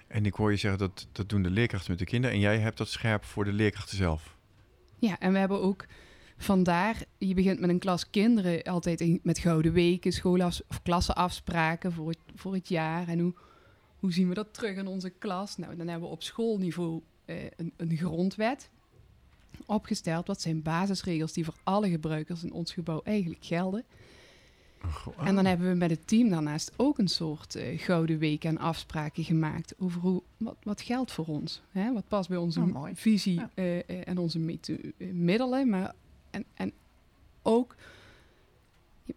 En 0.07 0.27
ik 0.27 0.35
hoor 0.35 0.51
je 0.51 0.57
zeggen 0.57 0.79
dat 0.79 1.07
dat 1.13 1.29
doen 1.29 1.43
de 1.43 1.51
leerkrachten 1.51 1.91
met 1.91 1.99
de 1.99 2.05
kinderen. 2.05 2.37
En 2.37 2.43
jij 2.43 2.59
hebt 2.59 2.79
dat 2.79 2.89
scherp 2.89 3.25
voor 3.25 3.45
de 3.45 3.53
leerkrachten 3.53 3.97
zelf. 3.97 4.37
Ja, 4.99 5.19
en 5.19 5.33
we 5.33 5.39
hebben 5.39 5.61
ook 5.61 5.87
vandaar, 6.37 7.03
je 7.19 7.35
begint 7.35 7.61
met 7.61 7.71
een 7.71 7.79
klas 7.79 8.11
kinderen 8.11 8.63
altijd 8.63 9.01
in- 9.01 9.21
met 9.23 9.39
gouden 9.39 9.73
weken, 9.73 10.13
schoolaf 10.13 10.61
of 10.69 10.83
klassenafspraken 10.83 11.93
voor 11.93 12.09
het, 12.09 12.19
voor 12.35 12.55
het 12.55 12.69
jaar. 12.69 13.09
En 13.09 13.19
hoe, 13.19 13.35
hoe 13.99 14.13
zien 14.13 14.29
we 14.29 14.35
dat 14.35 14.55
terug 14.55 14.77
in 14.77 14.87
onze 14.87 15.11
klas? 15.11 15.57
Nou, 15.57 15.77
dan 15.77 15.89
hebben 15.89 16.09
we 16.09 16.15
op 16.15 16.23
schoolniveau 16.23 17.03
een, 17.57 17.73
een 17.77 17.97
grondwet 17.97 18.71
opgesteld. 19.67 20.27
Wat 20.27 20.41
zijn 20.41 20.63
basisregels 20.63 21.33
die 21.33 21.45
voor 21.45 21.57
alle 21.63 21.91
gebruikers 21.91 22.43
in 22.45 22.53
ons 22.53 22.73
gebouw 22.73 23.01
eigenlijk 23.05 23.45
gelden. 23.45 23.85
Goh, 24.91 25.27
En 25.27 25.35
dan 25.35 25.45
hebben 25.45 25.69
we 25.69 25.75
met 25.75 25.91
het 25.91 26.07
team 26.07 26.29
daarnaast 26.29 26.73
ook 26.77 26.99
een 26.99 27.09
soort 27.09 27.55
eh, 27.55 27.79
gouden 27.79 28.19
week 28.19 28.45
en 28.45 28.59
afspraken 28.59 29.25
gemaakt 29.25 29.75
over 29.79 30.01
hoe, 30.01 30.23
wat, 30.37 30.57
wat 30.63 30.81
geldt 30.81 31.13
voor 31.13 31.27
ons. 31.27 31.63
Hè? 31.71 31.93
Wat 31.93 32.09
past 32.09 32.29
bij 32.29 32.39
onze 32.39 32.61
Oh, 32.61 32.89
visie 32.95 33.35
Ja. 33.35 33.51
eh, 33.55 33.79
eh, 33.79 33.85
en 34.05 34.19
onze 34.19 34.59
eh, 34.99 35.13
middelen. 35.13 35.69
Maar, 35.69 35.95
en, 36.31 36.45
en 36.55 36.73
ook, 37.43 37.77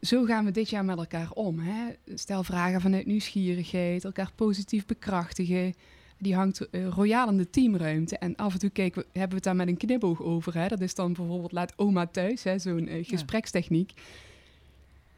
zo 0.01 0.23
gaan 0.25 0.45
we 0.45 0.51
dit 0.51 0.69
jaar 0.69 0.85
met 0.85 0.97
elkaar 0.97 1.31
om. 1.31 1.59
Hè? 1.59 1.93
Stel 2.15 2.43
vragen 2.43 2.81
vanuit 2.81 3.05
nieuwsgierigheid, 3.05 4.03
elkaar 4.03 4.31
positief 4.35 4.85
bekrachtigen. 4.85 5.73
Die 6.17 6.35
hangt 6.35 6.69
eh, 6.69 6.87
royaal 6.87 7.29
in 7.29 7.37
de 7.37 7.49
teamruimte. 7.49 8.17
En 8.17 8.35
af 8.35 8.53
en 8.53 8.59
toe 8.59 8.69
kijken 8.69 9.01
we, 9.01 9.07
hebben 9.11 9.29
we 9.29 9.35
het 9.35 9.43
daar 9.43 9.55
met 9.55 9.67
een 9.67 9.77
knipoog 9.77 10.21
over. 10.21 10.53
Hè? 10.57 10.67
Dat 10.67 10.81
is 10.81 10.95
dan 10.95 11.13
bijvoorbeeld 11.13 11.51
laat 11.51 11.73
oma 11.75 12.05
thuis, 12.07 12.43
hè? 12.43 12.59
zo'n 12.59 12.87
eh, 12.87 13.05
gesprekstechniek. 13.05 13.91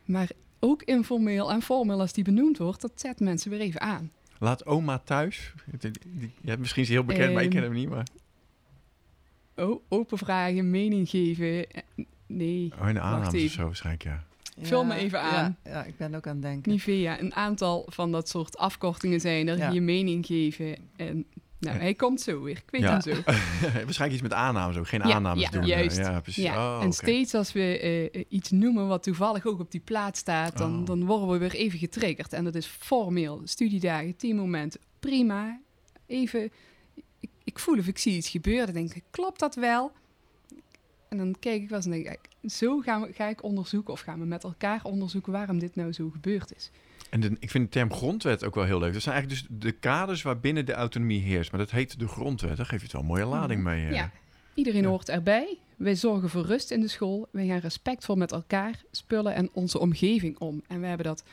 Maar 0.06 0.30
ook 0.60 0.84
informeel 0.84 1.52
en 1.52 1.62
formeel 1.62 2.00
als 2.00 2.14
die 2.14 2.24
benoemd 2.24 2.58
wordt, 2.58 2.82
dat 2.82 2.92
zet 2.96 3.20
mensen 3.20 3.50
weer 3.52 3.60
even 3.60 3.82
aan. 3.82 4.12
Laat 4.40 4.66
oma 4.66 4.98
thuis. 5.00 5.54
Ja, 6.42 6.56
misschien 6.58 6.82
is 6.82 6.88
hij 6.88 6.98
heel 6.98 7.06
bekend, 7.06 7.34
maar 7.34 7.44
ik 7.44 7.50
ken 7.50 7.64
Ehm, 7.64 7.72
hem 7.72 7.80
niet. 7.80 7.90
Maar... 7.90 8.08
O- 9.56 9.82
open 9.90 10.18
vragen, 10.18 10.70
mening 10.70 11.10
geven. 11.10 11.66
Nee, 12.28 12.74
Oh, 12.82 12.88
in 12.88 12.94
de 12.94 13.00
aannames 13.00 13.44
of 13.46 13.52
zo 13.52 13.64
waarschijnlijk, 13.64 14.04
ja. 14.04 14.24
Vul 14.62 14.84
me 14.84 14.96
even 14.96 15.22
aan. 15.22 15.58
Ja, 15.64 15.72
ja, 15.72 15.84
ik 15.84 15.98
ben 15.98 16.16
ook 16.16 16.28
aan 16.28 16.34
het 16.34 16.42
denken. 16.42 16.72
Nivea, 16.72 17.20
een 17.20 17.34
aantal 17.36 17.86
van 17.90 18.12
dat 18.12 18.30
soort 18.30 18.58
afkortingen 18.58 19.20
zijn 19.20 19.48
er. 19.48 19.58
Ja. 19.58 19.70
Je 19.70 19.82
mening 19.82 20.26
geven. 20.26 20.78
En 20.96 21.26
nou, 21.60 21.76
Ja. 21.76 21.82
hij 21.82 21.94
komt 21.94 22.22
zo 22.22 22.42
weer. 22.42 22.58
Ik 22.58 22.64
weet 22.72 22.82
Ja. 22.82 22.92
hem 22.92 23.02
zo. 23.02 23.12
waarschijnlijk 23.86 24.12
iets 24.12 24.22
met 24.22 24.34
aannames 24.34 24.78
ook. 24.78 24.88
Geen 24.88 25.08
Ja, 25.08 25.14
aannames 25.16 25.44
ja, 25.44 25.50
doen. 25.50 25.62
eh, 25.62 25.68
juist. 25.68 25.98
Ja, 25.98 26.20
precies. 26.20 26.44
Ja, 26.44 26.78
Oh, 26.78 26.84
en 26.84 26.94
steeds 26.94 27.34
als 27.34 27.52
we 27.54 27.80
eh, 28.14 28.24
iets 28.30 28.52
noemen 28.52 28.88
wat 28.88 29.04
toevallig 29.04 29.46
ook 29.46 29.60
op 29.60 29.72
die 29.72 29.82
plaat 29.84 30.18
staat, 30.18 30.58
dan, 30.58 30.80
Oh. 30.80 30.86
dan 30.86 31.06
worden 31.06 31.30
we 31.30 31.38
weer 31.38 31.54
even 31.56 31.80
getriggerd. 31.80 32.34
En 32.34 32.44
dat 32.44 32.56
is 32.56 32.66
formeel, 32.66 33.42
studiedagen, 33.44 34.16
teammomenten, 34.16 34.80
prima. 35.00 35.60
Even, 36.08 36.52
ik, 37.20 37.30
ik 37.44 37.60
voel 37.60 37.78
of 37.78 37.88
ik 37.88 37.98
zie 37.98 38.16
iets 38.16 38.30
gebeuren. 38.30 38.66
Dan 38.66 38.74
denk 38.76 38.94
ik, 38.94 39.04
klopt 39.12 39.40
dat 39.40 39.56
wel? 39.56 39.92
En 41.20 41.24
dan 41.26 41.36
kijk 41.40 41.62
ik 41.62 41.70
wel 41.70 41.78
eens 41.78 41.86
en 41.88 41.92
denk 41.92 42.08
ik, 42.08 42.50
zo 42.52 42.80
gaan 42.80 43.02
we, 43.02 43.14
ga 43.14 43.28
ik 43.28 43.44
onderzoeken 43.44 43.94
of 43.94 44.00
gaan 44.02 44.20
we 44.20 44.26
met 44.26 44.44
elkaar 44.44 44.80
onderzoeken 44.84 45.32
waarom 45.32 45.60
dit 45.60 45.76
nou 45.76 45.92
zo 45.94 46.10
gebeurd 46.10 46.56
is. 46.56 46.72
En 47.10 47.20
de, 47.20 47.36
ik 47.40 47.50
vind 47.50 47.64
de 47.64 47.70
term 47.70 47.94
grondwet 47.94 48.46
ook 48.46 48.56
wel 48.56 48.64
heel 48.64 48.80
leuk. 48.80 48.94
Dat 48.94 49.02
zijn 49.02 49.16
eigenlijk 49.16 49.48
dus 49.50 49.58
de 49.60 49.72
kaders 49.72 50.22
waarbinnen 50.22 50.66
de 50.66 50.74
autonomie 50.74 51.22
heerst. 51.22 51.52
Maar 51.52 51.60
dat 51.60 51.72
heet 51.72 52.00
de 52.00 52.08
grondwet. 52.08 52.58
Daar 52.58 52.66
geef 52.66 52.78
je 52.78 52.84
het 52.84 52.92
wel 52.94 53.02
een 53.02 53.08
mooie 53.08 53.26
lading 53.26 53.64
mee. 53.64 53.86
eh. 53.86 53.92
Ja, 53.94 54.12
iedereen 54.54 54.82
Ja. 54.82 54.88
hoort 54.88 55.10
erbij. 55.10 55.58
Wij 55.76 55.96
zorgen 55.96 56.30
voor 56.30 56.46
rust 56.46 56.72
in 56.72 56.80
de 56.82 56.88
school. 56.88 57.28
Wij 57.32 57.48
gaan 57.48 57.60
respectvol 57.60 58.16
met 58.16 58.32
elkaar, 58.32 58.84
spullen 58.92 59.34
en 59.34 59.50
onze 59.54 59.80
omgeving 59.80 60.38
om. 60.40 60.62
En 60.68 60.82
we 60.82 60.88
hebben 60.88 61.06
dat 61.06 61.24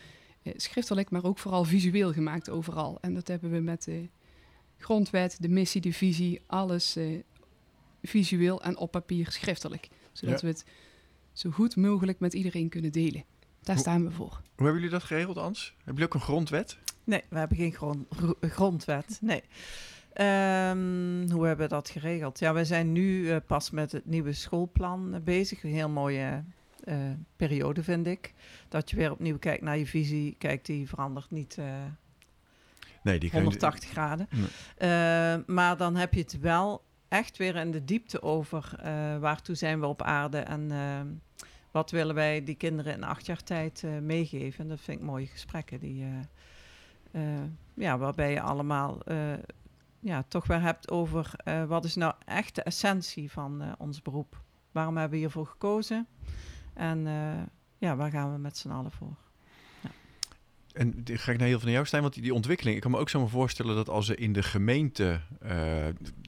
eh, 0.42 0.52
schriftelijk, 0.56 1.10
maar 1.10 1.24
ook 1.24 1.38
vooral 1.38 1.64
visueel 1.64 2.12
gemaakt 2.12 2.50
overal. 2.50 2.98
En 3.00 3.14
dat 3.14 3.28
hebben 3.28 3.50
we 3.50 3.58
met 3.60 3.84
de 3.84 4.08
grondwet, 4.78 5.36
de 5.40 5.48
missie, 5.48 5.80
de 5.80 5.92
visie, 5.92 6.40
alles 6.46 6.96
eh, 6.96 7.04
visueel 8.02 8.62
en 8.62 8.76
op 8.76 8.90
papier 8.90 9.30
schriftelijk. 9.30 9.88
Zodat 10.12 10.40
Ja. 10.40 10.46
we 10.46 10.52
het 10.52 10.64
zo 11.32 11.50
goed 11.50 11.76
mogelijk 11.76 12.20
met 12.20 12.32
iedereen 12.34 12.68
kunnen 12.68 12.92
delen. 12.92 13.24
Daar 13.62 13.78
staan 13.78 14.04
we 14.04 14.10
voor. 14.10 14.30
Hoe 14.30 14.42
hebben 14.66 14.74
jullie 14.74 14.90
dat 14.90 15.02
geregeld, 15.02 15.36
Ans? 15.36 15.66
Hebben 15.76 15.84
jullie 15.94 16.04
ook 16.08 16.14
een 16.14 16.20
grondwet? 16.20 16.78
Nee, 17.04 17.22
we 17.28 17.38
hebben 17.38 17.56
geen 17.56 17.72
grond, 17.72 18.06
gro- 18.10 18.36
grondwet. 18.40 19.18
Nee. 19.20 19.42
Ehm, 20.12 21.30
hoe 21.30 21.46
hebben 21.46 21.66
we 21.68 21.74
dat 21.74 21.88
geregeld? 21.90 22.38
Ja, 22.38 22.54
we 22.54 22.64
zijn 22.64 22.92
nu 22.92 23.30
eh, 23.30 23.36
pas 23.46 23.70
met 23.70 23.92
het 23.92 24.06
nieuwe 24.06 24.32
schoolplan 24.32 25.14
eh, 25.14 25.20
bezig. 25.20 25.62
Een 25.62 25.70
heel 25.72 25.88
mooie 25.88 26.44
eh, 26.84 26.96
periode, 27.36 27.82
vind 27.82 28.06
ik. 28.06 28.32
Dat 28.68 28.90
je 28.90 28.96
weer 28.96 29.10
opnieuw 29.10 29.38
kijkt 29.38 29.62
naar 29.62 29.78
je 29.78 29.86
visie. 29.86 30.34
Kijk, 30.38 30.64
die 30.64 30.88
verandert 30.88 31.30
niet 31.30 31.58
eh, 31.58 31.66
Nee, 33.02 33.18
die 33.18 33.30
kun 33.30 33.38
je- 33.38 33.44
180 33.44 33.88
graden. 33.90 34.28
Nee. 34.30 34.46
Eh, 34.76 35.36
maar 35.46 35.76
dan 35.76 35.96
heb 35.96 36.14
je 36.14 36.20
het 36.20 36.38
wel 36.40 36.84
echt 37.12 37.36
weer 37.36 37.56
in 37.56 37.70
de 37.70 37.84
diepte 37.84 38.22
over 38.22 38.74
eh, 38.78 39.18
waartoe 39.18 39.54
zijn 39.54 39.80
we 39.80 39.86
op 39.86 40.02
aarde 40.02 40.38
en 40.38 40.70
eh, 40.70 41.00
wat 41.70 41.90
willen 41.90 42.14
wij 42.14 42.44
die 42.44 42.54
kinderen 42.54 42.92
in 42.92 43.04
acht 43.04 43.26
jaar 43.26 43.42
tijd 43.42 43.82
eh, 43.84 43.98
meegeven. 43.98 44.60
En 44.60 44.68
dat 44.68 44.80
vind 44.80 45.00
ik 45.00 45.06
mooie 45.06 45.26
gesprekken 45.26 45.80
die, 45.80 46.06
ja, 47.74 47.98
waarbij 47.98 48.32
je 48.32 48.40
allemaal 48.40 48.98
ja, 50.00 50.24
toch 50.28 50.46
weer 50.46 50.60
hebt 50.60 50.90
over 50.90 51.30
wat 51.68 51.84
is 51.84 51.94
nou 51.94 52.14
echt 52.24 52.54
de 52.54 52.62
essentie 52.62 53.30
van 53.30 53.74
ons 53.78 54.02
beroep. 54.02 54.40
Waarom 54.70 54.96
hebben 54.96 55.12
we 55.12 55.18
hiervoor 55.18 55.46
gekozen? 55.46 56.06
En 56.74 57.06
ja, 57.78 57.96
waar 57.96 58.10
gaan 58.10 58.32
we 58.32 58.38
met 58.38 58.56
z'n 58.56 58.70
allen 58.70 58.92
voor? 58.92 59.21
En 60.72 61.02
ga 61.04 61.32
ik 61.32 61.38
naar 61.38 61.48
heel 61.48 61.60
van 61.60 61.70
jou, 61.70 61.86
Stijn, 61.86 62.02
want 62.02 62.14
die, 62.14 62.22
die 62.22 62.34
ontwikkeling... 62.34 62.76
Ik 62.76 62.82
kan 62.82 62.90
me 62.90 62.98
ook 62.98 63.08
zo 63.08 63.20
maar 63.20 63.28
voorstellen 63.28 63.74
dat 63.74 63.88
als 63.88 64.08
er 64.08 64.18
in 64.18 64.32
de 64.32 64.42
gemeente 64.42 65.20
eh, 65.40 65.86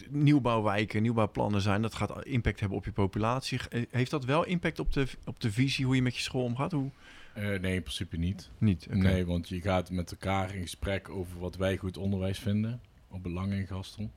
nieuwbouwwijken, 0.09 1.03
nieuwbouwplannen 1.03 1.61
zijn... 1.61 1.83
dat 1.83 1.95
gaat 1.95 2.25
impact 2.25 2.61
hebben 2.61 2.79
op 2.79 2.85
je 2.85 2.93
populatie. 2.93 3.59
Eh, 3.69 3.83
Heeft 3.91 4.11
dat 4.11 4.25
wel 4.25 4.45
impact 4.45 4.79
op 4.79 4.93
de, 4.93 5.07
op 5.25 5.41
de 5.41 5.53
visie, 5.53 5.85
hoe 5.85 5.95
je 5.95 6.03
met 6.03 6.17
je 6.17 6.23
school 6.23 6.43
omgaat? 6.45 6.73
Hoe? 6.73 6.91
Eh, 7.35 7.61
nee, 7.61 7.75
in 7.75 7.83
principe 7.83 8.17
niet. 8.17 8.51
Niet? 8.59 8.87
Nee, 8.91 9.27
want 9.27 9.49
je 9.49 9.61
gaat 9.61 9.91
met 9.91 10.11
elkaar 10.11 10.55
in 10.55 10.63
gesprek 10.63 11.09
over 11.09 11.39
wat 11.39 11.57
wij 11.57 11.77
goed 11.77 11.97
onderwijs 11.97 12.39
vinden. 12.39 12.81
Op 13.09 13.23
belang 13.23 13.53
in 13.53 13.67
Gastel. 13.67 14.11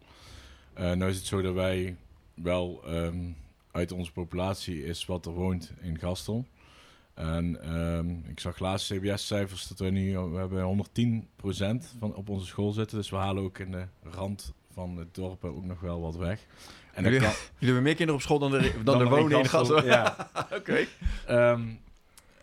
Eh 0.74 0.92
nou 0.92 1.12
is 1.12 1.18
het 1.18 1.26
zo 1.26 1.42
dat 1.42 1.54
wij 1.54 1.96
wel 2.34 2.84
ehm, 2.86 3.32
uit 3.72 3.92
onze 3.92 4.12
populatie 4.12 4.86
is 4.86 5.06
wat 5.06 5.26
er 5.26 5.32
woont 5.32 5.74
in 5.82 6.00
Gastel. 6.00 6.46
En 7.18 7.62
ehm, 7.62 8.10
ik 8.30 8.40
zag 8.40 8.60
laatst 8.60 8.94
CBS-cijfers 8.94 9.68
dat 9.68 9.80
we 9.80 9.90
nu 9.90 10.18
we 10.18 10.38
hebben 10.38 10.64
110% 10.64 11.98
van 12.00 12.16
op 12.16 12.30
onze 12.30 12.46
school 12.46 12.72
zitten. 12.72 12.98
Dus 12.98 13.10
we 13.10 13.16
halen 13.16 13.44
ook 13.44 13.58
in 13.60 13.72
de 13.72 13.86
rand 14.04 14.54
van 14.74 14.98
het 14.98 15.16
dorp 15.16 15.44
ook 15.46 15.66
nog 15.66 15.80
wel 15.80 16.02
wat 16.02 16.16
weg. 16.16 16.46
En 16.94 17.04
Jullie- 17.04 17.20
kan, 17.20 17.30
Jullie 17.30 17.46
hebben 17.60 17.84
meer 17.84 17.96
kinderen 17.96 18.16
op 18.16 18.22
school 18.22 18.40
dan, 18.40 18.54
er, 18.54 18.84
dan, 18.84 19.00
er 19.02 19.10
wonen 19.10 19.40
in 19.40 19.46
Gastel. 19.46 19.86
Ja, 19.86 20.30
Oké. 20.58 20.86
Ehm, 21.28 21.62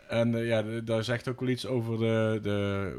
en 0.09 0.35
eh, 0.35 0.47
ja, 0.47 0.63
daar 0.81 1.05
zegt 1.05 1.29
ook 1.29 1.41
wel 1.41 1.49
iets 1.49 1.67
over 1.67 1.99
de, 1.99 2.39
de, 2.43 2.91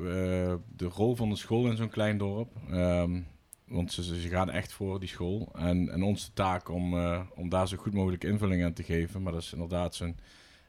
eh, 0.50 0.56
de 0.78 0.86
rol 0.86 1.16
van 1.16 1.30
de 1.30 1.36
school 1.36 1.68
in 1.68 1.78
zo'n 1.78 1.90
klein 1.90 2.18
dorp. 2.18 2.52
Ehm, 2.70 3.20
want 3.68 3.94
ze, 3.94 4.04
ze 4.04 4.22
ze 4.22 4.28
gaan 4.28 4.50
echt 4.50 4.74
voor 4.74 5.00
die 5.00 5.10
school. 5.10 5.52
En, 5.56 5.90
en 5.90 6.04
onze 6.04 6.34
taak 6.34 6.70
om, 6.70 6.98
eh, 6.98 7.20
om 7.36 7.50
daar 7.50 7.68
zo 7.68 7.78
goed 7.78 7.94
mogelijk 7.94 8.24
invulling 8.24 8.64
aan 8.64 8.74
te 8.74 8.84
geven. 8.84 9.22
Maar 9.24 9.34
dat 9.34 9.42
is 9.42 9.54
inderdaad 9.54 9.96
zo'n... 9.96 10.18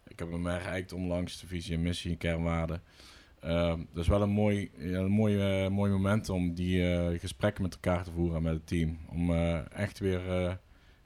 Ik 0.09 0.19
heb 0.19 0.31
hem 0.31 0.45
geëikt 0.45 0.93
onlangs, 0.93 1.41
de 1.41 1.47
visie 1.47 1.75
en 1.75 1.83
missie 1.83 2.11
en 2.11 2.19
kernwaarden. 2.19 2.83
Ehm, 3.41 3.79
dat 3.93 4.03
is 4.03 4.09
wel 4.09 4.23
een 4.23 4.31
mooi, 4.31 4.71
ja, 4.77 4.99
een 4.99 5.11
mooi, 5.11 5.39
eh, 5.39 5.71
mooi 5.71 5.93
moment 5.93 6.29
om 6.29 6.55
die 6.55 6.93
eh, 6.93 7.21
gesprekken 7.21 7.63
met 7.63 7.75
elkaar 7.75 8.05
te 8.05 8.11
voeren 8.11 8.43
met 8.43 8.53
het 8.53 8.67
team. 8.67 8.99
Om 9.09 9.31
eh, 9.31 9.73
echt 9.73 9.99
weer... 9.99 10.21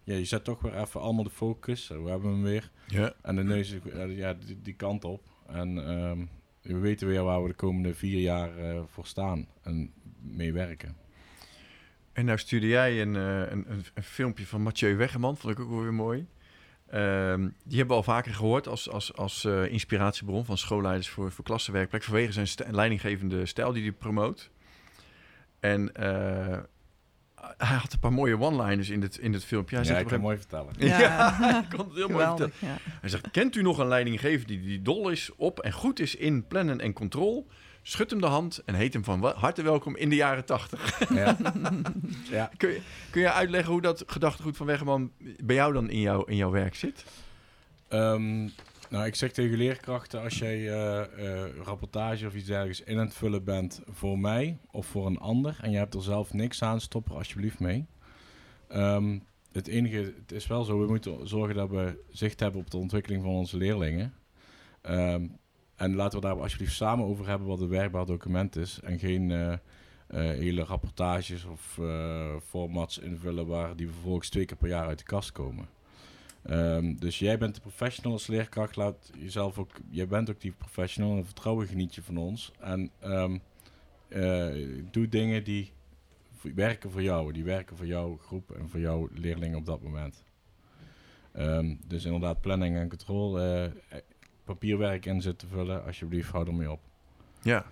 ja, 0.04 0.14
je 0.16 0.24
zet 0.24 0.44
toch 0.44 0.60
weer 0.60 0.80
even 0.80 1.00
allemaal 1.00 1.24
de 1.24 1.30
focus. 1.30 1.88
We 1.88 2.10
hebben 2.10 2.30
hem 2.30 2.42
weer. 2.42 2.70
Ja. 2.86 3.12
En 3.22 3.36
de 3.36 3.44
neus 3.44 3.76
ja, 4.08 4.34
die, 4.34 4.60
die 4.62 4.74
kant 4.74 5.04
op. 5.04 5.28
En 5.46 5.88
ehm, 5.88 6.18
we 6.62 6.78
weten 6.78 7.06
weer 7.06 7.22
waar 7.22 7.42
we 7.42 7.48
de 7.48 7.54
komende 7.54 7.94
vier 7.94 8.20
jaar 8.20 8.50
voor 8.86 9.06
staan 9.06 9.46
en 9.62 9.92
mee 10.20 10.52
werken. 10.52 10.96
En 12.12 12.24
nou 12.24 12.38
stuurde 12.38 12.66
jij 12.66 13.00
een, 13.02 13.14
een, 13.14 13.70
een, 13.70 13.84
een 13.94 14.02
filmpje 14.02 14.46
van 14.46 14.62
Mathieu 14.62 14.96
Weggeman, 14.96 15.36
vond 15.36 15.52
ik 15.52 15.60
ook 15.60 15.70
wel 15.70 15.82
weer 15.82 15.94
mooi. 15.94 16.26
Ehm, 16.90 17.40
die 17.64 17.78
hebben 17.78 17.86
we 17.86 17.94
al 17.94 18.02
vaker 18.02 18.34
gehoord 18.34 18.68
als, 18.68 18.90
als, 18.90 19.14
als 19.16 19.44
eh, 19.44 19.72
inspiratiebron 19.72 20.44
van 20.44 20.58
schoolleiders 20.58 21.08
voor, 21.08 21.32
voor 21.32 21.44
klassenwerkplek. 21.44 22.02
Vanwege 22.02 22.32
zijn 22.32 22.46
st- 22.48 22.64
leidinggevende 22.70 23.46
stijl 23.46 23.72
die 23.72 23.82
hij 23.82 23.92
promoot. 23.92 24.50
En 25.60 25.94
eh, 25.94 26.58
hij 27.56 27.76
had 27.76 27.92
een 27.92 27.98
paar 27.98 28.12
mooie 28.12 28.38
one-liners 28.38 28.88
in 28.90 29.02
het, 29.02 29.16
in 29.16 29.32
het 29.32 29.44
filmpje. 29.44 29.76
Hij 29.76 29.84
ja, 29.84 29.90
zegt 29.90 30.02
ik 30.02 30.08
kan 30.08 30.20
mooi 30.20 30.36
vertellen. 30.36 30.72
Ja. 30.78 30.98
Ja, 31.00 31.62
ik 31.70 31.76
kon 31.76 31.86
het 31.86 31.96
heel 31.96 32.08
mooi 32.08 32.26
vertellen. 32.26 32.52
Ja. 32.58 32.76
Hij 33.00 33.08
zegt, 33.10 33.30
kent 33.30 33.56
u 33.56 33.62
nog 33.62 33.78
een 33.78 33.88
leidinggever 33.88 34.46
die, 34.46 34.60
die 34.60 34.82
dol 34.82 35.08
is 35.08 35.30
op 35.36 35.60
en 35.60 35.72
goed 35.72 36.00
is 36.00 36.14
in 36.14 36.46
plannen 36.46 36.80
en 36.80 36.92
controle? 36.92 37.44
Schud 37.82 38.10
hem 38.10 38.20
de 38.20 38.26
hand 38.26 38.62
en 38.64 38.74
heet 38.74 38.92
hem 38.92 39.04
van 39.04 39.24
harte 39.24 39.62
welkom 39.62 39.96
in 39.96 40.08
de 40.08 40.14
jaren 40.14 40.44
tachtig. 40.44 41.08
Ja. 41.14 41.36
ja. 42.30 42.50
Kun 42.56 42.70
je, 42.70 42.80
kun 43.10 43.20
je 43.20 43.32
uitleggen 43.32 43.72
hoe 43.72 43.82
dat 43.82 44.04
gedachtegoed 44.06 44.56
van 44.56 44.66
Weggeman 44.66 45.12
bij 45.44 45.56
jou 45.56 45.72
dan 45.72 45.90
in, 45.90 46.00
jou, 46.00 46.30
in 46.30 46.36
jouw 46.36 46.50
werk 46.50 46.74
zit? 46.74 47.04
Ehm, 47.88 48.48
nou, 48.90 49.06
ik 49.06 49.14
zeg 49.14 49.32
tegen 49.32 49.56
leerkrachten, 49.56 50.22
als 50.22 50.38
jij 50.38 50.68
eh, 50.68 51.00
eh, 51.00 51.50
rapportage 51.64 52.26
of 52.26 52.34
iets 52.34 52.46
dergelijks 52.46 52.80
in 52.80 52.98
aan 52.98 53.04
het 53.04 53.14
vullen 53.14 53.44
bent 53.44 53.80
voor 53.88 54.18
mij 54.18 54.58
of 54.70 54.86
voor 54.86 55.06
een 55.06 55.18
ander 55.18 55.58
en 55.60 55.70
je 55.70 55.76
hebt 55.76 55.94
er 55.94 56.02
zelf 56.02 56.32
niks 56.32 56.62
aan, 56.62 56.80
stop 56.80 57.08
er 57.08 57.14
alsjeblieft 57.14 57.60
mee. 57.60 57.86
Ehm, 58.68 59.18
het 59.52 59.66
enige, 59.66 60.14
het 60.20 60.32
is 60.32 60.46
wel 60.46 60.64
zo, 60.64 60.80
we 60.80 60.86
moeten 60.86 61.28
zorgen 61.28 61.54
dat 61.54 61.70
we 61.70 62.04
zicht 62.10 62.40
hebben 62.40 62.60
op 62.60 62.70
de 62.70 62.76
ontwikkeling 62.76 63.22
van 63.22 63.32
onze 63.32 63.56
leerlingen. 63.56 64.14
Ehm, 64.80 65.26
en 65.80 65.94
laten 65.94 66.20
we 66.20 66.26
daar 66.26 66.40
alsjeblieft 66.40 66.74
samen 66.74 67.04
over 67.06 67.28
hebben 67.28 67.48
wat 67.48 67.60
een 67.60 67.68
werkbaar 67.68 68.06
document 68.06 68.56
is 68.56 68.80
en 68.80 68.98
geen 68.98 69.30
eh, 69.30 69.52
eh, 69.52 69.58
hele 70.18 70.64
rapportages 70.64 71.44
of 71.44 71.78
eh, 71.78 72.36
formats 72.46 72.98
invullen 72.98 73.46
waar 73.46 73.76
die 73.76 73.88
vervolgens 73.88 74.28
twee 74.28 74.44
keer 74.44 74.56
per 74.56 74.68
jaar 74.68 74.86
uit 74.86 74.98
de 74.98 75.04
kast 75.04 75.32
komen. 75.32 75.68
Ehm, 76.42 76.94
dus 76.94 77.18
jij 77.18 77.38
bent 77.38 77.54
de 77.54 77.60
professional 77.60 78.12
als 78.12 78.26
leerkracht. 78.26 78.76
Laat 78.76 79.10
jezelf 79.18 79.58
ook, 79.58 79.70
jij 79.90 80.06
bent 80.06 80.30
ook 80.30 80.40
die 80.40 80.52
professional 80.52 81.16
en 81.16 81.24
vertrouwen 81.24 81.66
geniet 81.66 81.94
je 81.94 82.02
van 82.02 82.16
ons. 82.16 82.52
En 82.58 82.90
ehm, 82.98 83.38
eh, 84.08 84.48
doe 84.90 85.08
dingen 85.08 85.44
die 85.44 85.72
werken 86.54 86.90
voor 86.90 87.02
jou, 87.02 87.32
die 87.32 87.44
werken 87.44 87.76
voor 87.76 87.86
jouw 87.86 88.16
groep 88.16 88.50
en 88.50 88.68
voor 88.68 88.80
jouw 88.80 89.08
leerlingen 89.14 89.58
op 89.58 89.66
dat 89.66 89.82
moment. 89.82 90.24
Ehm, 91.32 91.74
dus 91.86 92.04
inderdaad, 92.04 92.40
planning 92.40 92.76
en 92.76 92.88
controle. 92.88 93.72
Papierwerk 94.52 95.06
in 95.06 95.22
zitten 95.22 95.48
vullen, 95.48 95.84
alsjeblieft, 95.84 96.30
hou 96.30 96.46
ermee 96.46 96.70
op. 96.70 96.80
Ja. 97.42 97.64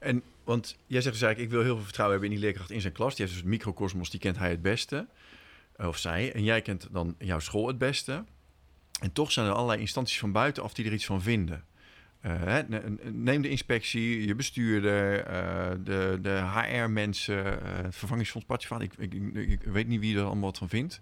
En, 0.00 0.22
want 0.44 0.76
jij 0.86 1.00
zegt 1.00 1.14
dus 1.14 1.22
eigenlijk, 1.22 1.52
ik 1.52 1.56
wil 1.56 1.66
heel 1.66 1.74
veel 1.76 1.84
vertrouwen 1.84 2.18
hebben 2.18 2.34
in 2.34 2.40
die 2.40 2.48
leerkracht 2.48 2.70
in 2.70 2.80
zijn 2.80 2.92
klas. 2.92 3.14
Die 3.16 3.24
heeft 3.26 3.38
dus 3.38 3.48
microcosmos, 3.50 4.10
die 4.10 4.20
kent 4.20 4.38
hij 4.38 4.50
het 4.50 4.62
beste. 4.62 5.06
eh, 5.76 5.86
Of 5.86 5.98
zij. 5.98 6.32
En 6.32 6.44
jij 6.44 6.62
kent 6.62 6.88
dan 6.90 7.14
jouw 7.18 7.38
school 7.38 7.66
het 7.66 7.78
beste. 7.78 8.24
En 9.00 9.12
toch 9.12 9.32
zijn 9.32 9.46
er 9.46 9.52
allerlei 9.52 9.80
instanties 9.80 10.18
van 10.18 10.32
buitenaf 10.32 10.74
die 10.74 10.84
er 10.86 10.92
iets 10.92 11.06
van 11.06 11.22
vinden. 11.22 11.64
Eh, 12.20 12.58
neem 13.10 13.42
de 13.42 13.48
inspectie, 13.48 14.26
je 14.26 14.34
bestuurder, 14.34 15.24
eh, 15.24 15.70
de, 15.84 16.18
de 16.22 16.42
HR-mensen, 16.54 17.44
het 17.84 17.96
vervangingsfonds 17.96 18.46
Patjevan. 18.46 18.80
Ik, 18.80 18.92
ik, 18.98 19.14
ik 19.34 19.62
weet 19.62 19.88
niet 19.88 20.00
wie 20.00 20.16
er 20.16 20.24
allemaal 20.24 20.44
wat 20.50 20.58
van 20.58 20.68
vindt. 20.68 21.00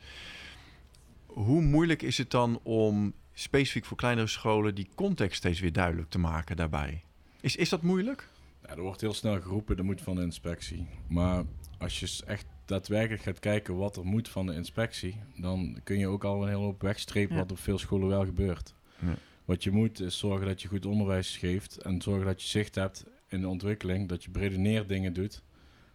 Hoe 1.27 1.63
moeilijk 1.63 2.03
is 2.03 2.19
het 2.19 2.31
dan 2.31 2.61
om 2.63 3.13
specifiek 3.33 3.85
voor 3.85 3.97
kleinere 3.97 4.27
scholen 4.27 4.75
die 4.75 4.89
context 4.95 5.37
steeds 5.37 5.61
weer 5.61 5.73
duidelijk 5.73 6.11
te 6.11 6.19
maken 6.19 6.57
daarbij. 6.57 7.03
Is, 7.41 7.57
is 7.57 7.69
dat 7.69 7.83
moeilijk? 7.83 8.29
Ja, 8.63 8.69
er 8.69 8.81
wordt 8.81 9.01
heel 9.01 9.15
snel 9.15 9.41
geroepen, 9.41 9.77
dat 9.77 9.85
moet 9.85 10.01
van 10.01 10.17
de 10.17 10.23
inspectie. 10.23 10.87
Maar 11.09 11.45
als 11.79 12.01
je 12.01 12.23
echt 12.27 12.47
daadwerkelijk 12.65 13.23
gaat 13.23 13.39
kijken 13.39 13.77
wat 13.77 13.97
er 13.97 14.05
moet 14.07 14.29
van 14.29 14.47
de 14.47 14.55
inspectie, 14.55 15.17
dan 15.37 15.81
kun 15.85 15.99
je 15.99 16.07
ook 16.09 16.25
al 16.25 16.43
een 16.43 16.49
hele 16.49 16.61
hoop 16.61 16.83
wegstrepen 16.83 17.35
Ja. 17.35 17.41
wat 17.43 17.51
op 17.53 17.59
veel 17.59 17.79
scholen 17.79 18.09
wel 18.09 18.25
gebeurt. 18.25 18.75
Ja. 18.99 19.15
Wat 19.45 19.65
je 19.65 19.71
moet 19.71 20.01
is 20.01 20.19
zorgen 20.19 20.47
dat 20.47 20.63
je 20.63 20.69
goed 20.69 20.87
onderwijs 20.87 21.37
geeft 21.37 21.77
en 21.77 22.03
zorgen 22.03 22.27
dat 22.27 22.43
je 22.43 22.49
zicht 22.49 22.75
hebt 22.75 23.05
in 23.29 23.41
de 23.41 23.49
ontwikkeling, 23.49 24.09
dat 24.09 24.25
je 24.25 24.31
bredeneer 24.31 24.87
dingen 24.87 25.13
doet, 25.13 25.43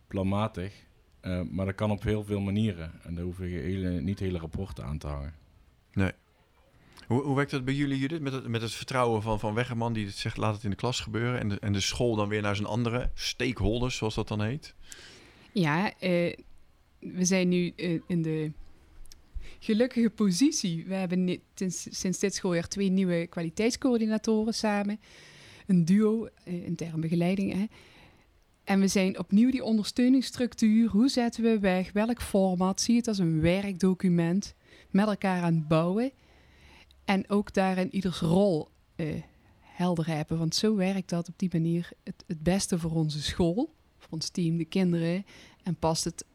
planmatig. 0.07 0.73
Eh, 1.19 1.41
maar 1.41 1.65
dat 1.65 1.75
kan 1.75 1.91
op 1.91 2.03
heel 2.03 2.23
veel 2.23 2.39
manieren 2.39 2.91
en 3.03 3.15
daar 3.15 3.23
hoeven 3.23 3.47
je 3.47 3.59
hele, 3.59 3.89
niet 4.01 4.19
hele 4.19 4.37
rapporten 4.39 4.85
aan 4.85 4.97
te 4.97 5.07
hangen. 5.07 5.33
Hoe, 7.07 7.21
hoe 7.21 7.35
werkt 7.35 7.51
dat 7.51 7.65
bij 7.65 7.73
jullie, 7.73 7.99
Judith? 7.99 8.21
Met 8.21 8.33
het, 8.33 8.47
met 8.47 8.61
het 8.61 8.73
vertrouwen 8.73 9.21
van, 9.21 9.39
van 9.39 9.53
Weggerman 9.53 9.93
die 9.93 10.05
het 10.05 10.15
zegt, 10.15 10.37
laat 10.37 10.53
het 10.53 10.63
in 10.63 10.69
de 10.69 10.75
klas 10.75 10.99
gebeuren. 10.99 11.39
En 11.39 11.49
de, 11.49 11.59
en 11.59 11.73
de 11.73 11.79
school 11.79 12.15
dan 12.15 12.29
weer 12.29 12.41
naar 12.41 12.55
zijn 12.55 12.67
andere 12.67 13.09
stakeholders, 13.13 13.95
zoals 13.95 14.15
dat 14.15 14.27
dan 14.27 14.41
heet. 14.41 14.75
Ja, 15.51 15.93
eh, 15.99 16.33
we 16.99 17.25
zijn 17.25 17.49
nu 17.49 17.73
eh, 17.75 17.99
in 18.07 18.21
de 18.21 18.51
gelukkige 19.59 20.09
positie. 20.09 20.85
We 20.87 20.93
hebben 20.93 21.39
sinds, 21.55 21.87
sinds 21.89 22.19
dit 22.19 22.35
schooljaar 22.35 22.67
twee 22.67 22.89
nieuwe 22.89 23.27
kwaliteitscoördinatoren 23.27 24.53
samen. 24.53 24.99
Een 25.67 25.85
duo, 25.85 26.29
eh, 26.43 26.65
interne 26.65 26.99
begeleiding. 26.99 27.53
Hè. 27.53 27.65
En 28.63 28.79
we 28.79 28.87
zijn 28.87 29.19
opnieuw 29.19 29.51
die 29.51 29.63
ondersteuningsstructuur. 29.63 30.89
Hoe 30.89 31.09
zetten 31.09 31.43
we 31.43 31.59
weg? 31.59 31.91
Welk 31.91 32.21
format? 32.21 32.81
Zie 32.81 32.95
het 32.95 33.07
als 33.07 33.17
een 33.17 33.41
werkdocument. 33.41 34.55
Met 34.89 35.07
elkaar 35.07 35.43
aan 35.43 35.53
het 35.53 35.67
bouwen. 35.67 36.11
En 37.05 37.29
ook 37.29 37.53
daarin 37.53 37.95
ieders 37.95 38.19
rol 38.19 38.69
eh, 38.95 39.21
helder 39.59 40.07
hebben. 40.07 40.37
Want 40.37 40.55
zo 40.55 40.75
werkt 40.75 41.09
dat 41.09 41.29
op 41.29 41.39
die 41.39 41.49
manier 41.51 41.89
het, 42.03 42.23
het 42.27 42.43
beste 42.43 42.79
voor 42.79 42.91
onze 42.91 43.21
school. 43.21 43.73
Voor 43.97 44.09
ons 44.11 44.29
team, 44.29 44.57
de 44.57 44.65
kinderen. 44.65 45.25
En 45.63 45.75
past 45.75 46.03
het 46.03 46.25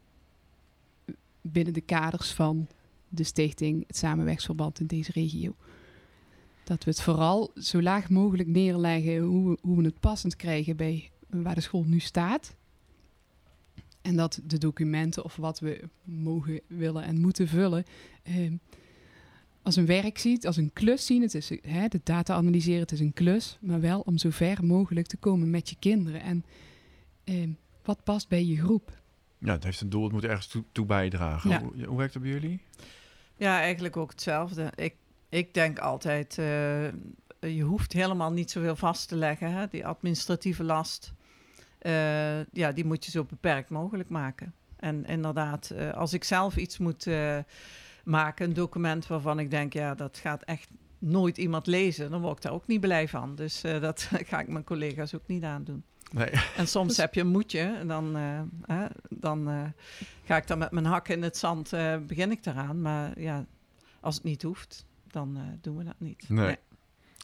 binnen 1.40 1.74
de 1.74 1.80
kaders 1.80 2.32
van 2.32 2.68
de 3.08 3.24
stichting, 3.24 3.84
het 3.86 3.96
samenwerksverband 3.96 4.80
in 4.80 4.86
deze 4.86 5.12
regio. 5.12 5.54
Dat 6.64 6.84
we 6.84 6.90
het 6.90 7.00
vooral 7.00 7.50
zo 7.54 7.82
laag 7.82 8.10
mogelijk 8.10 8.48
neerleggen 8.48 9.18
hoe, 9.18 9.58
hoe 9.60 9.76
we 9.76 9.84
het 9.84 10.00
passend 10.00 10.36
krijgen 10.36 10.76
bij 10.76 11.10
waar 11.26 11.54
de 11.54 11.60
school 11.60 11.84
nu 11.84 11.98
staat. 11.98 12.56
En 14.02 14.16
dat 14.16 14.40
de 14.44 14.58
documenten 14.58 15.24
of 15.24 15.36
wat 15.36 15.58
we 15.58 15.88
mogen, 16.04 16.60
willen 16.66 17.04
en 17.04 17.20
moeten 17.20 17.48
vullen 17.48 17.84
eh, 18.22 18.52
als 19.70 19.78
een 19.78 20.02
werk 20.02 20.18
ziet, 20.18 20.46
als 20.46 20.56
een 20.56 20.72
klus 20.72 21.06
zien. 21.06 21.22
Het 21.22 21.34
is 21.34 21.50
hè, 21.62 21.88
de 21.88 22.00
data 22.04 22.34
analyseren, 22.34 22.80
het 22.80 22.92
is 22.92 23.00
een 23.00 23.12
klus, 23.12 23.58
maar 23.60 23.80
wel 23.80 24.00
om 24.00 24.18
zo 24.18 24.30
ver 24.30 24.64
mogelijk 24.64 25.06
te 25.06 25.16
komen 25.16 25.50
met 25.50 25.68
je 25.70 25.76
kinderen. 25.78 26.20
En 26.20 26.44
eh, 27.24 27.48
wat 27.84 28.04
past 28.04 28.28
bij 28.28 28.44
je 28.44 28.56
groep? 28.56 28.98
Ja, 29.38 29.52
het 29.52 29.64
heeft 29.64 29.80
een 29.80 29.90
doel, 29.90 30.02
het 30.02 30.12
moet 30.12 30.24
ergens 30.24 30.46
toe, 30.46 30.64
toe 30.72 30.86
bijdragen. 30.86 31.50
Ja. 31.50 31.60
Hoe, 31.60 31.84
hoe 31.84 31.96
werkt 31.96 32.12
dat 32.12 32.22
bij 32.22 32.30
jullie? 32.30 32.62
Ja, 33.36 33.60
eigenlijk 33.60 33.96
ook 33.96 34.10
hetzelfde. 34.10 34.72
Ik, 34.74 34.94
ik 35.28 35.54
denk 35.54 35.78
altijd, 35.78 36.38
eh, 36.38 36.88
je 37.40 37.62
hoeft 37.62 37.92
helemaal 37.92 38.32
niet 38.32 38.50
zoveel 38.50 38.76
vast 38.76 39.08
te 39.08 39.16
leggen. 39.16 39.52
Hè? 39.52 39.66
Die 39.70 39.86
administratieve 39.86 40.64
last, 40.64 41.12
eh, 41.78 42.44
ja, 42.44 42.72
die 42.72 42.84
moet 42.84 43.04
je 43.04 43.10
zo 43.10 43.24
beperkt 43.24 43.70
mogelijk 43.70 44.08
maken. 44.08 44.54
En 44.76 45.04
inderdaad, 45.04 45.70
eh, 45.70 45.92
als 45.92 46.12
ik 46.12 46.24
zelf 46.24 46.56
iets 46.56 46.78
moet 46.78 47.06
eh, 47.06 47.38
maken, 48.04 48.46
een 48.48 48.54
document 48.54 49.06
waarvan 49.06 49.38
ik 49.38 49.50
denk, 49.50 49.72
ja, 49.72 49.94
dat 49.94 50.18
gaat 50.18 50.42
echt 50.42 50.68
nooit 50.98 51.38
iemand 51.38 51.66
lezen, 51.66 52.10
dan 52.10 52.20
word 52.20 52.36
ik 52.36 52.42
daar 52.42 52.52
ook 52.52 52.66
niet 52.66 52.80
blij 52.80 53.08
van. 53.08 53.34
Dus 53.34 53.62
eh, 53.62 53.80
dat 53.80 54.10
ga 54.28 54.40
ik 54.40 54.48
mijn 54.48 54.64
collega's 54.64 55.14
ook 55.14 55.26
niet 55.26 55.42
aandoen. 55.42 55.84
Nee. 56.12 56.30
En 56.56 56.68
soms 56.68 56.88
Dus- 56.88 56.96
heb 56.96 57.14
je 57.14 57.20
een 57.20 57.26
moedje 57.26 57.60
en 57.60 57.88
dan, 57.88 58.16
eh, 58.16 58.40
hè, 58.76 58.86
dan 59.08 59.48
eh, 59.48 59.62
ga 60.24 60.36
ik 60.36 60.46
dan 60.46 60.58
met 60.58 60.70
mijn 60.70 60.86
hakken 60.86 61.14
in 61.14 61.22
het 61.22 61.36
zand, 61.36 61.72
eh, 61.72 61.96
begin 62.06 62.30
ik 62.30 62.46
eraan. 62.46 62.80
Maar 62.80 63.20
ja, 63.20 63.46
als 64.00 64.14
het 64.14 64.24
niet 64.24 64.42
hoeft, 64.42 64.86
dan 65.06 65.36
eh, 65.36 65.42
doen 65.60 65.76
we 65.76 65.84
dat 65.84 65.98
niet. 65.98 66.28
Nee. 66.28 66.56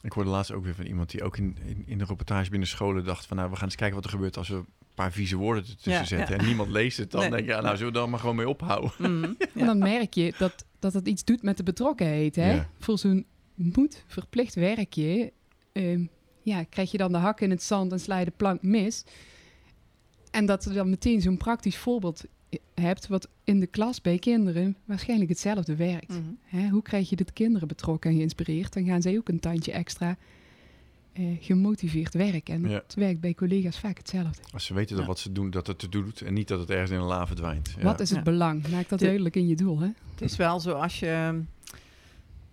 Ik 0.01 0.11
hoorde 0.11 0.29
laatst 0.29 0.51
ook 0.51 0.63
weer 0.63 0.75
van 0.75 0.85
iemand 0.85 1.09
die 1.09 1.23
ook 1.23 1.37
in, 1.37 1.57
in, 1.65 1.83
in 1.85 1.97
de 1.97 2.05
reportage 2.05 2.49
binnen 2.49 2.67
scholen 2.67 3.03
dacht 3.03 3.25
van... 3.25 3.37
nou, 3.37 3.49
we 3.49 3.55
gaan 3.55 3.65
eens 3.65 3.75
kijken 3.75 3.95
wat 3.95 4.05
er 4.05 4.11
gebeurt 4.11 4.37
als 4.37 4.49
we 4.49 4.63
paar 5.03 5.11
vieze 5.11 5.35
woorden 5.35 5.63
ertussen 5.63 5.91
Ja, 5.91 6.03
zetten... 6.05 6.35
ja. 6.35 6.41
en 6.41 6.45
niemand 6.47 6.69
leest 6.69 6.97
het. 6.97 7.11
Dan 7.11 7.21
Nee. 7.21 7.29
denk 7.29 7.43
je, 7.45 7.49
ja, 7.51 7.61
nou, 7.61 7.77
zullen 7.77 7.93
we 7.93 7.99
dan 7.99 8.09
maar 8.09 8.19
gewoon 8.19 8.35
mee 8.35 8.49
ophouden? 8.49 8.91
Mhm, 8.97 9.23
En 9.23 9.37
ja. 9.53 9.65
dan 9.65 9.77
merk 9.77 10.13
je 10.13 10.33
dat, 10.37 10.65
dat 10.79 10.93
het 10.93 11.07
iets 11.07 11.23
doet 11.23 11.41
met 11.43 11.57
de 11.57 11.63
betrokkenheid. 11.63 12.35
Hè? 12.35 12.53
Ja. 12.53 12.69
Voor 12.79 12.97
zo'n 12.97 13.25
moet 13.55 14.03
verplicht 14.07 14.55
werkje 14.55 15.33
ehm, 15.73 16.05
ja, 16.43 16.63
krijg 16.63 16.91
je 16.91 16.97
dan 16.97 17.11
de 17.11 17.17
hak 17.17 17.41
in 17.41 17.49
het 17.49 17.63
zand 17.63 17.91
en 17.91 17.99
sla 17.99 18.17
je 18.17 18.25
de 18.25 18.33
plank 18.37 18.61
mis. 18.61 19.03
En 20.31 20.45
dat 20.45 20.63
je 20.63 20.69
dan 20.69 20.89
meteen 20.89 21.21
zo'n 21.21 21.37
praktisch 21.37 21.77
voorbeeld 21.77 22.23
hebt... 22.75 23.07
wat 23.07 23.29
in 23.43 23.59
de 23.59 23.67
klas 23.67 24.01
bij 24.01 24.19
kinderen 24.19 24.77
waarschijnlijk 24.85 25.29
hetzelfde 25.29 25.75
werkt. 25.75 26.09
Mhm. 26.09 26.21
Hè? 26.43 26.69
Hoe 26.69 26.81
krijg 26.81 27.09
je 27.09 27.15
de 27.15 27.25
kinderen 27.33 27.67
betrokken 27.67 28.09
en 28.11 28.15
geïnspireerd? 28.17 28.73
Dan 28.73 28.85
gaan 28.85 29.01
zij 29.01 29.17
ook 29.17 29.29
een 29.29 29.39
tandje 29.39 29.71
extra 29.71 30.17
eh, 31.17 31.23
gemotiveerd 31.39 32.13
werken. 32.13 32.53
En 32.53 32.69
Ja. 32.69 32.75
het 32.77 32.93
werkt 32.93 33.19
bij 33.19 33.33
collega's 33.33 33.79
vaak 33.79 33.97
hetzelfde. 33.97 34.41
Als 34.53 34.65
ze 34.65 34.73
weten 34.73 34.91
dat 34.95 34.99
Ja. 34.99 35.07
wat 35.09 35.19
ze 35.19 35.31
doen, 35.31 35.49
dat 35.49 35.67
het 35.67 35.79
te 35.79 35.89
doet... 35.89 36.21
en 36.21 36.33
niet 36.33 36.47
dat 36.47 36.59
het 36.59 36.69
ergens 36.69 36.91
in 36.91 36.97
een 36.97 37.03
la 37.05 37.27
verdwijnt. 37.27 37.73
Ja. 37.77 37.83
Wat 37.83 37.99
is 37.99 38.09
het 38.09 38.17
Ja. 38.17 38.23
belang? 38.23 38.67
Maak 38.67 38.89
dat 38.89 38.99
De- 38.99 39.05
duidelijk 39.05 39.35
in 39.35 39.47
je 39.47 39.55
doel. 39.55 39.79
Hè? 39.79 39.89
Het 40.11 40.21
is 40.21 40.35
wel 40.35 40.59
zo 40.59 40.71
als 40.71 40.99
je 40.99 41.41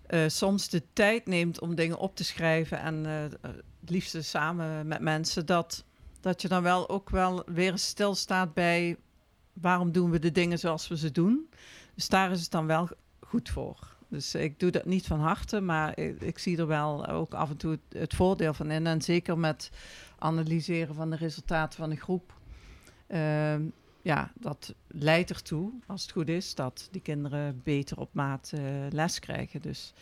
eh, 0.07 0.23
soms 0.27 0.69
de 0.69 0.83
tijd 0.93 1.25
neemt 1.25 1.59
om 1.59 1.75
dingen 1.75 1.97
op 1.97 2.15
te 2.15 2.23
schrijven 2.23 2.79
en 2.79 3.05
eh, 3.05 3.51
het 3.81 3.89
liefste 3.89 4.21
samen 4.21 4.87
met 4.87 4.99
mensen, 5.01 5.45
dat, 5.45 5.83
dat 6.21 6.41
je 6.41 6.47
dan 6.47 6.63
wel 6.63 6.89
ook 6.89 7.09
wel 7.09 7.43
weer 7.45 7.77
stilstaat 7.77 8.53
bij 8.53 8.97
waarom 9.53 9.91
doen 9.91 10.11
we 10.11 10.19
de 10.19 10.31
dingen 10.31 10.59
zoals 10.59 10.87
we 10.87 10.97
ze 10.97 11.11
doen. 11.11 11.49
Dus 11.95 12.07
daar 12.09 12.31
is 12.31 12.41
het 12.41 12.51
dan 12.51 12.65
wel 12.65 12.89
goed 13.19 13.49
voor. 13.49 13.94
Dus 14.07 14.35
ik 14.35 14.59
doe 14.59 14.71
dat 14.71 14.85
niet 14.85 15.05
van 15.05 15.19
harte, 15.19 15.61
maar 15.61 15.99
ik, 15.99 16.21
ik 16.21 16.37
zie 16.37 16.57
er 16.57 16.67
wel 16.67 17.07
ook 17.07 17.33
af 17.33 17.49
en 17.49 17.57
toe 17.57 17.71
het, 17.71 17.99
het 18.01 18.15
voordeel 18.15 18.53
van 18.53 18.71
in. 18.71 18.87
En 18.87 19.01
zeker 19.01 19.37
met 19.37 19.71
analyseren 20.19 20.95
van 20.95 21.09
de 21.09 21.15
resultaten 21.15 21.79
van 21.79 21.89
de 21.89 21.95
groep. 21.95 22.33
Ehm, 23.07 23.61
ja, 24.01 24.31
dat 24.33 24.73
leidt 24.87 25.29
ertoe, 25.29 25.71
als 25.87 26.01
het 26.01 26.11
goed 26.11 26.29
is, 26.29 26.55
dat 26.55 26.87
die 26.91 27.01
kinderen 27.01 27.61
beter 27.63 27.97
op 27.99 28.09
maat 28.11 28.51
eh, 28.53 28.61
les 28.89 29.19
krijgen. 29.19 29.61
Dus 29.61 29.93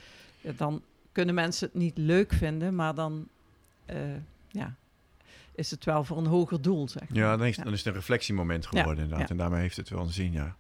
dan 0.42 0.82
kunnen 1.12 1.36
mensen 1.36 1.68
het 1.68 1.76
niet 1.78 1.98
leuk 1.98 2.34
vinden, 2.34 2.76
maar 2.76 2.96
dan 2.96 3.28
eh, 3.86 3.98
ja, 4.48 4.76
is 5.56 5.72
het 5.72 5.86
wel 5.86 6.04
voor 6.04 6.18
een 6.18 6.26
hoger 6.26 6.62
doel, 6.62 6.90
zeg 6.90 7.10
maar. 7.10 7.18
Ja, 7.18 7.38
dan 7.38 7.48
is, 7.48 7.56
dan 7.58 7.72
is 7.74 7.78
het 7.78 7.88
een 7.88 7.94
reflectiemoment 7.94 8.66
geworden 8.66 8.96
Ja, 8.96 9.02
inderdaad. 9.02 9.28
ja. 9.28 9.34
En 9.34 9.38
daarmee 9.38 9.62
heeft 9.62 9.78
het 9.78 9.90
wel 9.90 10.02
een 10.02 10.12
zin, 10.12 10.32
ja. 10.32 10.56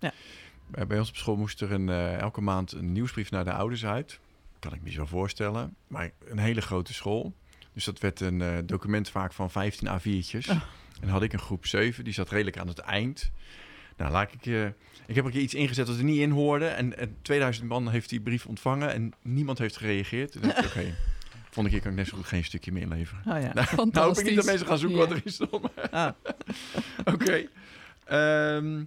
Ja. 0.75 0.85
Bij- 0.85 0.99
ons 0.99 1.09
op 1.09 1.15
school 1.15 1.35
moest 1.35 1.61
er 1.61 1.71
een, 1.71 1.89
eh, 1.89 2.17
elke 2.17 2.41
maand 2.41 2.71
een 2.71 2.91
nieuwsbrief 2.91 3.31
naar 3.31 3.43
de 3.43 3.53
ouders 3.53 3.85
uit. 3.85 4.19
Kan 4.59 4.73
ik 4.73 4.81
me 4.83 4.91
zo 4.91 5.05
voorstellen. 5.05 5.75
Maar 5.87 6.11
een 6.25 6.37
hele 6.39 6.61
grote 6.61 6.93
school. 6.93 7.33
Dus 7.73 7.83
dat 7.85 7.99
werd 7.99 8.19
een 8.19 8.41
eh, 8.41 8.57
document 8.65 9.09
vaak 9.09 9.33
van 9.33 9.51
15 9.51 9.87
A4'tjes. 9.87 10.49
Oh. 10.49 10.55
En 10.55 10.61
dan 11.01 11.09
had 11.09 11.21
ik 11.21 11.33
een 11.33 11.39
groep 11.39 11.65
7, 11.65 12.03
die 12.03 12.13
zat 12.13 12.29
redelijk 12.29 12.57
aan 12.57 12.67
het 12.67 12.79
eind. 12.79 13.31
Nou, 13.97 14.11
laat 14.11 14.33
ik... 14.33 14.45
eh, 14.45 14.65
ik 15.05 15.15
heb 15.15 15.25
er 15.25 15.35
iets 15.37 15.53
ingezet 15.53 15.87
dat 15.87 15.97
er 15.97 16.03
niet 16.03 16.19
in 16.19 16.31
hoorde. 16.31 16.65
En, 16.65 16.97
en 16.97 17.15
2000 17.21 17.67
man 17.67 17.89
heeft 17.89 18.09
die 18.09 18.21
brief 18.21 18.45
ontvangen 18.45 18.93
en 18.93 19.13
niemand 19.21 19.57
heeft 19.57 19.77
gereageerd. 19.77 20.31
Toen 20.31 20.41
dacht 20.41 20.57
ik, 20.57 20.65
oké, 20.65 20.95
keer 21.69 21.81
kan 21.81 21.91
ik 21.91 21.97
net 21.97 22.07
zo 22.07 22.17
goed 22.17 22.25
geen 22.25 22.43
stukje 22.43 22.71
meer 22.71 22.81
inleveren. 22.81 23.21
Oh, 23.35 23.41
ja. 23.41 23.53
Nou, 23.53 23.67
nou 23.91 24.07
hoop 24.07 24.17
ik 24.17 24.25
niet 24.25 24.35
dat 24.35 24.45
mensen 24.45 24.67
gaan 24.67 24.77
zoeken 24.77 24.99
Ja. 24.99 25.07
wat 25.07 25.17
erin 25.17 25.31
stond. 25.31 25.61
maar- 25.61 25.89
Ah, 25.89 26.11
Oké. 27.13 27.47
Ehm, 28.05 28.83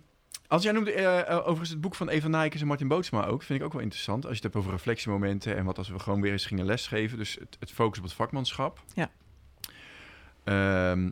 als 0.49 0.63
jij 0.63 0.73
noemde 0.73 0.93
eh, 0.93 1.21
eh, 1.21 1.39
overigens 1.39 1.71
het 1.71 1.81
boek 1.81 1.95
van 1.95 2.09
Eva 2.09 2.29
Nijkens 2.29 2.63
en 2.63 2.69
Martin 2.69 2.89
Bootsma 2.89 3.25
ook, 3.25 3.43
vind 3.43 3.59
ik 3.61 3.65
ook 3.65 3.73
wel 3.73 3.83
interessant. 3.83 4.27
Als 4.27 4.37
je 4.37 4.43
het 4.43 4.53
hebt 4.53 4.57
over 4.57 4.71
reflectiemomenten 4.77 5.57
en 5.57 5.65
wat 5.65 5.79
als 5.79 5.89
we 5.89 5.99
gewoon 5.99 6.21
weer 6.21 6.33
eens 6.33 6.47
gingen 6.47 6.65
lesgeven. 6.65 7.19
Dus 7.19 7.35
het, 7.35 7.57
het 7.61 7.73
focus 7.73 7.99
op 7.99 8.05
het 8.05 8.13
vakmanschap. 8.13 8.83
Ja. 8.95 9.11
Ehm, 10.45 11.11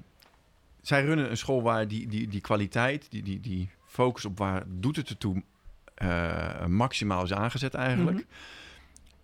zij 0.82 1.05
runnen 1.05 1.30
een 1.30 1.37
school 1.37 1.62
waar 1.62 1.89
die, 1.89 2.07
die, 2.07 2.28
die 2.28 2.41
kwaliteit, 2.41 3.11
die, 3.11 3.22
die, 3.22 3.41
die 3.41 3.70
focus 3.87 4.24
op 4.24 4.39
waar 4.39 4.62
doet 4.66 4.97
het 4.97 5.09
ertoe, 5.09 5.43
eh 5.95 6.66
maximaal 6.66 7.24
is 7.24 7.32
aangezet 7.32 7.74
eigenlijk. 7.74 8.16
Mhm. 8.16 8.26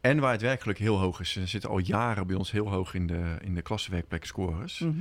En 0.00 0.18
waar 0.18 0.32
het 0.32 0.40
werkelijk 0.40 0.78
heel 0.78 0.98
hoog 0.98 1.20
is. 1.20 1.32
Ze 1.32 1.46
zitten 1.46 1.70
al 1.70 1.78
jaren 1.78 2.26
bij 2.26 2.36
ons 2.36 2.50
heel 2.50 2.70
hoog 2.70 2.94
in 2.94 3.06
de, 3.06 3.36
in 3.40 3.54
de 3.54 3.62
klassenwerkplek 3.62 4.24
scores. 4.24 4.78
mhm. 4.78 4.98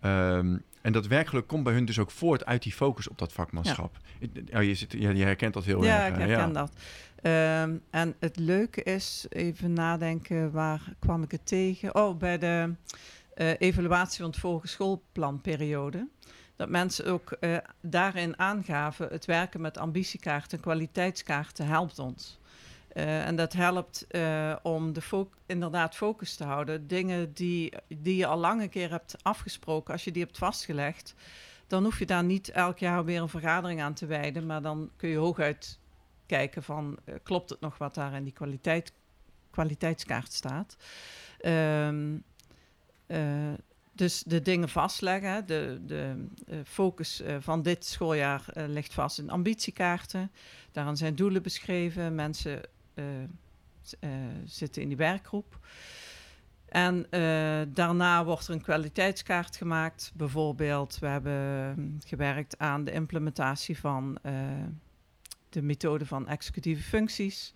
Ehm, 0.00 0.56
en 0.82 0.92
dat 0.92 1.06
werkelijk 1.06 1.46
komt 1.46 1.64
bij 1.64 1.72
hun 1.72 1.84
dus 1.84 1.98
ook 1.98 2.10
voort 2.10 2.44
uit 2.44 2.62
die 2.62 2.72
focus 2.72 3.08
op 3.08 3.18
dat 3.18 3.32
vakmanschap. 3.32 3.96
Oh, 4.54 4.62
je, 4.62 4.74
zit, 4.74 4.92
ja, 4.92 5.10
je 5.10 5.24
herkent 5.24 5.54
dat 5.54 5.64
heel 5.64 5.84
Ja, 5.84 6.04
erg. 6.04 6.14
ik 6.18 6.26
herken 6.26 6.52
dat. 6.52 6.72
Ehm, 7.22 7.76
en 7.90 8.14
het 8.18 8.36
leuke 8.36 8.82
is, 8.82 9.26
even 9.28 9.72
nadenken, 9.72 10.50
waar 10.50 10.94
kwam 10.98 11.22
ik 11.22 11.30
het 11.30 11.46
tegen? 11.46 11.94
Oh, 11.94 12.18
bij 12.18 12.38
de 12.38 12.74
eh, 13.34 13.50
evaluatie 13.58 14.20
van 14.20 14.30
het 14.30 14.38
vorige 14.38 14.66
schoolplanperiode. 14.68 16.08
Dat 16.56 16.68
mensen 16.68 17.06
ook 17.06 17.32
eh, 17.32 17.56
daarin 17.80 18.38
aangaven, 18.38 19.08
het 19.10 19.24
werken 19.24 19.60
met 19.60 19.78
ambitiekaarten 19.78 20.58
en 20.58 20.64
kwaliteitskaarten 20.64 21.66
helpt 21.66 21.98
ons. 21.98 22.40
Uh, 22.96 23.26
en 23.26 23.36
dat 23.36 23.52
helpt 23.52 24.06
uh, 24.10 24.56
om 24.62 24.92
de 24.92 25.26
inderdaad 25.46 25.96
focus 25.96 26.34
te 26.34 26.44
houden. 26.44 26.86
Dingen 26.86 27.32
die, 27.32 27.72
die 27.88 28.16
je 28.16 28.26
al 28.26 28.38
lang 28.38 28.62
een 28.62 28.68
keer 28.68 28.90
hebt 28.90 29.16
afgesproken, 29.22 29.92
als 29.92 30.04
je 30.04 30.12
die 30.12 30.22
hebt 30.22 30.38
vastgelegd, 30.38 31.14
dan 31.66 31.84
hoef 31.84 31.98
je 31.98 32.06
daar 32.06 32.24
niet 32.24 32.48
elk 32.48 32.78
jaar 32.78 33.04
weer 33.04 33.20
een 33.20 33.28
vergadering 33.28 33.82
aan 33.82 33.94
te 33.94 34.06
wijden. 34.06 34.46
Maar 34.46 34.62
dan 34.62 34.90
kun 34.96 35.08
je 35.08 35.16
hooguit 35.16 35.78
kijken 36.26 36.62
van, 36.62 36.98
uh, 37.04 37.14
klopt 37.22 37.50
het 37.50 37.60
nog 37.60 37.78
wat 37.78 37.94
daar 37.94 38.14
in 38.14 38.24
die 38.24 38.32
kwaliteit, 38.32 38.92
kwaliteitskaart 39.50 40.32
staat. 40.32 40.76
Um, 41.44 42.24
dus 43.92 44.22
de 44.22 44.42
dingen 44.42 44.68
vastleggen. 44.68 45.46
De, 45.46 45.80
de 45.86 46.28
focus 46.64 47.22
van 47.38 47.62
dit 47.62 47.84
schooljaar 47.84 48.44
ligt 48.54 48.94
vast 48.94 49.18
in 49.18 49.30
ambitiekaarten. 49.30 50.30
Daaraan 50.72 50.96
zijn 50.96 51.14
doelen 51.14 51.42
beschreven. 51.42 52.14
Mensen 52.14 52.60
zitten 54.44 54.82
in 54.82 54.88
die 54.88 54.96
werkgroep. 54.96 55.58
En 56.68 57.06
daarna 57.74 58.24
wordt 58.24 58.46
er 58.46 58.54
een 58.54 58.62
kwaliteitskaart 58.62 59.56
gemaakt. 59.56 60.12
Bijvoorbeeld, 60.14 60.98
we 60.98 61.06
hebben 61.06 62.00
gewerkt 62.06 62.58
aan 62.58 62.84
de 62.84 62.92
implementatie 62.92 63.78
van 63.78 64.18
de 65.48 65.62
methode 65.62 66.06
van 66.06 66.28
executieve 66.28 66.82
functies. 66.82 67.54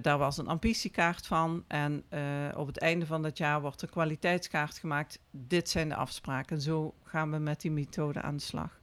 Daar 0.00 0.18
was 0.18 0.38
een 0.38 0.48
ambitiekaart 0.48 1.26
van. 1.26 1.64
En 1.66 2.04
op 2.56 2.66
het 2.66 2.78
einde 2.78 3.06
van 3.06 3.22
dat 3.22 3.38
jaar 3.38 3.60
wordt 3.60 3.82
een 3.82 3.90
kwaliteitskaart 3.90 4.78
gemaakt. 4.78 5.18
Dit 5.30 5.68
zijn 5.68 5.88
de 5.88 5.94
afspraken. 5.94 6.60
Zo 6.60 6.94
gaan 7.04 7.30
we 7.30 7.38
met 7.38 7.60
die 7.60 7.70
methode 7.70 8.22
aan 8.22 8.36
de 8.36 8.42
slag. 8.42 8.80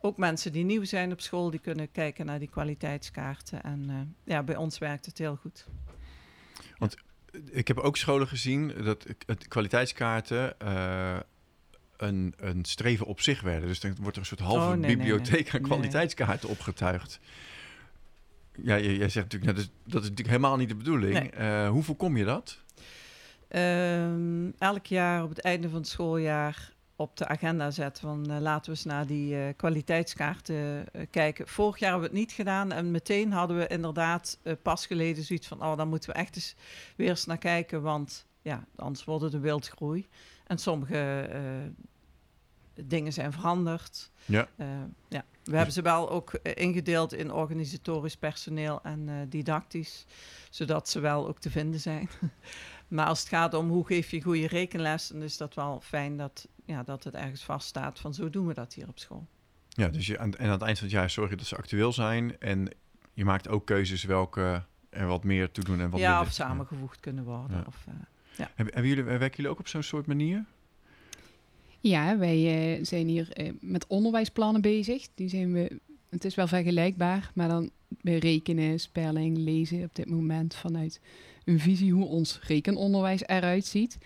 Ook 0.00 0.16
mensen 0.16 0.52
die 0.52 0.64
nieuw 0.64 0.84
zijn 0.84 1.12
op 1.12 1.20
school, 1.20 1.50
die 1.50 1.60
kunnen 1.60 1.90
kijken 1.90 2.26
naar 2.26 2.38
die 2.38 2.48
kwaliteitskaarten. 2.48 3.62
En 3.62 3.84
uh, 3.88 3.96
ja, 4.24 4.42
bij 4.42 4.56
ons 4.56 4.78
werkt 4.78 5.06
het 5.06 5.18
heel 5.18 5.36
goed. 5.36 5.66
Want 6.78 6.96
ik 7.50 7.68
heb 7.68 7.78
ook 7.78 7.96
scholen 7.96 8.28
gezien 8.28 8.72
dat 8.84 9.06
het 9.26 9.48
kwaliteitskaarten 9.48 10.54
een, 11.98 12.34
een 12.36 12.64
streven 12.64 13.06
op 13.06 13.20
zich 13.20 13.40
werden. 13.40 13.68
Dus 13.68 13.80
dan 13.80 13.96
wordt 14.00 14.16
er 14.16 14.22
een 14.22 14.28
soort 14.28 14.40
halve 14.40 14.66
Oh, 14.66 14.72
nee, 14.72 14.96
bibliotheek 14.96 15.52
nee. 15.52 15.52
aan 15.52 15.68
kwaliteitskaarten 15.68 16.48
opgetuigd. 16.48 17.20
Ja, 18.62 18.78
jij, 18.78 18.96
jij 18.96 19.08
zegt 19.08 19.32
natuurlijk, 19.32 19.44
nou, 19.44 19.54
dat, 19.54 19.64
is, 19.64 19.70
dat 19.92 20.02
is 20.02 20.08
natuurlijk 20.08 20.36
helemaal 20.36 20.56
niet 20.56 20.68
de 20.68 20.74
bedoeling. 20.74 21.30
Eh, 21.30 21.68
hoe 21.68 21.82
voorkom 21.82 22.16
je 22.16 22.24
dat? 22.24 22.58
Ehm, 23.48 24.50
elk 24.58 24.86
jaar 24.86 25.22
op 25.22 25.28
het 25.28 25.40
einde 25.40 25.68
van 25.68 25.78
het 25.78 25.88
schooljaar 25.88 26.72
op 27.00 27.16
de 27.16 27.26
agenda 27.26 27.70
zetten 27.70 28.02
van 28.02 28.30
eh, 28.30 28.40
laten 28.40 28.64
we 28.64 28.70
eens 28.70 28.84
naar 28.84 29.06
die 29.06 29.36
eh, 29.36 29.54
kwaliteitskaarten 29.56 30.92
eh, 30.92 31.06
kijken. 31.10 31.48
Vorig 31.48 31.78
jaar 31.78 31.90
hebben 31.90 32.10
we 32.10 32.16
het 32.16 32.24
niet 32.24 32.36
gedaan 32.36 32.72
en 32.72 32.90
meteen 32.90 33.32
hadden 33.32 33.58
we 33.58 33.66
inderdaad 33.66 34.38
pas 34.62 34.86
geleden 34.86 35.24
zoiets 35.24 35.46
van 35.46 35.62
oh, 35.62 35.76
dan 35.76 35.88
moeten 35.88 36.10
we 36.10 36.16
echt 36.16 36.36
eens 36.36 36.54
weer 36.96 37.08
eens 37.08 37.26
naar 37.26 37.38
kijken, 37.38 37.82
want 37.82 38.26
ja, 38.42 38.64
anders 38.76 39.04
wordt 39.04 39.24
het 39.24 39.32
een 39.32 39.40
wildgroei. 39.40 40.06
En 40.46 40.58
sommige 40.58 41.30
dingen 42.74 43.12
zijn 43.12 43.32
veranderd. 43.32 44.10
Ja. 44.24 44.48
Ja. 45.08 45.24
We 45.44 45.56
hebben 45.56 45.74
ze 45.74 45.82
wel 45.82 46.10
ook 46.10 46.32
ingedeeld 46.42 47.12
in 47.12 47.32
organisatorisch 47.32 48.16
personeel 48.16 48.80
en 48.82 49.26
didactisch, 49.28 50.06
zodat 50.50 50.88
ze 50.88 51.00
wel 51.00 51.28
ook 51.28 51.38
te 51.38 51.50
vinden 51.50 51.80
zijn. 51.80 52.08
maar 52.88 53.06
als 53.06 53.20
het 53.20 53.28
gaat 53.28 53.54
om 53.54 53.68
hoe 53.68 53.86
geef 53.86 54.10
je 54.10 54.22
goede 54.22 54.46
rekenles, 54.46 55.08
dan 55.08 55.22
is 55.22 55.36
dat 55.36 55.54
wel 55.54 55.80
fijn 55.80 56.16
dat, 56.16 56.48
ja, 56.68 56.82
dat 56.82 57.04
het 57.04 57.14
ergens 57.14 57.44
vaststaat 57.44 57.98
van 57.98 58.14
zo 58.14 58.30
doen 58.30 58.46
we 58.46 58.54
dat 58.54 58.74
hier 58.74 58.88
op 58.88 58.98
school. 58.98 59.26
Ja, 59.68 59.88
dus 59.88 60.06
je, 60.06 60.18
aan, 60.18 60.34
en 60.34 60.46
aan 60.46 60.52
het 60.52 60.62
eind 60.62 60.78
van 60.78 60.86
het 60.86 60.96
jaar 60.96 61.10
zorg 61.10 61.30
je 61.30 61.36
dat 61.36 61.46
ze 61.46 61.56
actueel 61.56 61.92
zijn. 61.92 62.40
En 62.40 62.68
je 63.12 63.24
maakt 63.24 63.48
ook 63.48 63.66
keuzes 63.66 64.04
welke 64.04 64.64
er 64.90 65.06
wat 65.06 65.24
meer 65.24 65.50
toe 65.50 65.64
doen 65.64 65.80
en 65.80 65.90
wat 65.90 66.00
ja, 66.00 66.08
minder. 66.08 66.26
of 66.26 66.32
samengevoegd 66.32 67.00
kunnen 67.00 67.24
worden. 67.24 67.56
Ja. 67.56 67.64
Of, 67.66 67.84
eh, 67.86 67.94
Hebben, 68.36 68.74
hebben 68.74 68.86
jullie, 68.86 69.04
werken 69.04 69.36
jullie 69.36 69.50
ook 69.50 69.58
op 69.58 69.68
zo'n 69.68 69.82
soort 69.82 70.06
manier? 70.06 70.44
Ja, 71.80 72.18
wij 72.18 72.76
eh, 72.76 72.84
zijn 72.84 73.08
hier 73.08 73.32
eh, 73.32 73.52
met 73.60 73.86
onderwijsplannen 73.86 74.60
bezig. 74.60 75.08
Die 75.14 75.28
zijn 75.28 75.52
we, 75.52 75.80
het 76.08 76.24
is 76.24 76.34
wel 76.34 76.46
vergelijkbaar, 76.46 77.30
maar 77.34 77.48
dan 77.48 77.70
bij 77.88 78.18
rekenen, 78.18 78.80
spelling, 78.80 79.36
lezen 79.36 79.82
op 79.82 79.94
dit 79.94 80.10
moment 80.10 80.54
vanuit 80.54 81.00
een 81.44 81.60
visie 81.60 81.92
hoe 81.92 82.06
ons 82.06 82.40
rekenonderwijs 82.42 83.26
eruit 83.26 83.64
ziet. 83.64 83.98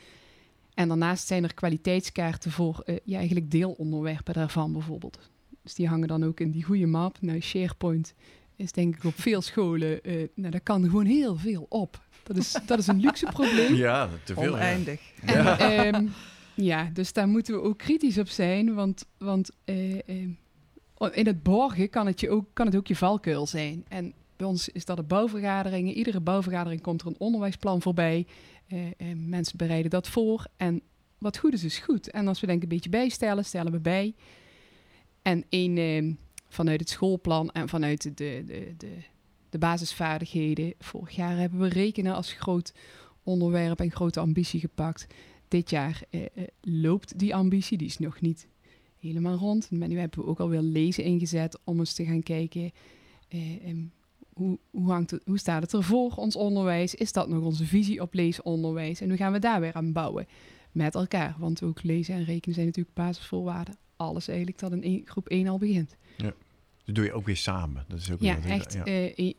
En 0.74 0.88
daarnaast 0.88 1.26
zijn 1.26 1.44
er 1.44 1.54
kwaliteitskaarten 1.54 2.50
voor 2.50 2.82
eh, 2.84 2.96
ja, 3.04 3.16
eigenlijk 3.16 3.50
deelonderwerpen 3.50 4.34
daarvan 4.34 4.72
bijvoorbeeld. 4.72 5.18
Dus 5.62 5.74
die 5.74 5.88
hangen 5.88 6.08
dan 6.08 6.24
ook 6.24 6.40
in 6.40 6.50
die 6.50 6.62
goede 6.62 6.86
map. 6.86 7.16
Nou, 7.20 7.40
SharePoint 7.40 8.14
is 8.56 8.72
denk 8.72 8.96
ik 8.96 9.04
op 9.04 9.20
veel 9.20 9.40
scholen, 9.40 10.02
eh, 10.02 10.28
nou, 10.34 10.50
daar 10.50 10.60
kan 10.60 10.84
gewoon 10.84 11.04
heel 11.04 11.36
veel 11.36 11.66
op. 11.68 12.00
Dat 12.22 12.36
is, 12.36 12.56
dat 12.66 12.78
is 12.78 12.86
een 12.86 13.00
luxe 13.00 13.26
probleem. 13.32 13.74
Ja, 13.74 14.08
te 14.24 14.34
veel. 14.34 14.42
ja. 14.42 14.50
oneindig. 14.50 15.00
En, 15.22 15.58
ehm, 15.58 16.06
ja, 16.54 16.90
dus 16.92 17.12
daar 17.12 17.28
moeten 17.28 17.54
we 17.54 17.62
ook 17.62 17.78
kritisch 17.78 18.18
op 18.18 18.28
zijn. 18.28 18.74
Want, 18.74 19.06
want 19.18 19.50
eh, 19.64 20.08
eh, 20.08 20.28
in 21.12 21.26
het 21.26 21.42
borgen 21.42 21.90
kan 21.90 22.06
het, 22.06 22.20
je 22.20 22.30
ook, 22.30 22.46
kan 22.52 22.66
het 22.66 22.76
ook 22.76 22.86
je 22.86 22.96
valkuil 22.96 23.46
zijn. 23.46 23.84
En 23.88 24.12
bij 24.36 24.46
ons 24.46 24.68
is 24.68 24.84
dat 24.84 24.96
de 24.96 25.02
bouwvergaderingen. 25.02 25.94
Iedere 25.94 26.20
bouwvergadering 26.20 26.80
komt 26.80 27.00
er 27.00 27.06
een 27.06 27.18
onderwijsplan 27.18 27.82
voorbij. 27.82 28.26
Eh, 28.66 28.86
eh, 28.86 29.16
mensen 29.16 29.56
bereiden 29.56 29.90
dat 29.90 30.08
voor. 30.08 30.46
En 30.56 30.82
wat 31.18 31.38
goed 31.38 31.52
is, 31.52 31.64
is 31.64 31.78
goed. 31.78 32.10
En 32.10 32.28
als 32.28 32.40
we 32.40 32.46
denk 32.46 32.58
ik 32.58 32.62
een 32.62 32.74
beetje 32.74 32.90
bijstellen, 32.90 33.44
stellen 33.44 33.72
we 33.72 33.80
bij. 33.80 34.14
En 35.22 35.44
één, 35.48 35.76
eh, 35.78 36.14
vanuit 36.48 36.80
het 36.80 36.88
schoolplan 36.88 37.50
en 37.50 37.68
vanuit 37.68 38.02
de, 38.02 38.42
de, 38.46 38.74
de, 38.76 38.96
de 39.50 39.58
basisvaardigheden. 39.58 40.74
Vorig 40.78 41.16
jaar 41.16 41.36
hebben 41.36 41.60
we 41.60 41.68
rekenen 41.68 42.14
als 42.14 42.32
groot 42.32 42.74
onderwerp 43.22 43.80
en 43.80 43.90
grote 43.90 44.20
ambitie 44.20 44.60
gepakt 44.60 45.06
dit 45.52 45.70
jaar 45.70 46.02
eh, 46.10 46.22
loopt 46.60 47.18
die 47.18 47.34
ambitie. 47.34 47.78
Die 47.78 47.86
is 47.86 47.98
nog 47.98 48.20
niet 48.20 48.48
helemaal 48.98 49.36
rond. 49.36 49.70
Maar 49.70 49.88
nu 49.88 49.98
hebben 49.98 50.20
we 50.20 50.26
ook 50.26 50.40
alweer 50.40 50.60
lezen 50.60 51.04
ingezet 51.04 51.58
om 51.64 51.78
eens 51.78 51.92
te 51.94 52.04
gaan 52.04 52.22
kijken. 52.22 52.72
eh, 53.28 53.68
em, 53.68 53.92
hoe, 54.32 54.58
hoe, 54.70 54.90
hangt 54.90 55.10
het, 55.10 55.22
hoe 55.24 55.38
staat 55.38 55.62
het 55.62 55.72
er 55.72 55.82
voor 55.82 56.10
ons 56.14 56.36
onderwijs? 56.36 56.94
Is 56.94 57.12
dat 57.12 57.28
nog 57.28 57.44
onze 57.44 57.64
visie 57.64 58.00
op 58.00 58.14
leesonderwijs? 58.14 59.00
En 59.00 59.08
hoe 59.08 59.16
gaan 59.16 59.32
we 59.32 59.38
daar 59.38 59.60
weer 59.60 59.72
aan 59.74 59.92
bouwen 59.92 60.26
met 60.72 60.94
elkaar? 60.94 61.34
Want 61.38 61.62
ook 61.62 61.82
lezen 61.82 62.14
en 62.14 62.24
rekenen 62.24 62.54
zijn 62.54 62.66
natuurlijk 62.66 62.94
basisvoorwaarden. 62.96 63.76
Alles 63.96 64.28
eigenlijk 64.28 64.58
dat 64.58 64.72
in 64.72 64.82
één- 64.82 65.02
groep 65.04 65.28
1 65.28 65.48
al 65.48 65.58
begint. 65.58 65.96
Dat 66.84 66.94
doe 66.94 67.04
je 67.04 67.12
ook 67.12 67.26
weer 67.26 67.36
samen. 67.36 67.84
Dat 67.88 67.98
is 67.98 68.10
ook 68.10 68.20
Ja, 68.20 68.40
weer 68.40 68.50
echt 68.52 68.72
ja. 68.72 68.84
eh, 68.84 69.18
e- 69.18 69.32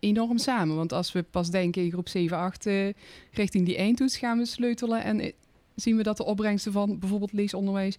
enorm 0.00 0.38
samen. 0.38 0.76
Want 0.76 0.92
als 0.92 1.12
we 1.12 1.22
pas 1.22 1.50
denken 1.50 1.82
in 1.84 1.90
groep 1.90 2.08
7, 2.08 2.36
8 2.36 2.66
eh, 2.66 2.88
richting 3.32 3.66
die 3.66 3.76
eindtoets 3.76 4.16
gaan 4.18 4.38
we 4.38 4.46
sleutelen. 4.46 5.02
En 5.04 5.20
eh, 5.20 5.32
zien 5.74 5.96
we 5.96 6.02
dat 6.02 6.16
de 6.16 6.24
opbrengsten 6.24 6.72
van 6.72 6.98
bijvoorbeeld 6.98 7.32
leesonderwijs 7.32 7.96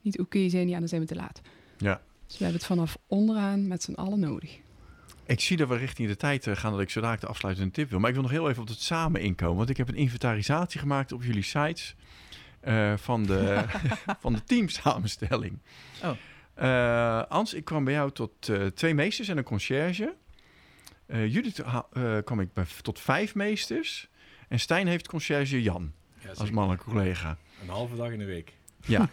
niet 0.00 0.18
oké 0.20 0.48
zijn, 0.48 0.68
ja, 0.68 0.78
dan 0.78 0.88
zijn 0.88 1.00
we 1.00 1.06
te 1.06 1.14
laat. 1.14 1.40
Ja. 1.78 2.00
Dus 2.26 2.38
we 2.38 2.44
hebben 2.44 2.60
het 2.62 2.70
vanaf 2.70 2.98
onderaan 3.06 3.66
met 3.68 3.82
z'n 3.82 3.92
allen 3.92 4.20
nodig. 4.20 4.58
Ik 5.26 5.40
zie 5.40 5.56
dat 5.56 5.68
we 5.68 5.76
richting 5.76 6.08
de 6.08 6.16
tijd 6.16 6.46
eh, 6.46 6.56
gaan 6.56 6.72
dat 6.72 6.80
ik 6.80 6.90
zo 6.90 7.00
dadelijk 7.00 7.24
de 7.24 7.30
afsluitende 7.30 7.70
tip 7.70 7.90
wil. 7.90 7.98
Maar 7.98 8.08
ik 8.08 8.14
wil 8.14 8.24
nog 8.24 8.32
heel 8.32 8.48
even 8.48 8.62
op 8.62 8.68
het 8.68 8.80
samen 8.80 9.20
inkomen. 9.20 9.56
Want 9.56 9.70
ik 9.70 9.76
heb 9.76 9.88
een 9.88 9.94
inventarisatie 9.94 10.80
gemaakt 10.80 11.12
op 11.12 11.22
jullie 11.22 11.42
sites 11.42 11.94
eh, 12.60 12.92
van, 12.96 13.26
de, 13.26 13.64
van 14.20 14.32
de 14.32 14.44
teamsamenstelling. 14.44 15.58
Oh. 16.02 16.10
Eh, 16.54 17.22
Ans, 17.28 17.54
ik 17.54 17.64
kwam 17.64 17.84
bij 17.84 17.94
jou 17.94 18.10
tot 18.10 18.48
eh, 18.48 18.66
twee 18.66 18.94
meesters 18.94 19.28
en 19.28 19.36
een 19.36 19.44
conciërge. 19.44 20.14
Eh 21.06 21.32
Judith 21.32 21.58
eh, 21.58 22.16
kwam 22.24 22.40
ik 22.40 22.52
bij, 22.52 22.64
tot 22.82 23.00
vijf 23.00 23.34
meesters. 23.34 24.08
En 24.48 24.60
Stijn 24.60 24.86
heeft 24.86 25.08
conciërge 25.08 25.62
Jan 25.62 25.92
Ja, 26.18 26.30
als 26.36 26.50
mannelijke 26.50 26.84
collega. 26.90 27.36
Een 27.62 27.68
halve 27.68 27.96
dag 27.96 28.10
in 28.10 28.18
de 28.18 28.24
week. 28.24 28.52
Ja. 28.86 29.08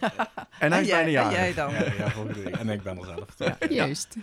En 0.58 0.72
hij 0.72 0.80
is 0.80 0.86
jij, 0.86 1.04
bijna 1.04 1.22
en 1.22 1.30
jarig. 1.30 1.38
jij 1.38 1.54
dan? 1.54 1.72
Ja. 1.72 2.58
En 2.58 2.68
ik 2.68 2.82
ben 2.82 2.98
er 2.98 3.04
zelf. 3.04 3.28
Ja. 3.38 3.56
Juist. 3.68 4.16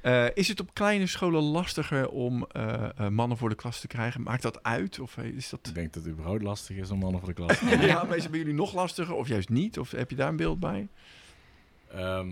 Eh, 0.00 0.26
is 0.34 0.48
het 0.48 0.60
op 0.60 0.74
kleine 0.74 1.06
scholen 1.06 1.42
lastiger 1.42 2.08
om 2.08 2.46
eh, 2.46 2.88
eh, 2.98 3.08
mannen 3.08 3.38
voor 3.38 3.48
de 3.48 3.54
klas 3.54 3.80
te 3.80 3.86
krijgen? 3.86 4.22
Maakt 4.22 4.42
dat 4.42 4.62
uit? 4.62 4.98
Of 5.00 5.16
is 5.16 5.48
dat... 5.48 5.66
Ik 5.66 5.74
denk 5.74 5.92
dat 5.92 6.02
het 6.02 6.12
überhaupt 6.12 6.42
lastig 6.42 6.76
is 6.76 6.90
om 6.90 6.98
mannen 6.98 7.20
voor 7.20 7.28
de 7.28 7.34
klas 7.34 7.58
te 7.58 7.78
Ja, 7.80 8.04
maar 8.04 8.16
is 8.16 8.22
het 8.22 8.30
bij 8.30 8.40
jullie 8.40 8.54
nog 8.54 8.74
lastiger 8.74 9.14
of 9.14 9.28
juist 9.28 9.48
niet? 9.48 9.78
Of 9.78 9.90
heb 9.90 10.10
je 10.10 10.16
daar 10.16 10.28
een 10.28 10.36
beeld 10.36 10.60
bij? 10.60 10.88
Ehm, 11.90 12.28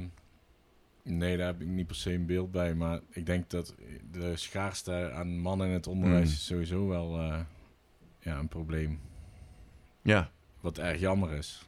nee, 1.03 1.37
daar 1.37 1.47
heb 1.47 1.61
ik 1.61 1.67
niet 1.67 1.87
per 1.87 1.97
se 1.97 2.13
een 2.13 2.27
beeld 2.27 2.51
bij. 2.51 2.75
Maar 2.75 3.01
ik 3.11 3.27
denk 3.27 3.51
dat 3.51 3.75
de 4.11 4.37
schaarste 4.37 5.11
aan 5.15 5.39
mannen 5.39 5.67
in 5.67 5.73
het 5.73 5.87
onderwijs 5.87 6.25
Hmm. 6.25 6.33
is 6.33 6.47
sowieso 6.47 6.89
wel 6.89 7.19
eh, 7.19 7.41
ja, 8.21 8.39
een 8.39 8.49
probleem. 8.49 9.01
Ja. 10.03 10.31
Wat 10.61 10.79
erg 10.79 11.01
jammer 11.01 11.33
is. 11.33 11.67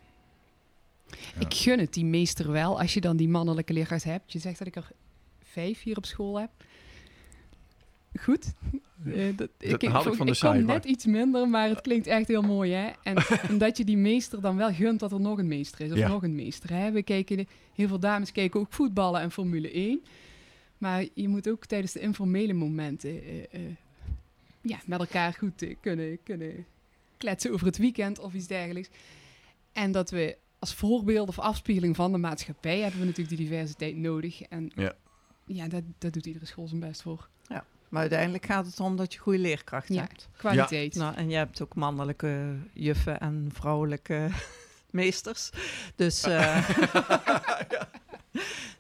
Ja. 1.07 1.17
Ik 1.39 1.55
gun 1.55 1.79
het 1.79 1.95
die 1.95 2.05
meester 2.05 2.53
wel, 2.53 2.81
als 2.81 2.95
je 2.95 3.01
dan 3.01 3.17
die 3.17 3.29
mannelijke 3.29 3.73
leerkracht 3.73 4.05
hebt. 4.05 4.33
Je 4.33 4.39
zegt 4.39 4.59
dat 4.59 4.67
ik 4.67 4.77
er 4.77 4.91
vijf 5.57 5.83
hier 5.83 5.97
op 5.97 6.07
school 6.07 6.41
heb. 6.41 6.51
Goed. 8.21 8.55
Eh, 9.05 9.37
dat, 9.37 9.49
Dat 9.59 9.83
haal 9.83 10.07
ik 10.07 10.15
van 10.15 10.27
de 10.27 10.33
ik 10.33 10.39
kom 10.41 10.65
net 10.65 10.85
iets 10.85 11.07
minder, 11.07 11.49
maar 11.49 11.69
het 11.69 11.81
klinkt 11.81 12.07
echt 12.07 12.29
heel 12.29 12.43
mooi. 12.43 12.73
Hè? 12.73 12.91
En 13.03 13.17
omdat 13.51 13.77
je 13.77 13.85
die 13.85 13.97
meester 13.97 14.41
dan 14.41 14.57
wel 14.57 14.73
gunt 14.73 15.01
dat 15.01 15.13
er 15.13 15.21
nog 15.21 15.39
een 15.39 15.49
meester 15.49 15.81
is. 15.81 15.93
Of 15.93 15.99
Ja. 15.99 16.09
nog 16.09 16.23
een 16.23 16.35
meester. 16.35 16.71
Hè? 16.71 16.91
We 16.91 17.03
kijken, 17.03 17.49
heel 17.75 17.89
veel 17.89 17.99
dames 18.01 18.33
kijken 18.33 18.61
ook 18.61 18.73
voetballen 18.73 19.21
en 19.21 19.31
Formule 19.31 19.71
1. 19.73 20.03
Maar 20.79 21.05
je 21.15 21.29
moet 21.29 21.49
ook 21.49 21.67
tijdens 21.67 21.93
de 21.93 22.01
informele 22.01 22.53
momenten... 22.53 23.23
eh, 23.25 23.43
eh, 23.51 23.61
ja, 24.61 24.79
met 24.87 24.99
elkaar 25.01 25.33
goed 25.33 25.67
kunnen, 25.81 26.19
kunnen 26.23 26.67
kletsen 27.17 27.53
over 27.53 27.67
het 27.67 27.77
weekend 27.79 28.19
of 28.19 28.35
iets 28.35 28.47
dergelijks. 28.47 28.89
En 29.73 29.93
dat 29.93 30.11
we 30.11 30.37
als 30.59 30.75
voorbeeld 30.75 31.29
of 31.29 31.39
afspiegeling 31.39 31.97
van 31.97 32.13
de 32.13 32.19
maatschappij 32.19 32.81
hebben 32.81 33.01
we 33.01 33.07
natuurlijk 33.07 33.37
die 33.37 33.49
diversiteit 33.49 33.97
nodig. 33.97 34.43
En 34.43 34.71
Ja. 34.75 34.95
Ja, 35.47 35.69
dat, 35.69 35.83
dat 35.99 36.13
doet 36.13 36.27
iedere 36.27 36.47
school 36.47 36.69
zijn 36.69 36.81
best 36.81 37.03
voor. 37.03 37.29
Maar 37.89 38.01
uiteindelijk 38.01 38.47
gaat 38.47 38.67
het 38.67 38.81
om 38.81 38.97
dat 38.97 39.13
je 39.13 39.19
goede 39.19 39.39
leerkrachten 39.39 39.95
Ja. 39.95 40.01
hebt. 40.01 40.29
Kwaliteit. 40.37 40.95
Nou, 40.95 41.15
en 41.15 41.31
je 41.31 41.37
hebt 41.37 41.63
ook 41.63 41.75
mannelijke 41.75 42.57
juffen 42.73 43.21
en 43.21 43.51
vrouwelijke 43.53 44.29
meesters. 44.91 45.51
Dus 45.97 46.23
eh, 46.23 46.71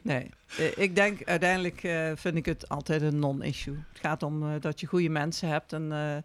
nee, 0.02 0.30
Eh, 0.58 0.78
ik 0.78 0.94
denk 0.94 1.24
uiteindelijk 1.24 1.82
eh, 1.82 2.12
vind 2.14 2.36
ik 2.36 2.46
het 2.46 2.68
altijd 2.68 3.02
een 3.02 3.18
non-issue. 3.18 3.74
Het 3.92 4.00
gaat 4.00 4.22
om 4.22 4.42
eh, 4.42 4.60
dat 4.60 4.80
je 4.80 4.86
goede 4.86 5.08
mensen 5.08 5.48
hebt 5.48 5.72
en 5.72 5.92
eh, 5.92 6.16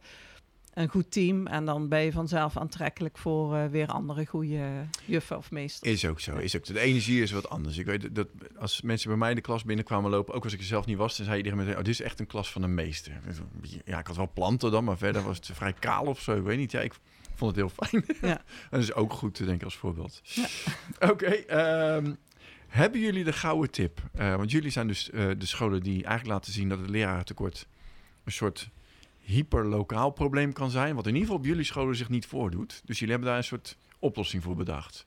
een 0.74 0.90
goed 0.90 1.12
team. 1.12 1.48
En 1.48 1.66
dan 1.66 1.88
ben 1.88 2.02
je 2.02 2.12
vanzelf 2.12 2.58
aantrekkelijk 2.58 3.18
voor 3.18 3.56
eh, 3.56 3.66
weer 3.66 3.88
andere 3.88 4.26
goede 4.26 4.86
juffen 5.06 5.38
of 5.38 5.52
meesters. 5.52 5.92
Is 5.92 6.06
ook 6.06 6.20
zo. 6.20 6.36
Is 6.36 6.56
ook, 6.56 6.66
de 6.66 6.80
energie 6.80 7.22
is 7.22 7.32
wat 7.32 7.50
anders. 7.50 7.78
Ik 7.78 7.86
weet 7.86 8.16
dat 8.16 8.28
als 8.58 8.82
mensen 8.82 9.10
bij 9.10 9.18
mij 9.18 9.34
de 9.34 9.42
klas 9.42 9.64
binnenkwamen 9.64 10.12
lopen, 10.12 10.34
ook 10.34 10.44
als 10.44 10.54
ik 10.54 10.60
er 10.60 10.66
zelf 10.66 10.86
niet 10.86 10.98
was, 10.98 11.18
dan 11.18 11.26
zei 11.26 11.38
iedereen 11.38 11.58
meteen, 11.58 11.78
oh, 11.78 11.84
dit 11.84 11.94
is 11.94 12.02
echt 12.02 12.20
een 12.20 12.28
klas 12.28 12.52
van 12.52 12.64
een 12.64 12.74
meester. 12.74 13.20
Ja, 13.86 14.00
ik 14.00 14.08
had 14.08 14.16
wel 14.16 14.32
planten 14.34 14.72
dan, 14.72 14.84
maar 14.84 14.98
verder 14.98 15.24
was 15.24 15.38
het 15.38 15.50
vrij 15.54 15.74
kaal 15.74 16.06
of 16.06 16.22
zo. 16.22 16.38
Ik 16.38 16.44
weet 16.44 16.58
niet. 16.58 16.72
Ja, 16.72 16.80
ik 16.80 16.94
vond 17.36 17.56
het 17.56 17.66
heel 17.66 17.88
fijn. 17.88 18.06
Ja. 18.32 18.38
en 18.38 18.70
dat 18.70 18.82
is 18.82 18.94
ook 18.94 19.14
goed 19.14 19.36
te 19.36 19.46
denken 19.46 19.66
als 19.66 19.76
voorbeeld. 19.76 20.22
Oké, 21.12 21.26
ehm, 21.26 22.14
hebben 22.68 23.00
jullie 23.00 23.24
de 23.24 23.34
gouden 23.34 23.72
tip? 23.72 24.02
Eh, 24.14 24.36
want 24.36 24.52
jullie 24.52 24.72
zijn 24.72 24.88
dus 24.88 25.10
eh, 25.10 25.30
de 25.38 25.46
scholen 25.46 25.82
die 25.82 25.94
eigenlijk 25.94 26.28
laten 26.28 26.54
zien 26.54 26.70
dat 26.70 26.80
het 26.80 26.90
lerarentekort 26.90 27.68
een 28.24 28.32
soort 28.32 28.70
hyperlokaal 29.22 30.10
probleem 30.10 30.54
kan 30.54 30.72
zijn, 30.72 30.96
wat 30.96 31.08
in 31.08 31.14
ieder 31.14 31.28
geval 31.28 31.42
op 31.42 31.46
jullie 31.46 31.64
scholen 31.64 31.96
zich 31.96 32.10
niet 32.10 32.26
voordoet. 32.26 32.82
Dus 32.86 33.00
jullie 33.00 33.14
hebben 33.14 33.30
daar 33.30 33.40
een 33.40 33.48
soort 33.48 33.78
oplossing 34.00 34.44
voor 34.44 34.56
bedacht. 34.56 35.06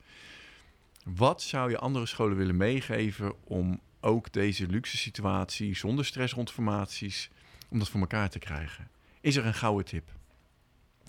Wat 1.05 1.43
zou 1.43 1.71
je 1.71 1.79
andere 1.79 2.07
scholen 2.07 2.37
willen 2.37 2.57
meegeven 2.57 3.35
om 3.45 3.81
ook 4.01 4.33
deze 4.33 4.67
luxe 4.67 4.97
situatie 4.97 5.77
zonder 5.77 6.05
stress 6.05 6.35
rond 6.35 6.51
formaties, 6.51 7.31
om 7.69 7.79
dat 7.79 7.89
voor 7.89 8.01
elkaar 8.01 8.31
te 8.31 8.39
krijgen? 8.39 8.89
Is 9.21 9.37
er 9.37 9.47
een 9.47 9.55
gouden 9.55 9.85
tip? 9.85 10.11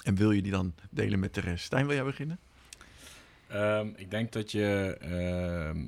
En 0.03 0.15
wil 0.15 0.31
je 0.31 0.41
die 0.41 0.51
dan 0.51 0.73
delen 0.89 1.19
met 1.19 1.33
de 1.33 1.41
rest? 1.41 1.65
Stijn, 1.65 1.85
wil 1.85 1.95
jij 1.95 2.05
beginnen? 2.05 2.39
Ehm, 3.47 3.87
ik 3.95 4.11
denk 4.11 4.31
dat 4.31 4.51
je 4.51 4.97
ehm, 5.01 5.87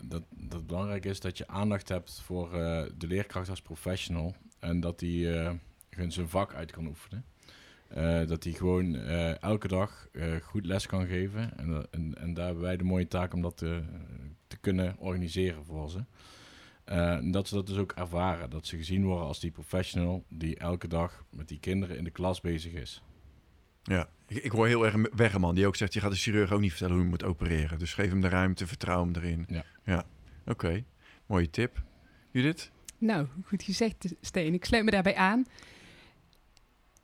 dat, 0.00 0.22
dat 0.30 0.58
het 0.58 0.66
belangrijk 0.66 1.04
is 1.04 1.20
dat 1.20 1.38
je 1.38 1.48
aandacht 1.48 1.88
hebt 1.88 2.20
voor 2.24 2.54
eh, 2.54 2.82
de 2.98 3.06
leerkracht 3.06 3.48
als 3.48 3.62
professional 3.62 4.34
en 4.58 4.80
dat 4.80 4.98
die 4.98 5.34
eh, 5.34 5.52
gewoon 5.96 6.12
zijn 6.12 6.28
vak 6.28 6.54
uit 6.54 6.70
kan 6.70 6.86
oefenen. 6.86 7.24
Eh, 7.88 8.26
dat 8.26 8.44
hij 8.44 8.52
gewoon 8.52 8.94
eh, 8.94 9.42
elke 9.42 9.68
dag 9.68 10.08
eh, 10.12 10.34
goed 10.42 10.66
les 10.66 10.86
kan 10.86 11.06
geven. 11.06 11.58
En, 11.58 11.86
en, 11.90 12.14
en 12.18 12.34
daar 12.34 12.46
hebben 12.46 12.64
wij 12.64 12.76
de 12.76 12.84
mooie 12.84 13.08
taak 13.08 13.34
om 13.34 13.42
dat 13.42 13.56
te, 13.56 13.82
te 14.46 14.56
kunnen 14.56 14.96
organiseren 14.98 15.64
voor 15.64 15.90
ze. 15.90 16.04
Eh, 16.86 17.12
en 17.12 17.30
dat 17.30 17.48
ze 17.48 17.54
dat 17.54 17.66
dus 17.66 17.76
ook 17.76 17.92
ervaren. 17.92 18.50
Dat 18.50 18.66
ze 18.66 18.76
gezien 18.76 19.04
worden 19.04 19.26
als 19.26 19.40
die 19.40 19.50
professional 19.50 20.24
die 20.28 20.56
elke 20.56 20.88
dag 20.88 21.24
met 21.30 21.48
die 21.48 21.60
kinderen 21.60 21.96
in 21.96 22.04
de 22.04 22.10
klas 22.10 22.40
bezig 22.40 22.72
is. 22.72 23.02
Ja, 23.82 24.08
ik, 24.26 24.36
ik 24.36 24.50
hoor 24.50 24.66
heel 24.66 24.84
erg 24.84 24.94
een 24.94 25.10
Weggerman 25.16 25.54
die 25.54 25.66
ook 25.66 25.76
zegt, 25.76 25.92
je 25.92 26.00
gaat 26.00 26.10
de 26.10 26.16
chirurg 26.16 26.52
ook 26.52 26.60
niet 26.60 26.70
vertellen 26.70 26.94
hoe 26.94 27.04
je 27.04 27.10
moet 27.10 27.24
opereren. 27.24 27.78
Dus 27.78 27.94
geef 27.94 28.08
hem 28.08 28.20
de 28.20 28.28
ruimte, 28.28 28.66
vertrouw 28.66 29.04
hem 29.04 29.14
erin. 29.14 29.44
Ja. 29.48 29.64
ja. 29.84 30.04
Oké, 30.44 30.84
mooie 31.26 31.50
tip. 31.50 31.82
Judith? 32.30 32.70
Nou, 32.98 33.26
goed 33.44 33.62
gezegd, 33.62 34.14
Steen. 34.20 34.54
Ik 34.54 34.64
sluit 34.64 34.84
me 34.84 34.90
daarbij 34.90 35.16
aan. 35.16 35.46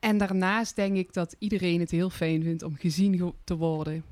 En 0.03 0.17
daarnaast 0.17 0.75
denk 0.75 0.95
ik 0.97 1.13
dat 1.13 1.35
iedereen 1.39 1.79
het 1.79 1.91
heel 1.91 2.09
fijn 2.09 2.43
vindt 2.43 2.63
om 2.63 2.75
gezien 2.75 3.17
ge- 3.17 3.33
te 3.43 3.55
worden. 3.55 4.03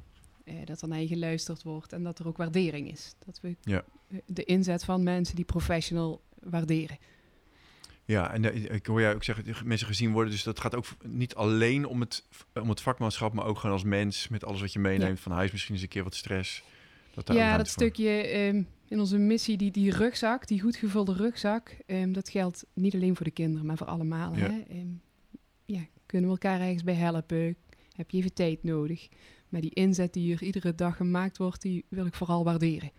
Eh, 0.44 0.54
dat 0.66 0.82
er 0.82 0.88
naar 0.88 1.00
je 1.00 1.08
geluisterd 1.08 1.64
wordt 1.64 1.94
en 1.94 2.04
dat 2.04 2.20
er 2.20 2.28
ook 2.28 2.38
waardering 2.38 2.92
is. 2.92 3.16
Dat 3.26 3.40
we 3.42 3.56
Ja. 3.62 3.84
eh, 4.08 4.18
de 4.26 4.44
inzet 4.44 4.84
van 4.84 5.04
mensen 5.04 5.36
die 5.36 5.46
professional 5.46 6.22
waarderen. 6.40 6.98
Ja, 8.06 8.34
en 8.34 8.46
eh, 8.54 8.74
ik 8.76 8.86
hoor 8.86 9.02
jij 9.02 9.14
ook 9.16 9.24
zeggen, 9.24 9.68
mensen 9.68 9.88
gezien 9.88 10.12
worden. 10.12 10.32
Dus 10.32 10.44
dat 10.44 10.60
gaat 10.60 10.76
ook 10.76 10.86
niet 11.06 11.36
alleen 11.36 11.86
om 11.86 12.00
het, 12.00 12.26
om 12.62 12.70
het 12.70 12.82
vakmanschap, 12.82 13.34
maar 13.34 13.46
ook 13.46 13.58
gewoon 13.58 13.76
als 13.76 13.84
mens. 13.86 14.28
Met 14.28 14.46
alles 14.46 14.62
wat 14.62 14.74
je 14.74 14.80
meeneemt 14.80 15.20
van 15.20 15.32
huis, 15.32 15.52
misschien 15.52 15.74
eens 15.74 15.84
een 15.84 15.90
keer 15.90 16.04
wat 16.04 16.16
stress. 16.16 16.64
Dat 17.14 17.28
daar 17.28 17.36
ja, 17.38 17.58
dat 17.58 17.70
voor- 17.72 17.82
stukje 17.82 18.10
ehm, 18.10 18.64
in 18.88 19.00
onze 19.00 19.18
missie, 19.18 19.58
die, 19.58 19.72
die 19.72 19.92
rugzak, 19.92 20.48
die 20.48 20.62
goed 20.62 20.76
gevulde 20.76 21.14
rugzak, 21.14 21.78
ehm, 21.86 22.12
dat 22.12 22.30
geldt 22.30 22.66
niet 22.74 22.94
alleen 22.94 23.16
voor 23.16 23.26
de 23.26 23.32
kinderen, 23.32 23.66
maar 23.66 23.78
voor 23.78 23.88
allemaal. 23.88 24.36
Ja. 24.36 24.40
Hè? 24.50 24.60
Ehm, 24.70 24.88
kunnen 26.12 26.30
we 26.30 26.36
elkaar 26.42 26.62
ergens 26.62 26.84
bij 26.84 26.94
helpen? 26.94 27.56
Heb 27.96 28.10
je 28.10 28.18
even 28.18 28.34
tijd 28.34 28.64
nodig? 28.64 29.10
Maar 29.50 29.62
die 29.62 29.74
inzet 29.74 30.14
die 30.14 30.24
hier 30.24 30.44
iedere 30.44 30.76
dag 30.76 30.96
gemaakt 30.96 31.38
wordt, 31.38 31.62
die 31.62 31.86
wil 31.90 32.06
ik 32.06 32.14
vooral 32.14 32.44
waarderen. 32.44 32.92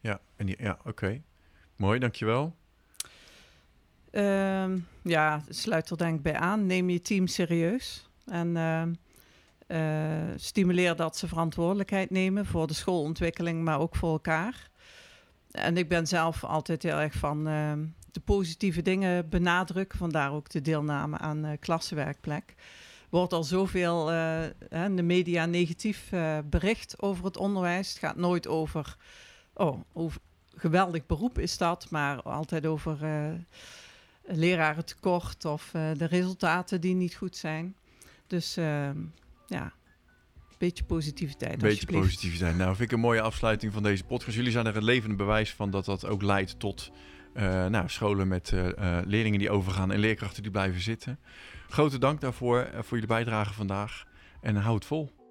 Ja, 0.00 0.20
en 0.36 0.46
die, 0.46 0.56
ja 0.62 0.78
oké. 0.84 1.22
Mooi, 1.76 1.98
dankjewel. 1.98 2.56
Ehm, 4.10 4.78
ja, 5.02 5.44
sluit 5.48 5.90
er 5.90 5.96
denk 5.96 6.16
ik 6.16 6.22
bij 6.22 6.36
aan. 6.36 6.66
Neem 6.66 6.90
je 6.90 7.00
team 7.00 7.26
serieus. 7.26 8.08
En 8.26 8.56
ehm, 8.56 8.92
eh, 9.66 10.36
stimuleer 10.36 10.96
dat 10.96 11.16
ze 11.16 11.28
verantwoordelijkheid 11.28 12.10
nemen 12.10 12.46
voor 12.46 12.66
de 12.66 12.74
schoolontwikkeling, 12.74 13.64
maar 13.64 13.80
ook 13.80 13.96
voor 13.96 14.12
elkaar. 14.12 14.70
En 15.50 15.76
ik 15.76 15.88
ben 15.88 16.06
zelf 16.06 16.44
altijd 16.44 16.82
heel 16.82 17.00
erg 17.00 17.14
van 17.14 17.48
ehm, 17.48 17.84
de 18.12 18.20
positieve 18.20 18.82
dingen 18.82 19.28
benadrukken. 19.28 19.98
Vandaar 19.98 20.32
ook 20.32 20.50
de 20.50 20.60
deelname 20.60 21.18
aan 21.18 21.44
eh 21.44 21.52
klassenwerkplek. 21.60 22.54
Wordt 23.08 23.32
al 23.32 23.44
zoveel 23.44 24.10
in 24.70 24.96
de 24.96 25.02
media 25.02 25.46
negatief 25.46 26.12
eh, 26.12 26.38
bericht 26.44 27.02
over 27.02 27.24
het 27.24 27.36
onderwijs. 27.36 27.88
Het 27.88 27.98
gaat 27.98 28.16
nooit 28.16 28.48
over, 28.48 28.96
oh, 29.54 29.80
hoe 29.92 30.10
geweldig 30.54 31.06
beroep 31.06 31.38
is 31.38 31.58
dat, 31.58 31.90
maar 31.90 32.22
altijd 32.22 32.66
over 32.66 33.04
eh 33.04 33.30
lerarentekort 34.24 35.44
of 35.44 35.70
de 35.72 36.04
resultaten 36.04 36.80
die 36.80 36.94
niet 36.94 37.14
goed 37.14 37.36
zijn. 37.36 37.74
Dus 38.26 38.56
ehm, 38.56 38.98
ja, 39.46 39.64
een 40.34 40.58
beetje 40.58 40.84
positiviteit 40.84 41.52
Een 41.52 41.58
beetje 41.58 41.86
positiviteit. 41.86 42.56
Nou, 42.56 42.76
vind 42.76 42.90
ik 42.90 42.92
een 42.92 43.00
mooie 43.00 43.20
afsluiting 43.20 43.72
van 43.72 43.82
deze 43.82 44.04
podcast. 44.04 44.36
Jullie 44.36 44.52
zijn 44.52 44.66
er 44.66 44.74
het 44.74 44.82
levende 44.82 45.16
bewijs 45.16 45.52
van 45.52 45.70
dat 45.70 45.84
dat 45.84 46.06
ook 46.06 46.22
leidt 46.22 46.58
tot 46.58 46.90
eh, 47.34 47.66
nou, 47.66 47.88
scholen 47.88 48.28
met 48.28 48.52
eh, 48.52 48.68
eh, 48.68 49.06
leerlingen 49.06 49.38
die 49.38 49.50
overgaan 49.50 49.92
en 49.92 49.98
leerkrachten 49.98 50.42
die 50.42 50.52
blijven 50.52 50.80
zitten. 50.80 51.18
Grote 51.68 51.98
dank 51.98 52.20
daarvoor, 52.20 52.68
voor 52.72 52.90
jullie 52.90 53.06
bijdrage 53.06 53.52
vandaag. 53.52 54.04
En 54.40 54.56
hou 54.56 54.74
het 54.74 54.84
vol. 54.84 55.21